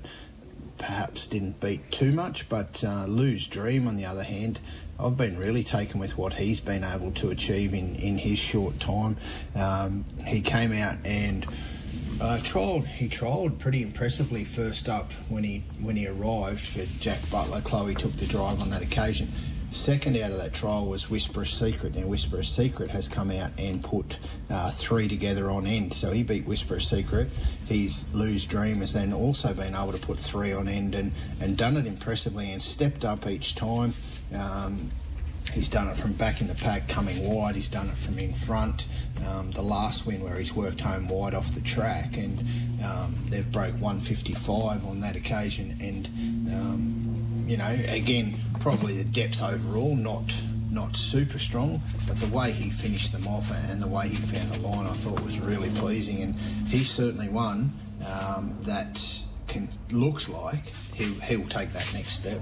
perhaps 0.78 1.26
didn't 1.28 1.60
beat 1.60 1.90
too 1.92 2.12
much, 2.12 2.48
but 2.50 2.84
uh, 2.84 3.06
Lose 3.06 3.48
Dream, 3.48 3.88
on 3.88 3.96
the 3.96 4.06
other 4.06 4.24
hand, 4.24 4.60
I've 5.00 5.18
been 5.18 5.38
really 5.38 5.64
taken 5.64 6.00
with 6.00 6.18
what 6.18 6.34
he's 6.34 6.60
been 6.60 6.84
able 6.84 7.12
to 7.14 7.30
achieve 7.30 7.74
in, 7.74 7.96
in 7.96 8.18
his 8.18 8.40
short 8.40 8.80
time. 8.80 9.18
Um, 9.56 10.06
he 10.26 10.42
came 10.42 10.72
out 10.72 10.98
and 11.06 11.46
Uh, 12.20 12.38
trialled, 12.40 12.86
he 12.86 13.08
trialled 13.08 13.60
pretty 13.60 13.84
impressively 13.84 14.44
first 14.44 14.90
up 14.90 15.12
when 15.30 15.44
he 15.44 15.64
when 15.82 15.96
he 15.96 16.08
arrived 16.08 16.66
for 16.66 16.84
Jack 17.00 17.20
Butler. 17.30 17.62
Chloe 17.62 17.94
took 17.94 18.14
the 18.14 18.26
drive 18.26 18.60
on 18.60 18.72
that 18.72 18.82
occasion. 18.82 19.32
Second 19.70 20.18
out 20.18 20.32
of 20.32 20.38
that 20.38 20.54
trial 20.54 20.88
was 20.88 21.10
Whisper 21.10 21.42
a 21.42 21.46
Secret. 21.46 21.94
Now, 21.94 22.08
Whisper 22.08 22.40
a 22.40 22.46
Secret 22.46 22.90
has 22.90 23.08
come 23.08 23.30
out 23.32 23.52
and 23.58 23.84
put 23.84 24.18
uh, 24.50 24.72
three 24.72 25.10
together 25.10 25.52
on 25.52 25.68
end. 25.68 25.94
So 25.94 26.12
he 26.12 26.24
beat 26.24 26.48
Whisper 26.48 26.78
a 26.78 26.82
Secret. 26.82 27.30
His 27.68 28.12
Lose 28.14 28.46
Dream 28.46 28.78
has 28.78 28.94
then 28.94 29.12
also 29.12 29.54
been 29.54 29.76
able 29.76 29.92
to 29.92 30.00
put 30.00 30.18
three 30.18 30.54
on 30.54 30.70
end 30.70 30.96
and, 30.96 31.12
and 31.42 31.58
done 31.58 31.76
it 31.76 31.86
impressively 31.86 32.52
and 32.54 32.62
stepped 32.62 33.04
up 33.04 33.28
each 33.28 33.56
time. 33.56 33.94
Um, 34.34 34.90
He's 35.54 35.70
done 35.70 35.88
it 35.88 35.98
from 35.98 36.14
back 36.14 36.42
in 36.42 36.48
the 36.48 36.56
pack, 36.56 36.88
coming 36.88 37.28
wide. 37.28 37.56
He's 37.56 37.70
done 37.70 37.88
it 37.88 37.98
from 37.98 38.20
in 38.20 38.34
front. 38.34 38.88
Um, 39.28 39.52
the 39.52 39.62
last 39.62 40.06
win 40.06 40.24
where 40.24 40.38
he's 40.38 40.54
worked 40.54 40.82
home 40.82 41.08
wide 41.08 41.34
off 41.34 41.54
the 41.54 41.62
track, 41.62 42.18
and 42.18 42.40
um, 42.84 43.16
they've 43.30 43.52
broke 43.52 43.74
155 43.74 44.86
on 44.86 45.00
that 45.02 45.16
occasion. 45.16 45.78
And 45.82 46.08
um, 46.54 47.46
you 47.48 47.58
know, 47.58 47.76
again, 47.90 48.36
probably 48.60 48.98
the 48.98 49.06
depth 49.06 49.42
overall 49.42 49.96
not 49.96 50.36
not 50.70 50.96
super 50.96 51.40
strong, 51.40 51.82
but 52.08 52.18
the 52.18 52.28
way 52.28 52.52
he 52.52 52.70
finished 52.70 53.12
them 53.12 53.28
off 53.28 53.52
and 53.52 53.82
the 53.82 53.88
way 53.88 54.10
he 54.10 54.16
found 54.16 54.50
the 54.52 54.60
line, 54.68 54.86
I 54.86 54.94
thought 54.94 55.22
was 55.24 55.40
really 55.40 55.70
pleasing. 55.70 56.22
And 56.22 56.36
he's 56.68 56.92
certainly 56.92 57.30
one 57.30 57.72
um, 58.06 58.56
that 58.62 59.04
can 59.48 59.70
looks 59.92 60.30
like 60.30 60.66
he'll, 60.94 61.20
he'll 61.22 61.48
take 61.48 61.72
that 61.74 61.90
next 61.94 62.14
step. 62.14 62.42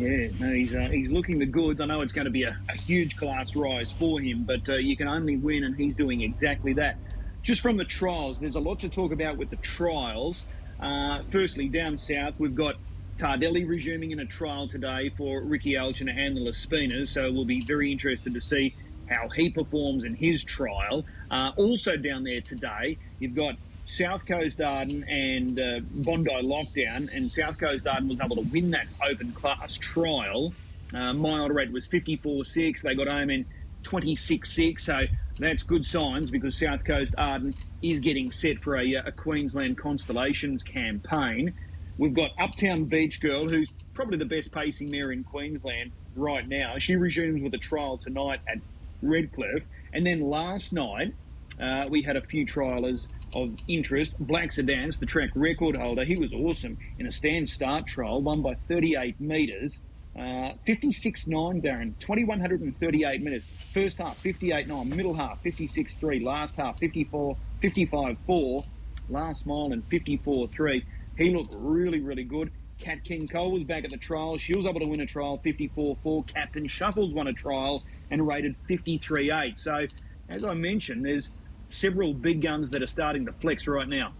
Yeah, 0.00 0.28
no, 0.40 0.50
he's 0.50 0.74
uh, 0.74 0.88
he's 0.90 1.10
looking 1.10 1.38
the 1.38 1.44
goods. 1.44 1.78
I 1.78 1.84
know 1.84 2.00
it's 2.00 2.14
going 2.14 2.24
to 2.24 2.30
be 2.30 2.44
a, 2.44 2.58
a 2.70 2.72
huge 2.72 3.18
class 3.18 3.54
rise 3.54 3.92
for 3.92 4.18
him, 4.18 4.44
but 4.44 4.66
uh, 4.66 4.76
you 4.76 4.96
can 4.96 5.06
only 5.06 5.36
win, 5.36 5.64
and 5.64 5.76
he's 5.76 5.94
doing 5.94 6.22
exactly 6.22 6.72
that. 6.74 6.96
Just 7.42 7.60
from 7.60 7.76
the 7.76 7.84
trials, 7.84 8.40
there's 8.40 8.54
a 8.54 8.60
lot 8.60 8.80
to 8.80 8.88
talk 8.88 9.12
about 9.12 9.36
with 9.36 9.50
the 9.50 9.56
trials. 9.56 10.46
Uh, 10.80 11.20
firstly, 11.28 11.68
down 11.68 11.98
south, 11.98 12.32
we've 12.38 12.54
got 12.54 12.76
Tardelli 13.18 13.68
resuming 13.68 14.12
in 14.12 14.20
a 14.20 14.24
trial 14.24 14.66
today 14.68 15.10
for 15.18 15.42
Ricky 15.42 15.74
Alchin 15.74 16.08
and 16.08 16.34
the 16.34 16.52
Spinas, 16.52 17.08
so 17.08 17.30
we'll 17.30 17.44
be 17.44 17.60
very 17.60 17.92
interested 17.92 18.32
to 18.32 18.40
see 18.40 18.74
how 19.06 19.28
he 19.28 19.50
performs 19.50 20.04
in 20.04 20.14
his 20.14 20.42
trial. 20.42 21.04
Uh, 21.30 21.50
also 21.56 21.98
down 21.98 22.24
there 22.24 22.40
today, 22.40 22.96
you've 23.18 23.34
got 23.34 23.54
South 23.90 24.24
Coast 24.24 24.60
Arden 24.60 25.04
and 25.08 25.60
uh, 25.60 25.80
Bondi 25.90 26.30
Lockdown, 26.30 27.08
and 27.12 27.30
South 27.30 27.58
Coast 27.58 27.86
Arden 27.86 28.08
was 28.08 28.20
able 28.20 28.36
to 28.36 28.42
win 28.42 28.70
that 28.70 28.86
open 29.10 29.32
class 29.32 29.76
trial. 29.76 30.54
Uh, 30.94 31.12
my 31.12 31.40
order 31.40 31.54
rate 31.54 31.72
was 31.72 31.88
54.6. 31.88 32.82
They 32.82 32.94
got 32.94 33.10
home 33.10 33.30
in 33.30 33.46
26.6, 33.84 34.80
so 34.80 35.00
that's 35.38 35.64
good 35.64 35.84
signs 35.84 36.30
because 36.30 36.58
South 36.58 36.84
Coast 36.84 37.14
Arden 37.18 37.54
is 37.82 37.98
getting 37.98 38.30
set 38.30 38.58
for 38.62 38.76
a, 38.76 38.96
uh, 38.96 39.02
a 39.06 39.12
Queensland 39.12 39.76
Constellations 39.76 40.62
campaign. 40.62 41.54
We've 41.98 42.14
got 42.14 42.30
Uptown 42.38 42.84
Beach 42.84 43.20
Girl, 43.20 43.48
who's 43.48 43.72
probably 43.94 44.18
the 44.18 44.24
best 44.24 44.52
pacing 44.52 44.90
mare 44.90 45.10
in 45.10 45.24
Queensland 45.24 45.92
right 46.14 46.46
now. 46.46 46.74
She 46.78 46.94
resumes 46.94 47.42
with 47.42 47.54
a 47.54 47.58
trial 47.58 47.98
tonight 47.98 48.40
at 48.48 48.58
Redcliffe. 49.02 49.64
And 49.92 50.06
then 50.06 50.20
last 50.20 50.72
night, 50.72 51.14
uh, 51.60 51.86
we 51.90 52.02
had 52.02 52.16
a 52.16 52.22
few 52.22 52.46
trialers 52.46 53.06
of 53.34 53.56
interest. 53.68 54.12
Black 54.18 54.52
Sedans, 54.52 54.98
the 54.98 55.06
track 55.06 55.30
record 55.34 55.76
holder, 55.76 56.04
he 56.04 56.16
was 56.16 56.32
awesome 56.32 56.78
in 56.98 57.06
a 57.06 57.12
stand 57.12 57.48
start 57.48 57.86
trial, 57.86 58.20
won 58.22 58.42
by 58.42 58.54
38 58.68 59.20
metres. 59.20 59.80
Uh, 60.16 60.52
56.9, 60.66 61.62
Darren, 61.62 61.94
2138 62.00 63.22
minutes. 63.22 63.46
First 63.72 63.98
half, 63.98 64.20
58.9. 64.22 64.94
Middle 64.94 65.14
half, 65.14 65.42
56.3. 65.44 66.22
Last 66.22 66.56
half, 66.56 66.78
54, 66.78 67.36
55.4. 67.62 68.64
Last 69.08 69.46
mile, 69.46 69.72
and 69.72 69.88
54.3. 69.88 70.84
He 71.16 71.30
looked 71.30 71.54
really, 71.56 72.00
really 72.00 72.24
good. 72.24 72.50
Cat 72.80 73.04
King 73.04 73.28
Cole 73.28 73.52
was 73.52 73.64
back 73.64 73.84
at 73.84 73.90
the 73.90 73.96
trial. 73.96 74.38
She 74.38 74.56
was 74.56 74.66
able 74.66 74.80
to 74.80 74.88
win 74.88 75.00
a 75.00 75.06
trial, 75.06 75.40
54.4. 75.44 76.26
Captain 76.26 76.66
Shuffles 76.66 77.12
won 77.12 77.28
a 77.28 77.32
trial 77.32 77.82
and 78.10 78.26
rated 78.26 78.56
53.8. 78.68 79.60
So, 79.60 79.86
as 80.28 80.44
I 80.44 80.54
mentioned, 80.54 81.04
there's 81.04 81.28
several 81.70 82.12
big 82.12 82.42
guns 82.42 82.70
that 82.70 82.82
are 82.82 82.86
starting 82.86 83.26
to 83.26 83.32
flex 83.32 83.66
right 83.66 83.88
now. 83.88 84.12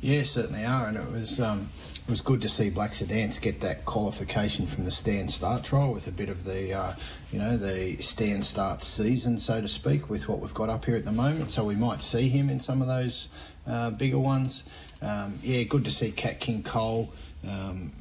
Yeah, 0.00 0.24
certainly 0.24 0.64
are, 0.64 0.88
and 0.88 0.96
it 0.96 1.10
was 1.12 1.40
um, 1.40 1.68
it 2.04 2.10
was 2.10 2.20
good 2.20 2.40
to 2.42 2.48
see 2.48 2.70
Black 2.70 2.92
Sedans 2.92 3.38
get 3.38 3.60
that 3.60 3.84
qualification 3.84 4.66
from 4.66 4.84
the 4.84 4.90
stand 4.90 5.30
start 5.30 5.62
trial 5.62 5.92
with 5.92 6.08
a 6.08 6.10
bit 6.10 6.28
of 6.28 6.42
the 6.42 6.72
uh, 6.72 6.94
you 7.30 7.38
know 7.38 7.56
the 7.56 7.96
stand 8.02 8.44
start 8.44 8.82
season, 8.82 9.38
so 9.38 9.60
to 9.60 9.68
speak, 9.68 10.10
with 10.10 10.28
what 10.28 10.40
we've 10.40 10.54
got 10.54 10.68
up 10.68 10.84
here 10.86 10.96
at 10.96 11.04
the 11.04 11.12
moment. 11.12 11.52
So 11.52 11.62
we 11.62 11.76
might 11.76 12.00
see 12.00 12.28
him 12.28 12.50
in 12.50 12.58
some 12.58 12.82
of 12.82 12.88
those 12.88 13.28
uh, 13.66 13.90
bigger 13.90 14.18
ones. 14.18 14.64
Um, 15.00 15.38
yeah, 15.42 15.62
good 15.62 15.84
to 15.84 15.90
see 15.92 16.10
Cat 16.10 16.40
King 16.40 16.64
Cole. 16.64 17.12
Um, 17.48 17.92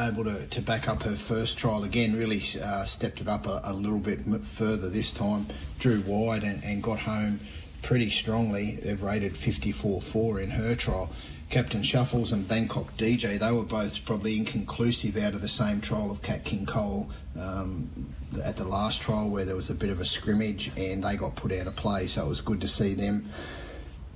able 0.00 0.24
to, 0.24 0.46
to 0.46 0.62
back 0.62 0.88
up 0.88 1.02
her 1.02 1.16
first 1.16 1.58
trial 1.58 1.84
again, 1.84 2.16
really 2.16 2.42
uh, 2.62 2.84
stepped 2.84 3.20
it 3.20 3.28
up 3.28 3.46
a, 3.46 3.60
a, 3.64 3.72
little 3.72 3.98
bit 3.98 4.20
further 4.42 4.88
this 4.88 5.10
time. 5.10 5.46
Drew 5.78 6.02
wide 6.06 6.42
and, 6.42 6.62
and 6.64 6.82
got 6.82 7.00
home 7.00 7.40
pretty 7.82 8.10
strongly. 8.10 8.76
They've 8.82 9.02
rated 9.02 9.32
54-4 9.32 10.42
in 10.42 10.50
her 10.50 10.74
trial. 10.74 11.10
Captain 11.50 11.82
Shuffles 11.82 12.30
and 12.30 12.46
Bangkok 12.46 12.96
DJ, 12.96 13.38
they 13.38 13.52
were 13.52 13.64
both 13.64 14.04
probably 14.04 14.36
inconclusive 14.36 15.16
out 15.16 15.34
of 15.34 15.40
the 15.40 15.48
same 15.48 15.80
trial 15.80 16.10
of 16.10 16.22
Cat 16.22 16.44
King 16.44 16.64
Cole 16.64 17.10
um, 17.36 17.90
at 18.44 18.56
the 18.56 18.64
last 18.64 19.02
trial 19.02 19.28
where 19.28 19.44
there 19.44 19.56
was 19.56 19.68
a 19.68 19.74
bit 19.74 19.90
of 19.90 20.00
a 20.00 20.04
scrimmage 20.04 20.70
and 20.76 21.02
they 21.02 21.16
got 21.16 21.34
put 21.34 21.52
out 21.52 21.66
of 21.66 21.74
play. 21.74 22.06
So 22.06 22.24
it 22.24 22.28
was 22.28 22.40
good 22.40 22.60
to 22.60 22.68
see 22.68 22.94
them 22.94 23.28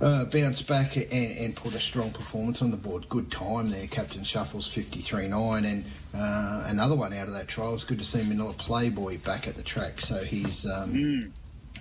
uh, 0.01 0.25
bounce 0.25 0.61
back 0.63 0.97
and, 0.97 1.13
and, 1.13 1.57
put 1.57 1.75
a 1.75 1.79
strong 1.79 2.11
performance 2.11 2.63
on 2.63 2.71
the 2.71 2.77
board. 2.77 3.09
Good 3.09 3.31
time 3.31 3.71
there, 3.71 3.87
Captain 3.87 4.25
Shuffles 4.25 4.67
53 4.67 5.29
9. 5.29 5.65
and 5.65 5.85
uh, 6.15 6.65
another 6.67 6.97
one 6.97 7.13
out 7.13 7.29
of 7.29 7.35
that 7.35 7.49
trial. 7.49 7.75
It's 7.75 7.85
good 7.85 8.01
to 8.01 8.05
see 8.05 8.23
Manila 8.29 8.53
Playboy 8.55 9.19
back 9.19 9.47
at 9.47 9.55
the 9.55 9.63
track. 9.63 10.01
So 10.01 10.19
he's 10.19 10.67
um, 10.67 10.95
mm. 10.95 11.31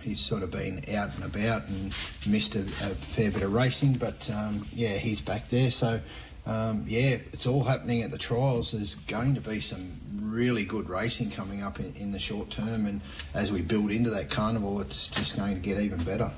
he's 0.01 0.19
sort 0.19 0.43
of 0.43 0.51
been 0.51 0.83
out 0.95 1.15
and 1.15 1.25
about 1.25 1.67
and 1.67 1.93
missed 2.27 2.55
a, 2.55 2.61
a 2.61 2.63
fair 2.63 3.31
bit 3.31 3.41
of 3.41 3.53
racing, 3.53 3.93
but 3.93 4.29
um, 4.31 4.65
yeah, 4.73 4.97
he's 4.97 5.19
back 5.19 5.49
there. 5.49 5.71
So 5.71 5.99
um, 6.45 6.85
yeah, 6.87 7.17
it's 7.31 7.47
all 7.47 7.63
happening 7.63 8.03
at 8.03 8.11
the 8.11 8.17
trials. 8.17 8.73
There's 8.73 8.95
going 8.95 9.33
to 9.35 9.41
be 9.41 9.59
some 9.59 9.91
really 10.21 10.65
good 10.65 10.87
racing 10.87 11.31
coming 11.31 11.63
up 11.63 11.79
in, 11.79 11.93
in 11.95 12.11
the 12.11 12.19
short 12.19 12.51
term, 12.51 12.85
and 12.85 13.01
as 13.33 13.51
we 13.51 13.61
build 13.61 13.89
into 13.89 14.11
that 14.11 14.29
carnival, 14.29 14.81
it's 14.81 15.07
just 15.07 15.35
going 15.35 15.55
to 15.55 15.61
get 15.61 15.79
even 15.79 16.03
better. 16.03 16.31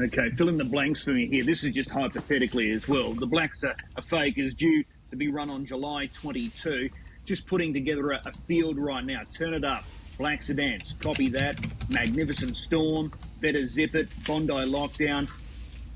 Okay, 0.00 0.30
fill 0.30 0.48
in 0.48 0.56
the 0.56 0.64
blanks 0.64 1.02
for 1.02 1.10
me 1.10 1.26
here. 1.26 1.44
This 1.44 1.64
is 1.64 1.72
just 1.72 1.90
hypothetically 1.90 2.70
as 2.70 2.88
well. 2.88 3.12
The 3.12 3.26
Blacks 3.26 3.62
are, 3.62 3.76
a 3.96 4.02
fake 4.02 4.38
is 4.38 4.54
due 4.54 4.84
to 5.10 5.16
be 5.16 5.28
run 5.28 5.50
on 5.50 5.66
July 5.66 6.06
22. 6.14 6.88
Just 7.24 7.46
putting 7.46 7.74
together 7.74 8.12
a, 8.12 8.22
a 8.24 8.32
field 8.46 8.78
right 8.78 9.04
now. 9.04 9.22
Turn 9.34 9.54
it 9.54 9.64
up. 9.64 9.84
Black 10.18 10.42
Sedans, 10.42 10.94
copy 11.00 11.28
that. 11.30 11.58
Magnificent 11.88 12.56
Storm, 12.56 13.12
Better 13.40 13.66
Zip 13.66 13.94
It, 13.94 14.08
Bondi 14.26 14.52
Lockdown, 14.52 15.30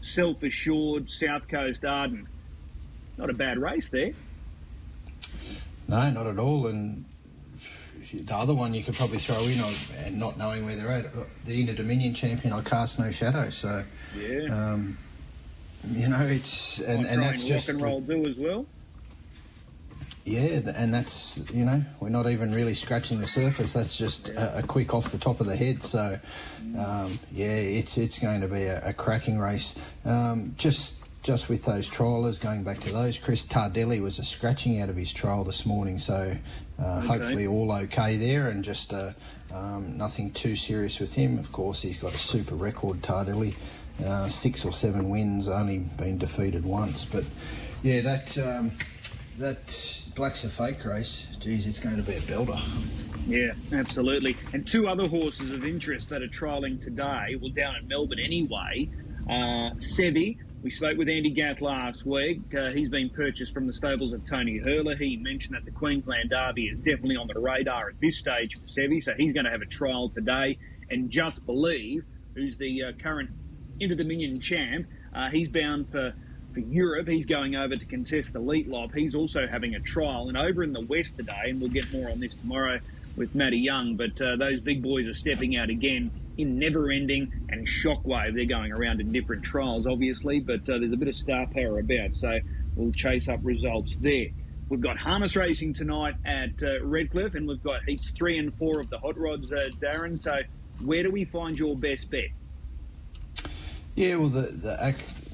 Self 0.00 0.42
Assured, 0.42 1.10
South 1.10 1.48
Coast 1.48 1.84
Arden. 1.84 2.26
Not 3.18 3.30
a 3.30 3.34
bad 3.34 3.58
race 3.58 3.88
there. 3.88 4.12
No, 5.88 6.10
not 6.10 6.26
at 6.26 6.38
all. 6.38 6.66
And 6.66 7.04
the 8.12 8.34
other 8.34 8.54
one 8.54 8.74
you 8.74 8.82
could 8.82 8.94
probably 8.94 9.18
throw 9.18 9.40
in, 9.42 9.60
and 10.04 10.18
not 10.18 10.38
knowing 10.38 10.64
where 10.64 10.76
they're 10.76 10.90
at, 10.90 11.06
the 11.44 11.60
Inter 11.60 11.74
Dominion 11.74 12.14
champion, 12.14 12.52
I 12.52 12.62
cast 12.62 12.98
no 12.98 13.10
shadow. 13.10 13.50
So, 13.50 13.84
yeah, 14.18 14.44
um, 14.72 14.96
you 15.90 16.08
know, 16.08 16.20
it's 16.22 16.78
and, 16.80 17.06
and 17.06 17.22
that's 17.22 17.44
just 17.44 17.68
rock 17.68 17.74
and 17.74 17.82
roll 17.82 18.00
do 18.00 18.26
as 18.26 18.36
well. 18.36 18.66
Yeah, 20.24 20.72
and 20.74 20.92
that's 20.92 21.38
you 21.52 21.64
know 21.64 21.84
we're 22.00 22.08
not 22.08 22.28
even 22.28 22.52
really 22.52 22.74
scratching 22.74 23.20
the 23.20 23.26
surface. 23.28 23.72
That's 23.72 23.96
just 23.96 24.28
a, 24.30 24.58
a 24.58 24.62
quick 24.62 24.92
off 24.92 25.12
the 25.12 25.18
top 25.18 25.40
of 25.40 25.46
the 25.46 25.56
head. 25.56 25.84
So, 25.84 26.18
um, 26.76 27.18
yeah, 27.32 27.54
it's 27.54 27.96
it's 27.96 28.18
going 28.18 28.40
to 28.40 28.48
be 28.48 28.64
a, 28.64 28.88
a 28.88 28.92
cracking 28.92 29.38
race. 29.38 29.76
Um, 30.04 30.54
just 30.58 30.96
just 31.26 31.48
with 31.48 31.64
those 31.64 31.90
trialers, 31.90 32.40
going 32.40 32.62
back 32.62 32.78
to 32.78 32.92
those, 32.92 33.18
Chris 33.18 33.44
Tardelli 33.44 34.00
was 34.00 34.20
a 34.20 34.24
scratching 34.24 34.80
out 34.80 34.88
of 34.88 34.94
his 34.94 35.12
trial 35.12 35.42
this 35.42 35.66
morning, 35.66 35.98
so 35.98 36.32
uh, 36.80 36.98
okay. 36.98 37.06
hopefully 37.08 37.46
all 37.48 37.72
okay 37.72 38.16
there 38.16 38.46
and 38.46 38.62
just 38.62 38.92
uh, 38.92 39.10
um, 39.52 39.98
nothing 39.98 40.30
too 40.30 40.54
serious 40.54 41.00
with 41.00 41.12
him. 41.12 41.36
Of 41.40 41.50
course, 41.50 41.82
he's 41.82 41.98
got 41.98 42.14
a 42.14 42.16
super 42.16 42.54
record, 42.54 43.02
Tardelli, 43.02 43.56
uh, 44.04 44.28
six 44.28 44.64
or 44.64 44.72
seven 44.72 45.10
wins, 45.10 45.48
only 45.48 45.78
been 45.78 46.16
defeated 46.16 46.64
once. 46.64 47.04
But 47.04 47.24
yeah, 47.82 48.02
that 48.02 48.38
um, 48.38 48.70
that 49.38 50.04
Blacks 50.14 50.44
A 50.44 50.48
Fake 50.48 50.84
race. 50.84 51.36
Geez, 51.40 51.66
it's 51.66 51.80
going 51.80 51.96
to 51.96 52.02
be 52.02 52.16
a 52.18 52.20
builder. 52.20 52.56
Yeah, 53.26 53.50
absolutely. 53.72 54.36
And 54.52 54.64
two 54.64 54.86
other 54.86 55.08
horses 55.08 55.50
of 55.50 55.64
interest 55.64 56.08
that 56.10 56.22
are 56.22 56.28
trialling 56.28 56.80
today, 56.80 57.34
well, 57.40 57.50
down 57.50 57.74
in 57.74 57.88
Melbourne 57.88 58.20
anyway. 58.20 58.88
Uh, 59.28 59.74
Sevi, 59.78 60.38
we 60.66 60.70
spoke 60.70 60.98
with 60.98 61.08
Andy 61.08 61.30
Gath 61.30 61.60
last 61.60 62.04
week. 62.04 62.40
Uh, 62.52 62.70
he's 62.70 62.88
been 62.88 63.08
purchased 63.08 63.54
from 63.54 63.68
the 63.68 63.72
stables 63.72 64.12
of 64.12 64.24
Tony 64.24 64.58
Hurler. 64.58 64.96
He 64.96 65.16
mentioned 65.16 65.54
that 65.54 65.64
the 65.64 65.70
Queensland 65.70 66.30
Derby 66.30 66.64
is 66.64 66.78
definitely 66.78 67.14
on 67.14 67.28
the 67.32 67.38
radar 67.38 67.90
at 67.90 68.00
this 68.00 68.18
stage 68.18 68.52
for 68.54 68.66
Sevi, 68.66 69.00
so 69.00 69.12
he's 69.16 69.32
going 69.32 69.44
to 69.44 69.50
have 69.52 69.62
a 69.62 69.66
trial 69.66 70.08
today. 70.08 70.58
And 70.90 71.08
Just 71.08 71.46
Believe, 71.46 72.02
who's 72.34 72.56
the 72.56 72.82
uh, 72.82 72.92
current 73.00 73.30
Inter 73.78 73.94
Dominion 73.94 74.40
champ, 74.40 74.88
Uh, 75.14 75.30
he's 75.30 75.48
bound 75.48 75.88
for, 75.92 76.12
for 76.52 76.58
Europe. 76.58 77.06
He's 77.06 77.26
going 77.26 77.54
over 77.54 77.76
to 77.76 77.86
contest 77.86 78.32
the 78.32 78.40
Elitlopp. 78.40 78.92
He's 78.92 79.14
also 79.14 79.46
having 79.46 79.76
a 79.76 79.80
trial. 79.80 80.26
And 80.26 80.36
over 80.36 80.64
in 80.64 80.72
the 80.72 80.84
West 80.88 81.16
today, 81.16 81.44
and 81.44 81.60
we'll 81.60 81.70
get 81.70 81.92
more 81.92 82.10
on 82.10 82.18
this 82.18 82.34
tomorrow 82.34 82.80
with 83.16 83.34
Matty 83.34 83.58
Young, 83.58 83.96
but 83.96 84.20
uh, 84.20 84.36
those 84.36 84.60
big 84.60 84.82
boys 84.82 85.06
are 85.06 85.14
stepping 85.14 85.56
out 85.56 85.70
again 85.70 86.10
in 86.36 86.58
Never 86.58 86.90
Ending 86.90 87.32
and 87.48 87.66
Shockwave. 87.66 88.34
They're 88.34 88.44
going 88.44 88.72
around 88.72 89.00
in 89.00 89.10
different 89.10 89.42
trials, 89.42 89.86
obviously, 89.86 90.40
but 90.40 90.68
uh, 90.68 90.78
there's 90.78 90.92
a 90.92 90.96
bit 90.96 91.08
of 91.08 91.16
star 91.16 91.46
power 91.46 91.78
about, 91.78 92.14
so 92.14 92.38
we'll 92.74 92.92
chase 92.92 93.28
up 93.28 93.40
results 93.42 93.96
there. 93.96 94.26
We've 94.68 94.80
got 94.80 94.98
harness 94.98 95.36
racing 95.36 95.74
tonight 95.74 96.16
at 96.24 96.62
uh, 96.62 96.84
Redcliffe, 96.84 97.34
and 97.34 97.46
we've 97.46 97.62
got 97.62 97.84
heats 97.88 98.10
three 98.10 98.38
and 98.38 98.52
four 98.58 98.80
of 98.80 98.90
the 98.90 98.98
hot 98.98 99.16
rods, 99.16 99.50
uh, 99.52 99.70
Darren. 99.80 100.18
So, 100.18 100.40
where 100.84 101.02
do 101.04 101.10
we 101.10 101.24
find 101.24 101.56
your 101.56 101.76
best 101.76 102.10
bet? 102.10 102.30
Yeah, 103.94 104.16
well, 104.16 104.28
the 104.28 104.42
the 104.42 104.76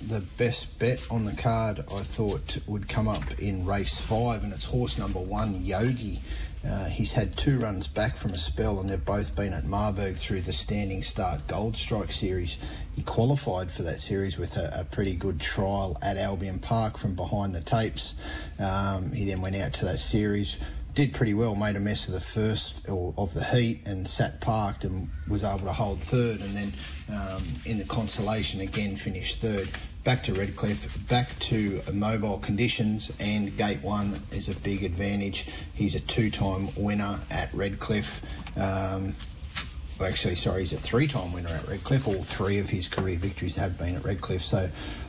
the 0.09 0.21
best 0.37 0.79
bet 0.79 1.05
on 1.11 1.25
the 1.25 1.33
card 1.33 1.81
I 1.81 2.01
thought 2.01 2.59
would 2.67 2.89
come 2.89 3.09
up 3.09 3.39
in 3.39 3.65
race 3.65 4.01
five, 4.01 4.43
and 4.43 4.53
it's 4.53 4.65
horse 4.65 4.99
number 4.99 5.21
one, 5.21 5.65
Yogi. 5.65 6.21
Uh, 6.69 6.85
he's 6.85 7.13
had 7.13 7.37
two 7.37 7.59
runs 7.59 7.89
back 7.89 8.17
from 8.17 8.33
a 8.33 8.39
spell, 8.39 8.79
and 8.79 8.89
they've 8.89 9.05
both 9.05 9.35
been 9.35 9.53
at 9.53 9.65
Marburg 9.65 10.15
through 10.15 10.43
the 10.43 10.53
Standing 10.53 11.03
Start 11.03 11.47
Gold 11.49 11.77
Strike 11.77 12.13
Series. 12.13 12.59
He 12.95 13.03
qualified 13.03 13.71
for 13.71 13.83
that 13.83 14.01
series 14.01 14.39
with 14.39 14.57
a, 14.57 14.81
a 14.81 14.85
pretty 14.85 15.15
good 15.15 15.41
trial 15.41 15.99
at 16.03 16.17
Albion 16.17 16.61
Park 16.61 16.99
from 16.99 17.15
behind 17.15 17.55
the 17.55 17.61
tapes. 17.61 18.15
Um, 18.61 19.13
he 19.13 19.25
then 19.25 19.41
went 19.41 19.57
out 19.57 19.73
to 19.75 19.87
that 19.87 19.99
series, 19.99 20.57
did 20.95 21.13
pretty 21.13 21.35
well, 21.35 21.57
made 21.57 21.75
a 21.75 21.81
mess 21.81 22.07
of 22.07 22.15
the 22.15 22.21
first 22.21 22.77
or 22.89 23.13
of 23.17 23.35
the 23.35 23.45
heat, 23.45 23.81
and 23.87 24.07
sat 24.07 24.41
parked 24.41 24.85
and 24.85 25.09
was 25.27 25.43
able 25.43 25.61
to 25.61 25.73
hold 25.73 26.01
third, 26.01 26.41
and 26.41 26.51
then 26.51 26.73
um, 27.13 27.43
in 27.67 27.79
the 27.79 27.85
consolation 27.85 28.61
again 28.61 28.95
finished 28.95 29.41
third 29.41 29.69
back 30.05 30.23
to 30.25 30.35
Redcliffe, 30.35 31.09
back 31.09 31.39
to 31.41 31.81
mobile 31.93 32.39
conditions, 32.39 33.13
and 33.21 33.57
gate 33.57 33.83
one 33.83 34.21
is 34.33 34.49
a 34.49 34.59
big 34.61 34.83
advantage. 34.83 35.47
He's 35.75 35.95
a 35.95 36.01
two 36.01 36.31
time 36.31 36.69
winner 36.77 37.21
at 37.31 37.53
Redcliffe. 37.55 38.23
Um, 38.57 39.15
well, 39.99 40.09
actually, 40.09 40.35
sorry, 40.35 40.61
he's 40.61 40.73
a 40.73 40.77
three 40.77 41.07
time 41.07 41.33
winner 41.33 41.51
at 41.51 41.69
Redcliffe. 41.69 42.09
All 42.09 42.23
three 42.23 42.59
of 42.59 42.69
his 42.69 42.89
career 42.89 43.17
victories 43.17 43.57
have 43.57 43.79
been 43.79 43.97
at 43.97 44.05
Redcliffe. 44.05 44.43
So 44.43 44.69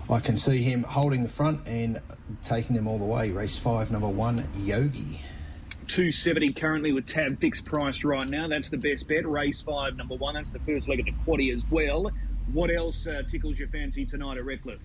I 0.09 0.19
can 0.19 0.37
see 0.37 0.61
him 0.61 0.83
holding 0.83 1.23
the 1.23 1.29
front 1.29 1.67
and 1.67 1.99
taking 2.43 2.75
them 2.75 2.87
all 2.87 2.99
the 2.99 3.05
way. 3.05 3.31
Race 3.31 3.57
five, 3.57 3.91
number 3.91 4.09
one, 4.09 4.47
Yogi. 4.55 5.19
270 5.87 6.53
currently 6.53 6.93
with 6.93 7.05
tab 7.05 7.39
fixed 7.41 7.65
priced 7.65 8.03
right 8.05 8.29
now. 8.29 8.47
That's 8.47 8.69
the 8.69 8.77
best 8.77 9.07
bet. 9.07 9.27
Race 9.27 9.61
five, 9.61 9.95
number 9.97 10.15
one. 10.15 10.35
That's 10.35 10.49
the 10.49 10.59
first 10.59 10.87
leg 10.87 10.99
of 10.99 11.05
the 11.05 11.13
quaddy 11.25 11.55
as 11.55 11.61
well. 11.69 12.11
What 12.51 12.69
else 12.69 13.07
uh, 13.07 13.23
tickles 13.27 13.57
your 13.57 13.67
fancy 13.69 14.05
tonight 14.05 14.37
at 14.37 14.45
Redcliffe? 14.45 14.79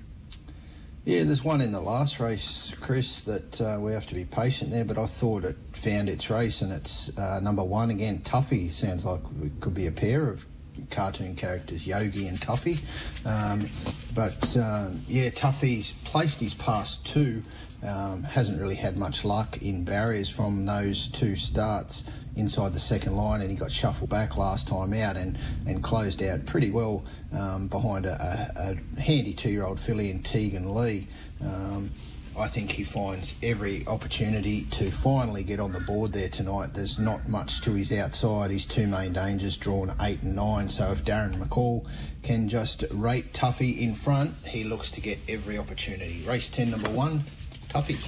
Yeah, 1.05 1.25
there's 1.25 1.43
one 1.43 1.61
in 1.61 1.73
the 1.73 1.81
last 1.81 2.21
race, 2.21 2.75
Chris, 2.81 3.25
that 3.25 3.61
uh, 3.61 3.79
we 3.81 3.93
have 3.93 4.07
to 4.09 4.15
be 4.15 4.25
patient 4.25 4.71
there, 4.71 4.85
but 4.85 4.99
I 4.99 5.07
thought 5.07 5.45
it 5.45 5.57
found 5.73 6.09
its 6.09 6.29
race 6.29 6.61
and 6.61 6.71
it's 6.71 7.17
uh, 7.17 7.41
number 7.41 7.65
one 7.65 7.91
again. 7.91 8.19
Tuffy 8.19 8.71
sounds 8.71 9.05
like 9.05 9.21
it 9.43 9.53
could 9.61 9.75
be 9.75 9.87
a 9.87 9.93
pair 9.93 10.29
of 10.29 10.45
cartoon 10.91 11.35
characters, 11.35 11.87
Yogi 11.87 12.29
and 12.29 12.39
Tuffy. 12.39 12.79
Um, 13.27 13.67
but 14.15 14.57
um, 14.57 15.03
yeah, 15.09 15.31
Tuffy's 15.31 15.93
placed 16.05 16.41
his 16.41 16.55
past 16.55 17.07
two. 17.07 17.43
Um, 17.83 18.25
hasn't 18.25 18.61
really 18.61 18.75
had 18.75 18.97
much 18.97 19.25
luck 19.25 19.63
in 19.63 19.85
barriers 19.85 20.29
from 20.29 20.67
those 20.67 21.09
two 21.09 21.37
starts 21.37 22.11
inside 22.39 22.73
the 22.73 22.81
second 22.81 23.17
line, 23.17 23.41
and 23.41 23.51
he 23.51 23.57
got 23.57 23.71
shuffled 23.71 24.11
back 24.11 24.37
last 24.37 24.69
time 24.69 24.93
out 24.95 25.17
and, 25.17 25.39
and 25.67 25.83
closed 25.83 26.23
out 26.23 26.47
pretty 26.47 26.71
well 26.71 27.05
um, 27.37 27.69
behind 27.69 28.07
a, 28.07 28.13
a, 28.57 28.71
a 28.97 29.01
handy 29.01 29.33
two 29.33 29.51
year 29.51 29.65
old 29.65 29.79
filly 29.79 30.11
in 30.11 30.23
Tegan 30.23 30.75
Lee. 30.75 31.07
Um, 31.45 31.91
I 32.39 32.47
think 32.47 32.71
he 32.71 32.85
finds 32.85 33.37
every 33.43 33.85
opportunity 33.89 34.63
to 34.71 34.93
finally 34.93 35.43
get 35.43 35.59
on 35.59 35.73
the 35.73 35.81
board 35.81 36.13
there 36.13 36.29
tonight. 36.29 36.73
There's 36.73 36.97
not 36.97 37.29
much 37.29 37.61
to 37.63 37.73
his 37.73 37.91
outside. 37.91 38.53
His 38.53 38.65
two 38.65 38.87
main 38.87 39.13
dangers 39.13 39.57
drawn 39.57 39.93
eight 40.01 40.23
and 40.23 40.37
nine. 40.37 40.69
So 40.69 40.93
if 40.93 41.05
Darren 41.05 41.35
McCall 41.43 41.89
can 42.23 42.49
just 42.49 42.85
rate 42.93 43.33
Tuffy 43.33 43.79
in 43.79 43.93
front, 43.93 44.35
he 44.47 44.63
looks 44.63 44.93
to 44.93 45.01
get 45.01 45.19
every 45.29 45.59
opportunity. 45.59 46.23
Race 46.29 46.49
10, 46.49 46.71
number 46.71 46.91
one, 46.91 47.25
Tuffy. 47.71 47.99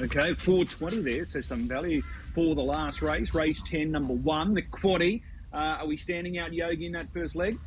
Okay, 0.00 0.34
420 0.34 1.02
there, 1.02 1.26
so 1.26 1.40
some 1.40 1.68
value 1.68 2.02
for 2.34 2.54
the 2.54 2.62
last 2.62 3.02
race, 3.02 3.34
race 3.34 3.62
10, 3.62 3.90
number 3.90 4.14
one, 4.14 4.54
the 4.54 4.62
quaddy. 4.62 5.22
Uh, 5.52 5.78
are 5.80 5.86
we 5.86 5.96
standing 5.96 6.38
out 6.38 6.52
Yogi 6.52 6.86
in 6.86 6.92
that 6.92 7.12
first 7.12 7.36
leg? 7.36 7.58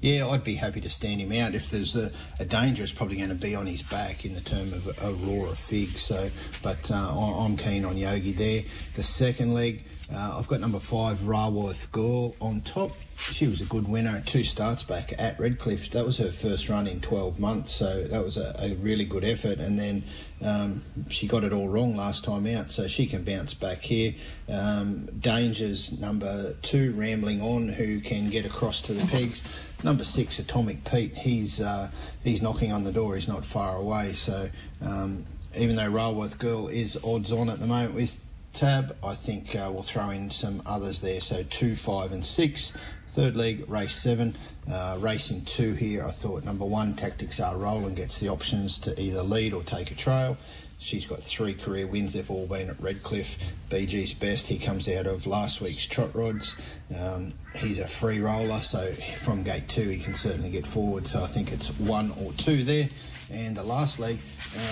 Yeah, 0.00 0.28
I'd 0.28 0.44
be 0.44 0.54
happy 0.54 0.82
to 0.82 0.88
stand 0.90 1.22
him 1.22 1.32
out. 1.32 1.54
If 1.54 1.70
there's 1.70 1.96
a, 1.96 2.12
a 2.38 2.44
danger, 2.44 2.82
it's 2.82 2.92
probably 2.92 3.16
going 3.16 3.30
to 3.30 3.34
be 3.34 3.54
on 3.54 3.64
his 3.64 3.80
back 3.80 4.26
in 4.26 4.34
the 4.34 4.42
term 4.42 4.70
of 4.74 4.86
Aurora 5.02 5.52
Fig. 5.52 5.88
So, 5.96 6.30
but 6.62 6.90
uh, 6.90 6.94
I'm 6.94 7.56
keen 7.56 7.86
on 7.86 7.96
Yogi 7.96 8.32
there. 8.32 8.64
The 8.96 9.02
second 9.02 9.54
leg, 9.54 9.82
uh, 10.12 10.36
I've 10.38 10.46
got 10.46 10.60
number 10.60 10.78
five, 10.78 11.20
Raworth 11.20 11.90
Girl 11.90 12.36
on 12.38 12.60
top. 12.60 12.90
She 13.16 13.46
was 13.46 13.62
a 13.62 13.64
good 13.64 13.88
winner 13.88 14.22
two 14.26 14.44
starts 14.44 14.82
back 14.82 15.14
at 15.18 15.40
Redcliffe. 15.40 15.90
That 15.92 16.04
was 16.04 16.18
her 16.18 16.30
first 16.30 16.68
run 16.68 16.86
in 16.86 17.00
12 17.00 17.40
months, 17.40 17.74
so 17.74 18.04
that 18.04 18.22
was 18.22 18.36
a, 18.36 18.54
a 18.58 18.74
really 18.74 19.06
good 19.06 19.24
effort. 19.24 19.58
And 19.58 19.78
then 19.78 20.04
um, 20.42 20.82
she 21.08 21.26
got 21.26 21.44
it 21.44 21.52
all 21.52 21.68
wrong 21.68 21.96
last 21.96 22.24
time 22.24 22.46
out, 22.46 22.70
so 22.70 22.86
she 22.86 23.06
can 23.06 23.24
bounce 23.24 23.54
back 23.54 23.82
here. 23.82 24.14
Um, 24.48 25.06
Dangers 25.20 26.00
number 26.00 26.54
two, 26.62 26.92
Rambling 26.92 27.40
On, 27.40 27.68
who 27.68 28.00
can 28.00 28.30
get 28.30 28.44
across 28.44 28.82
to 28.82 28.92
the 28.92 29.06
pegs. 29.06 29.44
Number 29.82 30.04
six, 30.04 30.38
Atomic 30.38 30.84
Pete, 30.84 31.16
he's 31.16 31.60
uh, 31.60 31.90
he's 32.22 32.42
knocking 32.42 32.72
on 32.72 32.84
the 32.84 32.92
door. 32.92 33.14
He's 33.14 33.28
not 33.28 33.44
far 33.44 33.76
away. 33.76 34.12
So 34.12 34.48
um, 34.82 35.26
even 35.56 35.76
though 35.76 35.90
Railworth 35.90 36.38
Girl 36.38 36.68
is 36.68 36.98
odds 37.04 37.32
on 37.32 37.48
at 37.48 37.60
the 37.60 37.66
moment 37.66 37.94
with 37.94 38.20
tab. 38.54 38.96
I 39.04 39.14
think 39.14 39.54
uh, 39.54 39.70
we'll 39.72 39.82
throw 39.82 40.10
in 40.10 40.30
some 40.30 40.62
others 40.64 41.00
there. 41.00 41.20
So 41.20 41.42
two, 41.42 41.76
five, 41.76 42.12
and 42.12 42.24
six. 42.24 42.72
Third 43.14 43.36
leg, 43.36 43.64
race 43.70 43.94
seven. 43.94 44.34
Uh, 44.68 44.96
racing 44.98 45.44
two 45.44 45.74
here, 45.74 46.04
I 46.04 46.10
thought 46.10 46.42
number 46.42 46.64
one, 46.64 46.94
Tactics 46.94 47.38
Are 47.38 47.56
Rolling 47.56 47.94
gets 47.94 48.18
the 48.18 48.28
options 48.28 48.76
to 48.80 49.00
either 49.00 49.22
lead 49.22 49.54
or 49.54 49.62
take 49.62 49.92
a 49.92 49.94
trail. 49.94 50.36
She's 50.80 51.06
got 51.06 51.20
three 51.20 51.54
career 51.54 51.86
wins. 51.86 52.14
They've 52.14 52.28
all 52.28 52.48
been 52.48 52.68
at 52.70 52.80
Redcliffe. 52.80 53.38
BG's 53.70 54.14
best. 54.14 54.48
He 54.48 54.58
comes 54.58 54.88
out 54.88 55.06
of 55.06 55.28
last 55.28 55.60
week's 55.60 55.86
trot 55.86 56.12
rods. 56.12 56.56
Um, 56.98 57.34
he's 57.54 57.78
a 57.78 57.86
free 57.86 58.18
roller, 58.18 58.60
so 58.60 58.90
from 59.16 59.44
gate 59.44 59.68
two 59.68 59.88
he 59.88 59.98
can 59.98 60.16
certainly 60.16 60.50
get 60.50 60.66
forward. 60.66 61.06
So 61.06 61.22
I 61.22 61.28
think 61.28 61.52
it's 61.52 61.68
one 61.78 62.12
or 62.20 62.32
two 62.32 62.64
there. 62.64 62.88
And 63.34 63.56
the 63.56 63.64
last 63.64 63.98
leg, 63.98 64.18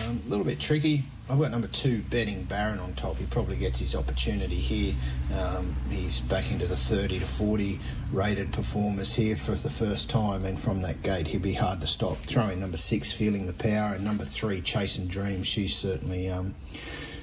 um, 0.07 0.23
a 0.25 0.31
little 0.31 0.45
bit 0.45 0.61
tricky. 0.61 1.03
I've 1.29 1.41
got 1.41 1.51
number 1.51 1.67
two, 1.67 2.03
Betting 2.03 2.45
Baron 2.45 2.79
on 2.79 2.95
top. 2.95 3.17
He 3.17 3.27
probably 3.27 3.57
gets 3.57 3.81
his 3.81 3.97
opportunity 3.97 4.55
here. 4.55 4.95
Um, 5.37 5.75
he's 5.91 6.21
back 6.21 6.53
into 6.53 6.69
the 6.69 6.77
30 6.77 7.19
to 7.19 7.27
40 7.27 7.81
rated 8.13 8.53
performers 8.53 9.13
here 9.13 9.35
for 9.35 9.53
the 9.53 9.71
first 9.71 10.09
time, 10.09 10.45
and 10.45 10.61
from 10.61 10.81
that 10.83 11.03
gate, 11.03 11.27
he'll 11.27 11.41
be 11.41 11.55
hard 11.55 11.81
to 11.81 11.89
stop. 11.89 12.19
Throwing 12.19 12.61
number 12.61 12.77
six, 12.77 13.11
Feeling 13.11 13.47
the 13.47 13.53
Power, 13.53 13.95
and 13.95 14.05
number 14.05 14.25
three, 14.25 14.61
Chasing 14.61 15.09
Dreams. 15.09 15.47
She's 15.47 15.77
certainly. 15.77 16.31
Um, 16.31 16.55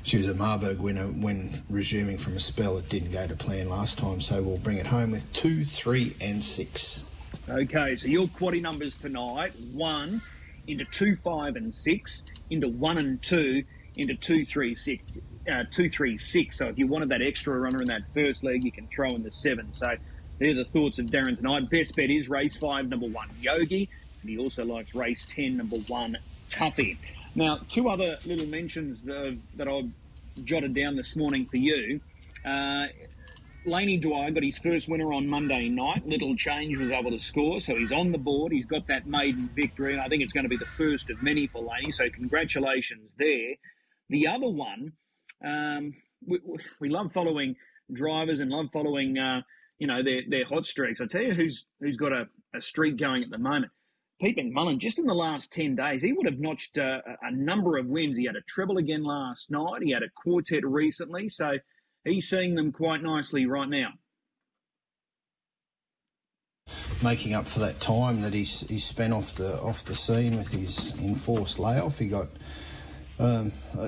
she 0.03 0.17
was 0.17 0.29
a 0.29 0.33
Marburg 0.33 0.79
winner 0.79 1.07
when 1.07 1.61
resuming 1.69 2.17
from 2.17 2.35
a 2.35 2.39
spell. 2.39 2.77
It 2.77 2.89
didn't 2.89 3.11
go 3.11 3.27
to 3.27 3.35
plan 3.35 3.69
last 3.69 3.99
time, 3.99 4.21
so 4.21 4.41
we'll 4.41 4.57
bring 4.57 4.77
it 4.77 4.87
home 4.87 5.11
with 5.11 5.31
two, 5.33 5.63
three, 5.63 6.15
and 6.19 6.43
six. 6.43 7.05
Okay, 7.47 7.95
so 7.95 8.07
your 8.07 8.27
quaddy 8.27 8.61
numbers 8.61 8.97
tonight 8.97 9.51
one 9.71 10.21
into 10.69 10.85
two, 10.85 11.17
five, 11.17 11.55
and 11.55 11.73
six, 11.73 12.23
into 12.49 12.67
one 12.67 12.97
and 12.97 13.21
two, 13.21 13.63
into 13.95 14.15
two, 14.15 14.45
three, 14.45 14.75
six, 14.75 15.03
uh, 15.51 15.63
two, 15.69 15.89
three, 15.89 16.17
six. 16.17 16.57
So 16.57 16.67
if 16.67 16.77
you 16.77 16.87
wanted 16.87 17.09
that 17.09 17.21
extra 17.21 17.57
runner 17.57 17.81
in 17.81 17.87
that 17.87 18.03
first 18.13 18.43
leg, 18.43 18.63
you 18.63 18.71
can 18.71 18.87
throw 18.87 19.09
in 19.09 19.23
the 19.23 19.31
seven. 19.31 19.73
So 19.73 19.95
they're 20.37 20.53
the 20.53 20.65
thoughts 20.65 20.99
of 20.99 21.07
Darren 21.07 21.35
tonight. 21.35 21.69
Best 21.69 21.95
bet 21.95 22.09
is 22.09 22.29
race 22.29 22.55
five, 22.55 22.87
number 22.87 23.07
one, 23.07 23.29
Yogi, 23.41 23.89
and 24.21 24.29
he 24.29 24.37
also 24.37 24.63
likes 24.63 24.93
race 24.95 25.25
ten, 25.27 25.57
number 25.57 25.77
one, 25.87 26.17
Tuffy. 26.49 26.97
Now, 27.35 27.59
two 27.69 27.89
other 27.89 28.17
little 28.25 28.47
mentions 28.47 29.07
uh, 29.07 29.31
that 29.57 29.67
I've 29.67 29.89
jotted 30.45 30.73
down 30.73 30.95
this 30.95 31.15
morning 31.15 31.45
for 31.45 31.57
you. 31.57 31.99
Uh, 32.45 32.87
Laney 33.65 33.97
Dwyer 33.97 34.31
got 34.31 34.43
his 34.43 34.57
first 34.57 34.87
winner 34.87 35.11
on 35.11 35.27
Monday 35.27 35.67
night. 35.69 36.07
Little 36.07 36.35
Change 36.35 36.77
was 36.77 36.91
able 36.91 37.11
to 37.11 37.19
score, 37.19 37.59
so 37.59 37.75
he's 37.75 37.91
on 37.91 38.11
the 38.11 38.17
board. 38.17 38.51
He's 38.51 38.65
got 38.65 38.87
that 38.87 39.05
maiden 39.05 39.49
victory, 39.53 39.93
and 39.93 40.01
I 40.01 40.07
think 40.07 40.23
it's 40.23 40.33
going 40.33 40.45
to 40.45 40.49
be 40.49 40.57
the 40.57 40.65
first 40.65 41.09
of 41.09 41.21
many 41.21 41.47
for 41.47 41.61
Laney. 41.61 41.91
So 41.91 42.09
congratulations 42.09 43.11
there. 43.17 43.55
The 44.09 44.27
other 44.27 44.47
one, 44.47 44.93
um, 45.45 45.93
we, 46.25 46.39
we, 46.79 46.89
love 46.89 47.11
following 47.11 47.55
drivers 47.93 48.39
and 48.39 48.49
love 48.49 48.67
following, 48.71 49.17
uh, 49.17 49.41
you 49.77 49.87
know, 49.87 50.03
their, 50.03 50.21
their 50.27 50.45
hot 50.45 50.65
streaks. 50.65 51.01
I 51.01 51.05
tell 51.05 51.21
you 51.21 51.33
who's 51.33 51.65
who's 51.79 51.97
got 51.97 52.13
a, 52.13 52.27
a 52.55 52.61
streak 52.61 52.97
going 52.97 53.23
at 53.23 53.29
the 53.29 53.37
moment. 53.37 53.71
Pete 54.21 54.37
McMullen, 54.37 54.79
just 54.79 54.99
in 54.99 55.05
the 55.05 55.13
last 55.13 55.51
10 55.51 55.75
days, 55.75 56.01
he 56.01 56.11
would 56.11 56.25
have 56.25 56.39
notched 56.39 56.77
a, 56.77 57.01
a 57.21 57.31
number 57.31 57.77
of 57.77 57.85
wins. 57.85 58.17
He 58.17 58.25
had 58.25 58.35
a 58.35 58.41
treble 58.41 58.77
again 58.77 59.03
last 59.03 59.49
night. 59.49 59.81
He 59.81 59.91
had 59.91 60.03
a 60.03 60.09
quartet 60.09 60.65
recently. 60.65 61.29
So 61.29 61.53
he's 62.03 62.29
seeing 62.29 62.55
them 62.55 62.71
quite 62.71 63.01
nicely 63.01 63.45
right 63.45 63.69
now. 63.69 63.93
making 67.01 67.33
up 67.33 67.47
for 67.47 67.59
that 67.59 67.79
time 67.79 68.21
that 68.21 68.33
he's, 68.33 68.61
he's 68.61 68.83
spent 68.83 69.13
off 69.13 69.35
the 69.35 69.59
off 69.61 69.85
the 69.85 69.95
scene 69.95 70.37
with 70.37 70.49
his 70.49 70.93
enforced 70.99 71.59
layoff. 71.59 71.99
He 71.99 72.07
got, 72.07 72.27
um, 73.19 73.51
I 73.79 73.87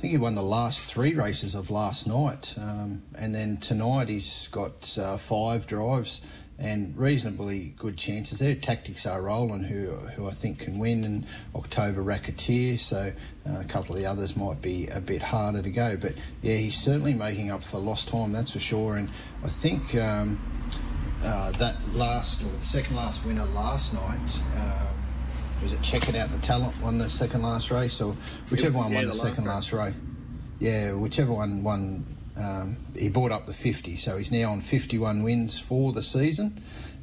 think 0.00 0.12
he 0.12 0.18
won 0.18 0.34
the 0.34 0.42
last 0.42 0.80
three 0.80 1.14
races 1.14 1.54
of 1.54 1.70
last 1.70 2.06
night, 2.06 2.54
um, 2.58 3.02
and 3.18 3.34
then 3.34 3.56
tonight 3.58 4.08
he's 4.08 4.48
got 4.48 4.96
uh, 4.98 5.16
five 5.16 5.66
drives 5.66 6.20
and 6.58 6.96
reasonably 6.96 7.74
good 7.76 7.96
chances. 7.96 8.38
Their 8.38 8.54
tactics 8.54 9.06
are 9.06 9.22
rolling, 9.22 9.64
who 9.64 9.90
who 9.90 10.28
I 10.28 10.32
think 10.32 10.60
can 10.60 10.78
win, 10.78 11.04
and 11.04 11.26
October 11.54 12.02
Racketeer. 12.02 12.78
So 12.78 13.12
uh, 13.48 13.60
a 13.60 13.64
couple 13.64 13.94
of 13.94 14.00
the 14.00 14.06
others 14.06 14.36
might 14.36 14.62
be 14.62 14.86
a 14.88 15.00
bit 15.00 15.22
harder 15.22 15.62
to 15.62 15.70
go, 15.70 15.96
but 15.96 16.12
yeah, 16.42 16.56
he's 16.56 16.80
certainly 16.80 17.14
making 17.14 17.50
up 17.50 17.62
for 17.62 17.78
lost 17.78 18.08
time. 18.08 18.32
That's 18.32 18.50
for 18.50 18.60
sure. 18.60 18.96
And 18.96 19.10
I 19.42 19.48
think. 19.48 19.94
Um, 19.94 20.40
uh, 21.22 21.50
that 21.52 21.74
last 21.94 22.42
or 22.42 22.50
the 22.50 22.60
second 22.60 22.96
last 22.96 23.24
winner 23.24 23.46
last 23.46 23.94
night 23.94 24.40
um, 24.56 24.86
was 25.62 25.72
it 25.72 25.80
check 25.80 26.06
it 26.06 26.14
out 26.14 26.28
the 26.30 26.38
talent 26.38 26.78
won 26.82 26.98
the 26.98 27.08
second 27.08 27.40
last 27.40 27.70
race 27.70 27.98
or 28.02 28.14
whichever 28.50 28.76
one 28.76 28.92
won 28.92 29.04
the 29.04 29.10
the, 29.10 29.16
second 29.16 29.44
last 29.46 29.72
race 29.72 29.94
yeah 30.58 30.92
whichever 30.92 31.32
one 31.32 31.62
won 31.62 32.04
um, 32.36 32.76
he 32.96 33.08
bought 33.08 33.32
up 33.32 33.46
the 33.46 33.52
50 33.52 33.96
so 33.96 34.16
he's 34.16 34.32
now 34.32 34.50
on 34.50 34.60
51 34.60 35.22
wins 35.22 35.58
for 35.58 35.92
the 35.92 36.02
season 36.02 36.60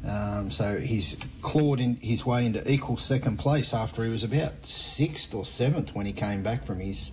um, 0.07 0.49
so 0.49 0.79
he's 0.79 1.15
clawed 1.41 1.79
in 1.79 1.95
his 1.97 2.25
way 2.25 2.45
into 2.45 2.69
equal 2.71 2.97
second 2.97 3.37
place 3.37 3.73
after 3.73 4.03
he 4.03 4.09
was 4.09 4.23
about 4.23 4.65
sixth 4.65 5.33
or 5.33 5.45
seventh 5.45 5.93
when 5.93 6.05
he 6.05 6.13
came 6.13 6.43
back 6.43 6.65
from 6.65 6.79
his 6.79 7.11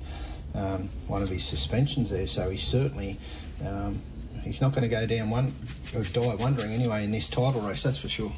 um, 0.55 0.89
one 1.07 1.23
of 1.23 1.29
his 1.29 1.45
suspensions 1.45 2.11
there 2.11 2.27
so 2.27 2.51
he's 2.51 2.67
certainly 2.67 3.19
um, 3.67 4.01
he's 4.43 4.61
not 4.61 4.73
going 4.73 4.83
to 4.83 4.89
go 4.89 5.07
down 5.07 5.31
one 5.31 5.55
or 5.95 6.03
die 6.03 6.35
wondering 6.37 6.73
anyway 6.73 7.05
in 7.05 7.11
this 7.11 7.29
title 7.29 7.61
race 7.61 7.83
that's 7.83 7.99
for 7.99 8.09
sure 8.09 8.33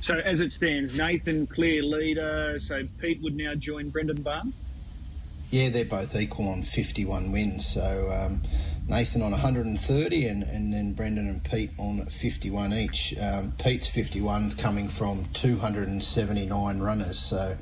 So 0.00 0.14
as 0.18 0.40
it 0.40 0.52
stands, 0.52 0.96
Nathan 0.96 1.46
clear 1.46 1.82
leader. 1.82 2.58
So 2.60 2.84
Pete 3.00 3.20
would 3.22 3.36
now 3.36 3.54
join 3.54 3.90
Brendan 3.90 4.22
Barnes. 4.22 4.62
Yeah, 5.50 5.70
they're 5.70 5.84
both 5.84 6.14
equal 6.14 6.48
on 6.48 6.62
51 6.62 7.32
wins. 7.32 7.66
So 7.66 8.10
um, 8.12 8.42
Nathan 8.86 9.22
on 9.22 9.30
130 9.30 10.26
and, 10.26 10.42
and 10.42 10.72
then 10.72 10.92
Brendan 10.92 11.28
and 11.28 11.42
Pete 11.42 11.70
on 11.78 12.04
51 12.06 12.72
each. 12.74 13.14
Um, 13.18 13.52
Pete's 13.58 13.88
51 13.88 14.52
coming 14.52 14.88
from 14.88 15.24
279 15.32 16.80
runners. 16.80 17.18
So 17.18 17.56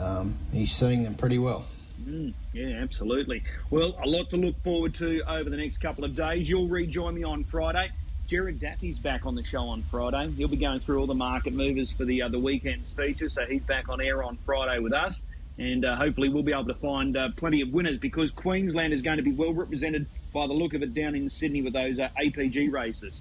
um, 0.00 0.34
he's 0.52 0.72
seeing 0.72 1.04
them 1.04 1.14
pretty 1.14 1.38
well. 1.38 1.64
Mm, 2.06 2.34
yeah, 2.52 2.80
absolutely. 2.82 3.42
Well, 3.70 3.96
a 4.02 4.06
lot 4.06 4.30
to 4.30 4.36
look 4.36 4.62
forward 4.62 4.94
to 4.96 5.22
over 5.26 5.48
the 5.48 5.56
next 5.56 5.78
couple 5.78 6.04
of 6.04 6.14
days. 6.14 6.48
You'll 6.48 6.68
rejoin 6.68 7.14
me 7.14 7.24
on 7.24 7.44
Friday. 7.44 7.90
Jared 8.26 8.60
Daffy's 8.60 8.98
back 8.98 9.26
on 9.26 9.34
the 9.34 9.42
show 9.42 9.62
on 9.62 9.82
Friday. 9.82 10.30
He'll 10.30 10.46
be 10.46 10.56
going 10.56 10.78
through 10.80 11.00
all 11.00 11.06
the 11.06 11.14
market 11.14 11.52
movers 11.52 11.90
for 11.90 12.04
the 12.04 12.22
uh, 12.22 12.28
the 12.28 12.38
weekend's 12.38 12.92
features. 12.92 13.34
So 13.34 13.44
he's 13.44 13.62
back 13.62 13.88
on 13.88 14.00
air 14.00 14.22
on 14.22 14.38
Friday 14.46 14.78
with 14.78 14.92
us, 14.92 15.24
and 15.60 15.84
uh, 15.84 15.94
hopefully 15.94 16.30
we'll 16.30 16.42
be 16.42 16.52
able 16.52 16.64
to 16.64 16.74
find 16.74 17.16
uh, 17.16 17.28
plenty 17.36 17.60
of 17.60 17.68
winners 17.68 17.98
because 17.98 18.30
Queensland 18.30 18.94
is 18.94 19.02
going 19.02 19.18
to 19.18 19.22
be 19.22 19.32
well 19.32 19.52
represented 19.52 20.06
by 20.32 20.46
the 20.46 20.54
look 20.54 20.72
of 20.72 20.82
it 20.82 20.94
down 20.94 21.14
in 21.14 21.28
Sydney 21.28 21.60
with 21.60 21.74
those 21.74 21.98
uh, 21.98 22.08
APG 22.18 22.72
races. 22.72 23.20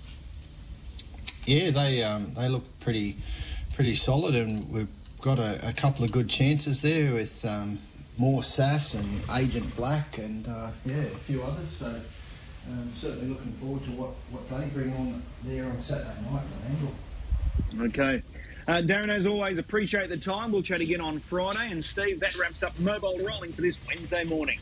Yeah, 1.45 1.71
they 1.71 2.01
um, 2.01 2.33
they 2.35 2.47
look 2.47 2.63
pretty 2.79 3.17
pretty 3.73 3.95
solid, 3.95 4.35
and 4.35 4.69
we've 4.71 4.87
got 5.19 5.37
a, 5.37 5.67
a 5.67 5.73
couple 5.73 6.05
of 6.05 6.11
good 6.11 6.29
chances 6.29 6.81
there 6.81 7.13
with 7.13 7.43
um, 7.43 7.79
more 8.17 8.41
Sass 8.41 8.93
and 8.93 9.21
Agent 9.33 9.75
Black, 9.75 10.17
and 10.17 10.47
uh, 10.47 10.71
yeah, 10.85 10.95
a 10.95 11.05
few 11.09 11.43
others. 11.43 11.69
So 11.69 11.87
um, 11.87 12.91
certainly 12.95 13.27
looking 13.27 13.51
forward 13.53 13.83
to 13.83 13.91
what, 13.91 14.11
what 14.29 14.49
they 14.49 14.67
bring 14.69 14.93
on 14.93 15.21
there 15.43 15.65
on 15.65 15.79
Saturday 15.79 16.21
night 16.31 16.43
Menangle. 16.63 17.89
Okay. 17.89 18.23
Uh, 18.69 18.83
Darren, 18.83 19.09
as 19.09 19.25
always, 19.25 19.57
appreciate 19.57 20.09
the 20.09 20.17
time. 20.17 20.51
We'll 20.51 20.61
chat 20.61 20.79
again 20.79 21.01
on 21.01 21.17
Friday. 21.17 21.71
And 21.71 21.83
Steve, 21.83 22.19
that 22.19 22.37
wraps 22.37 22.61
up 22.61 22.77
Mobile 22.77 23.17
Rolling 23.25 23.51
for 23.51 23.63
this 23.63 23.79
Wednesday 23.87 24.23
morning. 24.23 24.59